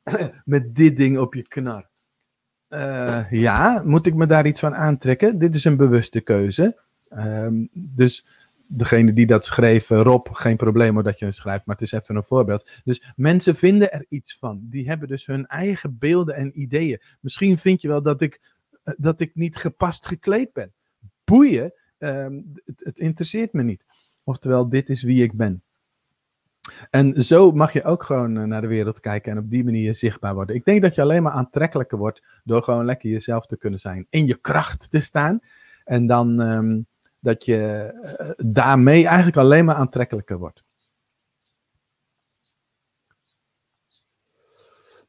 met 0.44 0.74
dit 0.74 0.96
ding 0.96 1.18
op 1.18 1.34
je 1.34 1.42
knar. 1.42 1.88
ja, 3.30 3.82
moet 3.84 4.06
ik 4.06 4.14
me 4.14 4.26
daar 4.26 4.46
iets 4.46 4.60
van 4.60 4.74
aantrekken? 4.74 5.38
Dit 5.38 5.54
is 5.54 5.64
een 5.64 5.76
bewuste 5.76 6.20
keuze. 6.20 6.78
Um, 7.10 7.68
dus 7.72 8.26
degene 8.72 9.12
die 9.12 9.26
dat 9.26 9.44
schreef, 9.44 9.88
Rob, 9.88 10.26
geen 10.32 10.56
probleem 10.56 11.02
dat 11.02 11.18
je 11.18 11.24
het 11.24 11.34
schrijft, 11.34 11.66
maar 11.66 11.76
het 11.76 11.84
is 11.84 11.92
even 11.92 12.16
een 12.16 12.24
voorbeeld. 12.24 12.70
Dus 12.84 13.12
mensen 13.16 13.56
vinden 13.56 13.92
er 13.92 14.04
iets 14.08 14.36
van. 14.36 14.60
Die 14.62 14.88
hebben 14.88 15.08
dus 15.08 15.26
hun 15.26 15.46
eigen 15.46 15.98
beelden 15.98 16.34
en 16.34 16.60
ideeën. 16.60 17.02
Misschien 17.20 17.58
vind 17.58 17.82
je 17.82 17.88
wel 17.88 18.02
dat 18.02 18.20
ik, 18.20 18.52
eh, 18.82 18.94
dat 18.98 19.20
ik 19.20 19.34
niet 19.34 19.56
gepast 19.56 20.06
gekleed 20.06 20.52
ben. 20.52 20.72
Boeien, 21.24 21.72
het, 21.98 22.80
het 22.84 22.98
interesseert 22.98 23.52
me 23.52 23.62
niet. 23.62 23.84
Oftewel, 24.24 24.68
dit 24.68 24.88
is 24.88 25.02
wie 25.02 25.22
ik 25.22 25.32
ben. 25.32 25.62
En 26.90 27.22
zo 27.22 27.52
mag 27.52 27.72
je 27.72 27.84
ook 27.84 28.02
gewoon 28.02 28.36
eh, 28.36 28.44
naar 28.44 28.60
de 28.60 28.66
wereld 28.66 29.00
kijken 29.00 29.32
en 29.32 29.38
op 29.38 29.50
die 29.50 29.64
manier 29.64 29.94
zichtbaar 29.94 30.34
worden. 30.34 30.56
Ik 30.56 30.64
denk 30.64 30.82
dat 30.82 30.94
je 30.94 31.02
alleen 31.02 31.22
maar 31.22 31.32
aantrekkelijker 31.32 31.98
wordt 31.98 32.22
door 32.44 32.62
gewoon 32.62 32.84
lekker 32.84 33.10
jezelf 33.10 33.46
te 33.46 33.56
kunnen 33.56 33.78
zijn. 33.78 34.06
In 34.10 34.26
je 34.26 34.34
kracht 34.34 34.90
te 34.90 35.00
staan. 35.00 35.40
En 35.84 36.06
dan, 36.06 36.40
um, 36.40 36.86
dat 37.20 37.44
je 37.44 37.90
uh, 38.20 38.30
daarmee 38.52 39.06
eigenlijk 39.06 39.36
alleen 39.36 39.64
maar 39.64 39.74
aantrekkelijker 39.74 40.38
wordt. 40.38 40.64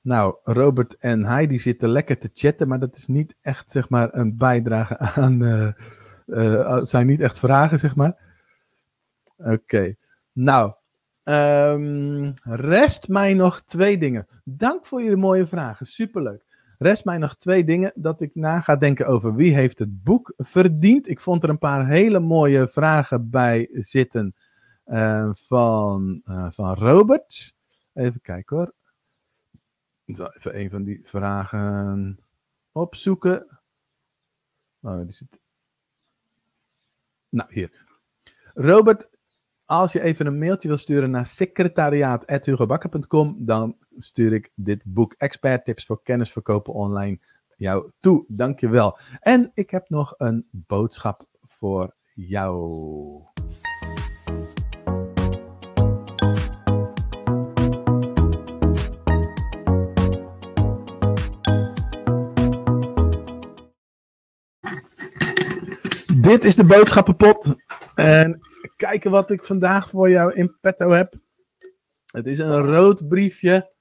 Nou, 0.02 0.36
Robert 0.44 0.98
en 0.98 1.26
Heidi 1.26 1.60
zitten 1.60 1.90
lekker 1.90 2.18
te 2.18 2.30
chatten, 2.34 2.68
maar 2.68 2.80
dat 2.80 2.98
is 2.98 3.08
niet 3.08 3.36
echt, 3.42 3.72
zeg 3.72 3.90
maar, 3.90 4.10
een 4.16 4.38
bijdrage 4.38 4.98
aan. 4.98 5.42
Het 6.80 6.90
zijn 6.90 7.08
niet 7.08 7.22
echt 7.22 7.40
vragen, 7.40 7.80
zeg 7.80 7.96
maar. 7.96 8.18
Oké. 9.38 9.96
Nou, 10.32 10.74
um, 11.24 12.34
rest 12.44 13.08
mij 13.08 13.34
nog 13.34 13.62
twee 13.62 13.98
dingen. 13.98 14.28
Dank 14.44 14.86
voor 14.86 15.02
jullie 15.02 15.18
mooie 15.18 15.48
vragen. 15.48 15.86
Superleuk. 15.86 16.46
Rest 16.78 17.06
mij 17.06 17.18
nog 17.18 17.36
twee 17.36 17.64
dingen 17.64 17.92
dat 17.96 18.22
ik 18.22 18.36
na 18.36 18.62
ga 18.62 18.76
denken 18.76 19.08
over 19.08 19.36
wie 19.36 19.54
heeft 19.54 19.80
het 19.80 20.04
boek 20.04 20.34
verdiend. 20.38 21.08
Ik 21.08 21.20
vond 21.20 21.44
er 21.44 21.50
een 21.50 21.58
paar 21.58 21.88
hele 21.88 22.20
mooie 22.20 22.68
vragen 22.68 23.30
bij 23.30 23.70
zitten 23.72 24.36
uh, 24.86 25.30
van, 25.34 26.22
uh, 26.26 26.52
van 26.52 26.74
Robert. 26.74 27.56
Even 27.94 28.22
kijken 28.22 28.58
hoor. 28.58 28.74
Ik 30.06 30.16
zal 30.16 30.34
even 30.34 30.60
een 30.60 30.70
van 30.70 30.84
die 30.84 31.02
vragen 31.04 32.20
opzoeken. 32.72 33.60
Oh, 34.82 35.02
die 35.02 35.12
zit. 35.12 35.40
Nou, 37.30 37.54
hier. 37.54 37.86
Robert, 38.54 39.10
als 39.72 39.92
je 39.92 40.02
even 40.02 40.26
een 40.26 40.38
mailtje 40.38 40.68
wil 40.68 40.78
sturen 40.78 41.12
naar 41.12 41.26
secretariaat.hugobakker.com, 41.26 43.36
dan 43.40 43.78
stuur 43.98 44.34
ik 44.34 44.52
dit 44.56 44.84
boek 44.86 45.16
Expert 45.18 45.66
Tips 45.66 45.86
voor 45.86 46.04
Kennisverkopen 46.04 46.74
Online 46.74 47.20
jou 47.58 47.92
toe. 48.00 48.26
Dankjewel. 48.28 48.98
En 49.20 49.52
ik 49.54 49.70
heb 49.70 49.90
nog 49.90 50.14
een 50.18 50.48
boodschap 50.52 51.26
voor 51.48 51.96
jou. 52.14 53.24
Dit 66.22 66.46
is 66.46 66.56
de 66.56 66.66
boodschappenpot. 66.66 67.56
En 67.96 68.51
kijken 68.76 69.12
wat 69.12 69.32
ik 69.32 69.46
vandaag 69.46 69.90
voor 69.90 70.10
jou 70.10 70.34
in 70.34 70.58
petto 70.62 70.90
heb. 70.90 71.14
Het 72.06 72.28
is 72.28 72.40
een 72.40 72.66
rood 72.66 73.08
briefje. 73.08 73.72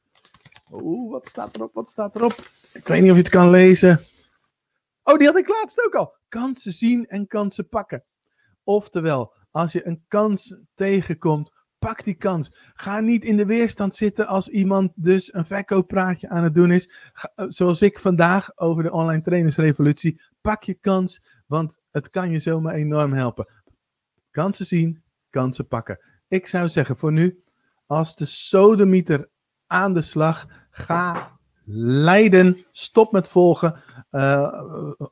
Oeh, 0.70 1.11
wat 1.11 1.28
staat 1.28 1.55
erop? 1.55 1.74
Wat 1.74 1.89
staat 1.89 2.16
erop? 2.16 2.51
Ik 2.72 2.89
weet 2.89 3.01
niet 3.01 3.11
of 3.11 3.16
je 3.16 3.22
het 3.22 3.33
kan 3.33 3.51
lezen. 3.51 4.01
Oh, 5.03 5.16
die 5.16 5.26
had 5.26 5.39
ik 5.39 5.49
laatst 5.49 5.87
ook 5.87 5.95
al. 5.95 6.14
Kansen 6.28 6.72
zien 6.72 7.07
en 7.07 7.26
kansen 7.26 7.68
pakken. 7.68 8.05
Oftewel, 8.64 9.35
als 9.51 9.72
je 9.72 9.87
een 9.87 10.05
kans 10.09 10.57
tegenkomt, 10.74 11.53
pak 11.78 12.05
die 12.05 12.14
kans. 12.14 12.53
Ga 12.74 13.01
niet 13.01 13.24
in 13.24 13.37
de 13.37 13.47
weerstand 13.47 13.97
zitten 13.97 14.26
als 14.26 14.49
iemand 14.49 14.93
dus 14.95 15.35
een 15.35 15.47
verkooppraatje 15.47 16.28
aan 16.28 16.45
het 16.45 16.55
doen 16.55 16.70
is. 16.70 16.91
Eh, 17.35 17.45
zoals 17.49 17.83
ik 17.83 17.99
vandaag 17.99 18.59
over 18.59 18.83
de 18.83 18.93
online 18.93 19.22
trainersrevolutie. 19.22 20.20
Pak 20.41 20.62
je 20.62 20.74
kans, 20.74 21.22
want 21.47 21.78
het 21.91 22.09
kan 22.09 22.31
je 22.31 22.39
zomaar 22.39 22.74
enorm 22.74 23.12
helpen. 23.12 23.49
Kansen 24.31 24.66
zien, 24.66 25.03
kansen 25.31 25.66
pakken. 25.66 25.99
Ik 26.28 26.47
zou 26.47 26.68
zeggen 26.68 26.97
voor 26.97 27.12
nu, 27.12 27.43
als 27.87 28.16
de 28.16 28.24
sodemieter 28.24 29.28
aan 29.66 29.95
de 29.95 30.03
slag, 30.03 30.47
ga 30.70 31.31
leiden, 32.05 32.66
stop 32.70 33.12
met 33.12 33.28
volgen, 33.28 33.81
uh, 34.11 34.62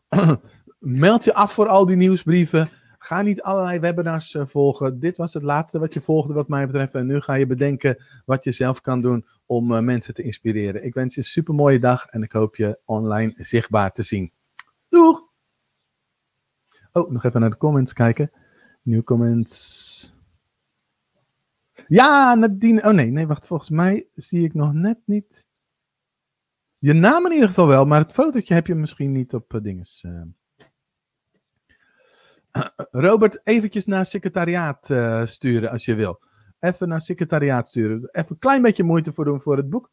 meld 0.79 1.25
je 1.25 1.35
af 1.35 1.53
voor 1.53 1.69
al 1.69 1.87
die 1.87 1.97
nieuwsbrieven. 1.97 2.71
Ga 2.99 3.23
niet 3.23 3.43
allerlei 3.43 3.79
webinars 3.79 4.35
uh, 4.35 4.47
volgen. 4.47 5.01
Dit 5.01 5.16
was 5.16 5.35
het 5.35 5.43
laatste 5.43 5.79
wat 5.79 5.95
je 5.95 6.01
volgde, 6.01 6.33
wat 6.33 6.49
mij 6.49 6.66
betreft. 6.66 6.95
En 6.95 7.07
nu 7.07 7.21
ga 7.21 7.35
je 7.35 7.47
bedenken 7.47 8.05
wat 8.25 8.45
je 8.45 8.53
zelf 8.53 8.81
kan 8.81 9.01
doen 9.01 9.27
om 9.47 9.73
uh, 9.73 9.81
mensen 9.81 10.14
te 10.14 10.23
inspireren. 10.23 10.85
Ik 10.85 10.95
wens 10.95 11.14
je 11.14 11.21
een 11.21 11.27
super 11.27 11.55
mooie 11.55 11.79
dag 11.79 12.07
en 12.07 12.23
ik 12.23 12.33
hoop 12.33 12.57
je 12.57 12.79
online 12.85 13.33
zichtbaar 13.37 13.93
te 13.93 14.03
zien. 14.03 14.33
Doeg! 14.89 15.27
Oh, 16.93 17.11
nog 17.11 17.25
even 17.25 17.41
naar 17.41 17.51
de 17.51 17.57
comments 17.57 17.93
kijken. 17.93 18.31
Nieuw 18.89 19.03
comments. 19.03 20.12
Ja, 21.89 22.34
Nadine. 22.34 22.82
Oh 22.82 22.93
nee, 22.93 23.11
nee, 23.11 23.26
wacht. 23.26 23.47
Volgens 23.47 23.70
mij 23.70 24.07
zie 24.14 24.45
ik 24.45 24.55
nog 24.55 24.72
net 24.72 24.99
niet. 25.05 25.47
Je 26.74 26.93
naam 26.93 27.26
in 27.26 27.32
ieder 27.32 27.49
geval 27.49 27.66
wel, 27.66 27.86
maar 27.86 28.01
het 28.01 28.12
fotootje 28.12 28.55
heb 28.55 28.66
je 28.66 28.74
misschien 28.74 29.12
niet 29.12 29.34
op 29.34 29.55
uh, 29.55 29.62
dinges. 29.62 30.05
Uh. 30.07 30.22
Robert, 33.07 33.41
eventjes 33.45 33.86
naar 33.86 34.07
secretariaat 34.07 34.91
uh, 34.91 35.26
sturen 35.26 35.70
als 35.70 35.84
je 35.84 35.95
wil. 35.95 36.20
Even 36.61 36.89
naar 36.89 37.01
secretariaat 37.01 37.68
sturen. 37.68 38.09
Even 38.12 38.30
een 38.30 38.39
klein 38.39 38.62
beetje 38.62 38.84
moeite 38.84 39.12
voor 39.12 39.24
doen 39.24 39.41
voor 39.41 39.57
het 39.57 39.70
boek. 39.70 39.91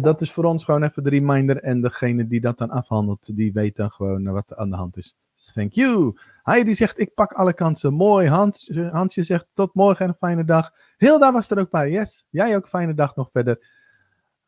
Dat 0.00 0.20
is 0.20 0.32
voor 0.32 0.44
ons 0.44 0.64
gewoon 0.64 0.82
even 0.82 1.02
de 1.02 1.10
reminder. 1.10 1.56
En 1.56 1.80
degene 1.80 2.26
die 2.26 2.40
dat 2.40 2.58
dan 2.58 2.70
afhandelt, 2.70 3.36
die 3.36 3.52
weet 3.52 3.76
dan 3.76 3.90
gewoon 3.90 4.24
wat 4.24 4.50
er 4.50 4.56
aan 4.56 4.70
de 4.70 4.76
hand 4.76 4.96
is. 4.96 5.16
Thank 5.54 5.72
you. 5.72 6.14
Heidi 6.44 6.74
zegt, 6.74 6.98
ik 6.98 7.14
pak 7.14 7.32
alle 7.32 7.52
kansen. 7.52 7.94
Mooi. 7.94 8.28
Hans, 8.28 8.70
Hansje 8.90 9.22
zegt, 9.22 9.46
tot 9.54 9.74
morgen 9.74 10.04
en 10.04 10.10
een 10.10 10.16
fijne 10.18 10.44
dag. 10.44 10.72
Hilda 10.96 11.32
was 11.32 11.50
er 11.50 11.58
ook 11.58 11.70
bij. 11.70 11.90
Yes. 11.90 12.26
Jij 12.30 12.56
ook 12.56 12.68
fijne 12.68 12.94
dag 12.94 13.16
nog 13.16 13.30
verder. 13.32 13.66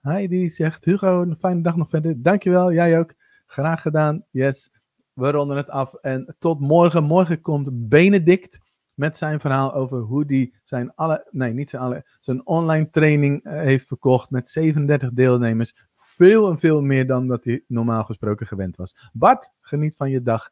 Heidi 0.01 0.51
zegt, 0.51 0.85
Hugo, 0.85 1.23
een 1.23 1.37
fijne 1.37 1.61
dag 1.61 1.77
nog 1.77 1.89
verder. 1.89 2.23
Dankjewel. 2.23 2.73
Jij 2.73 2.99
ook. 2.99 3.15
Graag 3.47 3.83
gedaan. 3.83 4.25
Yes. 4.31 4.71
We 5.13 5.31
ronden 5.31 5.57
het 5.57 5.69
af. 5.69 5.95
En 5.95 6.37
tot 6.39 6.61
morgen. 6.61 7.05
Morgen 7.05 7.41
komt 7.41 7.89
Benedict 7.89 8.59
met 8.95 9.17
zijn 9.17 9.41
verhaal 9.41 9.75
over 9.75 9.99
hoe 9.99 10.25
hij 10.27 10.53
zijn 10.65 10.95
alle, 10.95 11.27
nee, 11.31 11.53
niet 11.53 11.71
zijn 11.71 11.83
alle, 11.83 12.07
zijn 12.21 12.47
online 12.47 12.91
training 12.91 13.47
uh, 13.47 13.53
heeft 13.53 13.87
verkocht 13.87 14.31
met 14.31 14.51
37 14.51 15.13
deelnemers. 15.13 15.87
Veel 15.97 16.51
en 16.51 16.59
veel 16.59 16.83
meer 16.83 17.07
dan 17.07 17.27
dat 17.27 17.45
hij 17.45 17.65
normaal 17.67 18.05
gesproken 18.05 18.47
gewend 18.47 18.77
was. 18.77 19.11
Bart, 19.13 19.51
geniet 19.61 19.97
van 19.97 20.11
je 20.11 20.23
dag. 20.23 20.51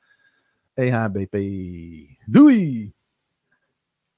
Hey, 0.76 0.90
hi, 0.90 1.06
baby. 1.08 2.18
Dewey. 2.30 2.92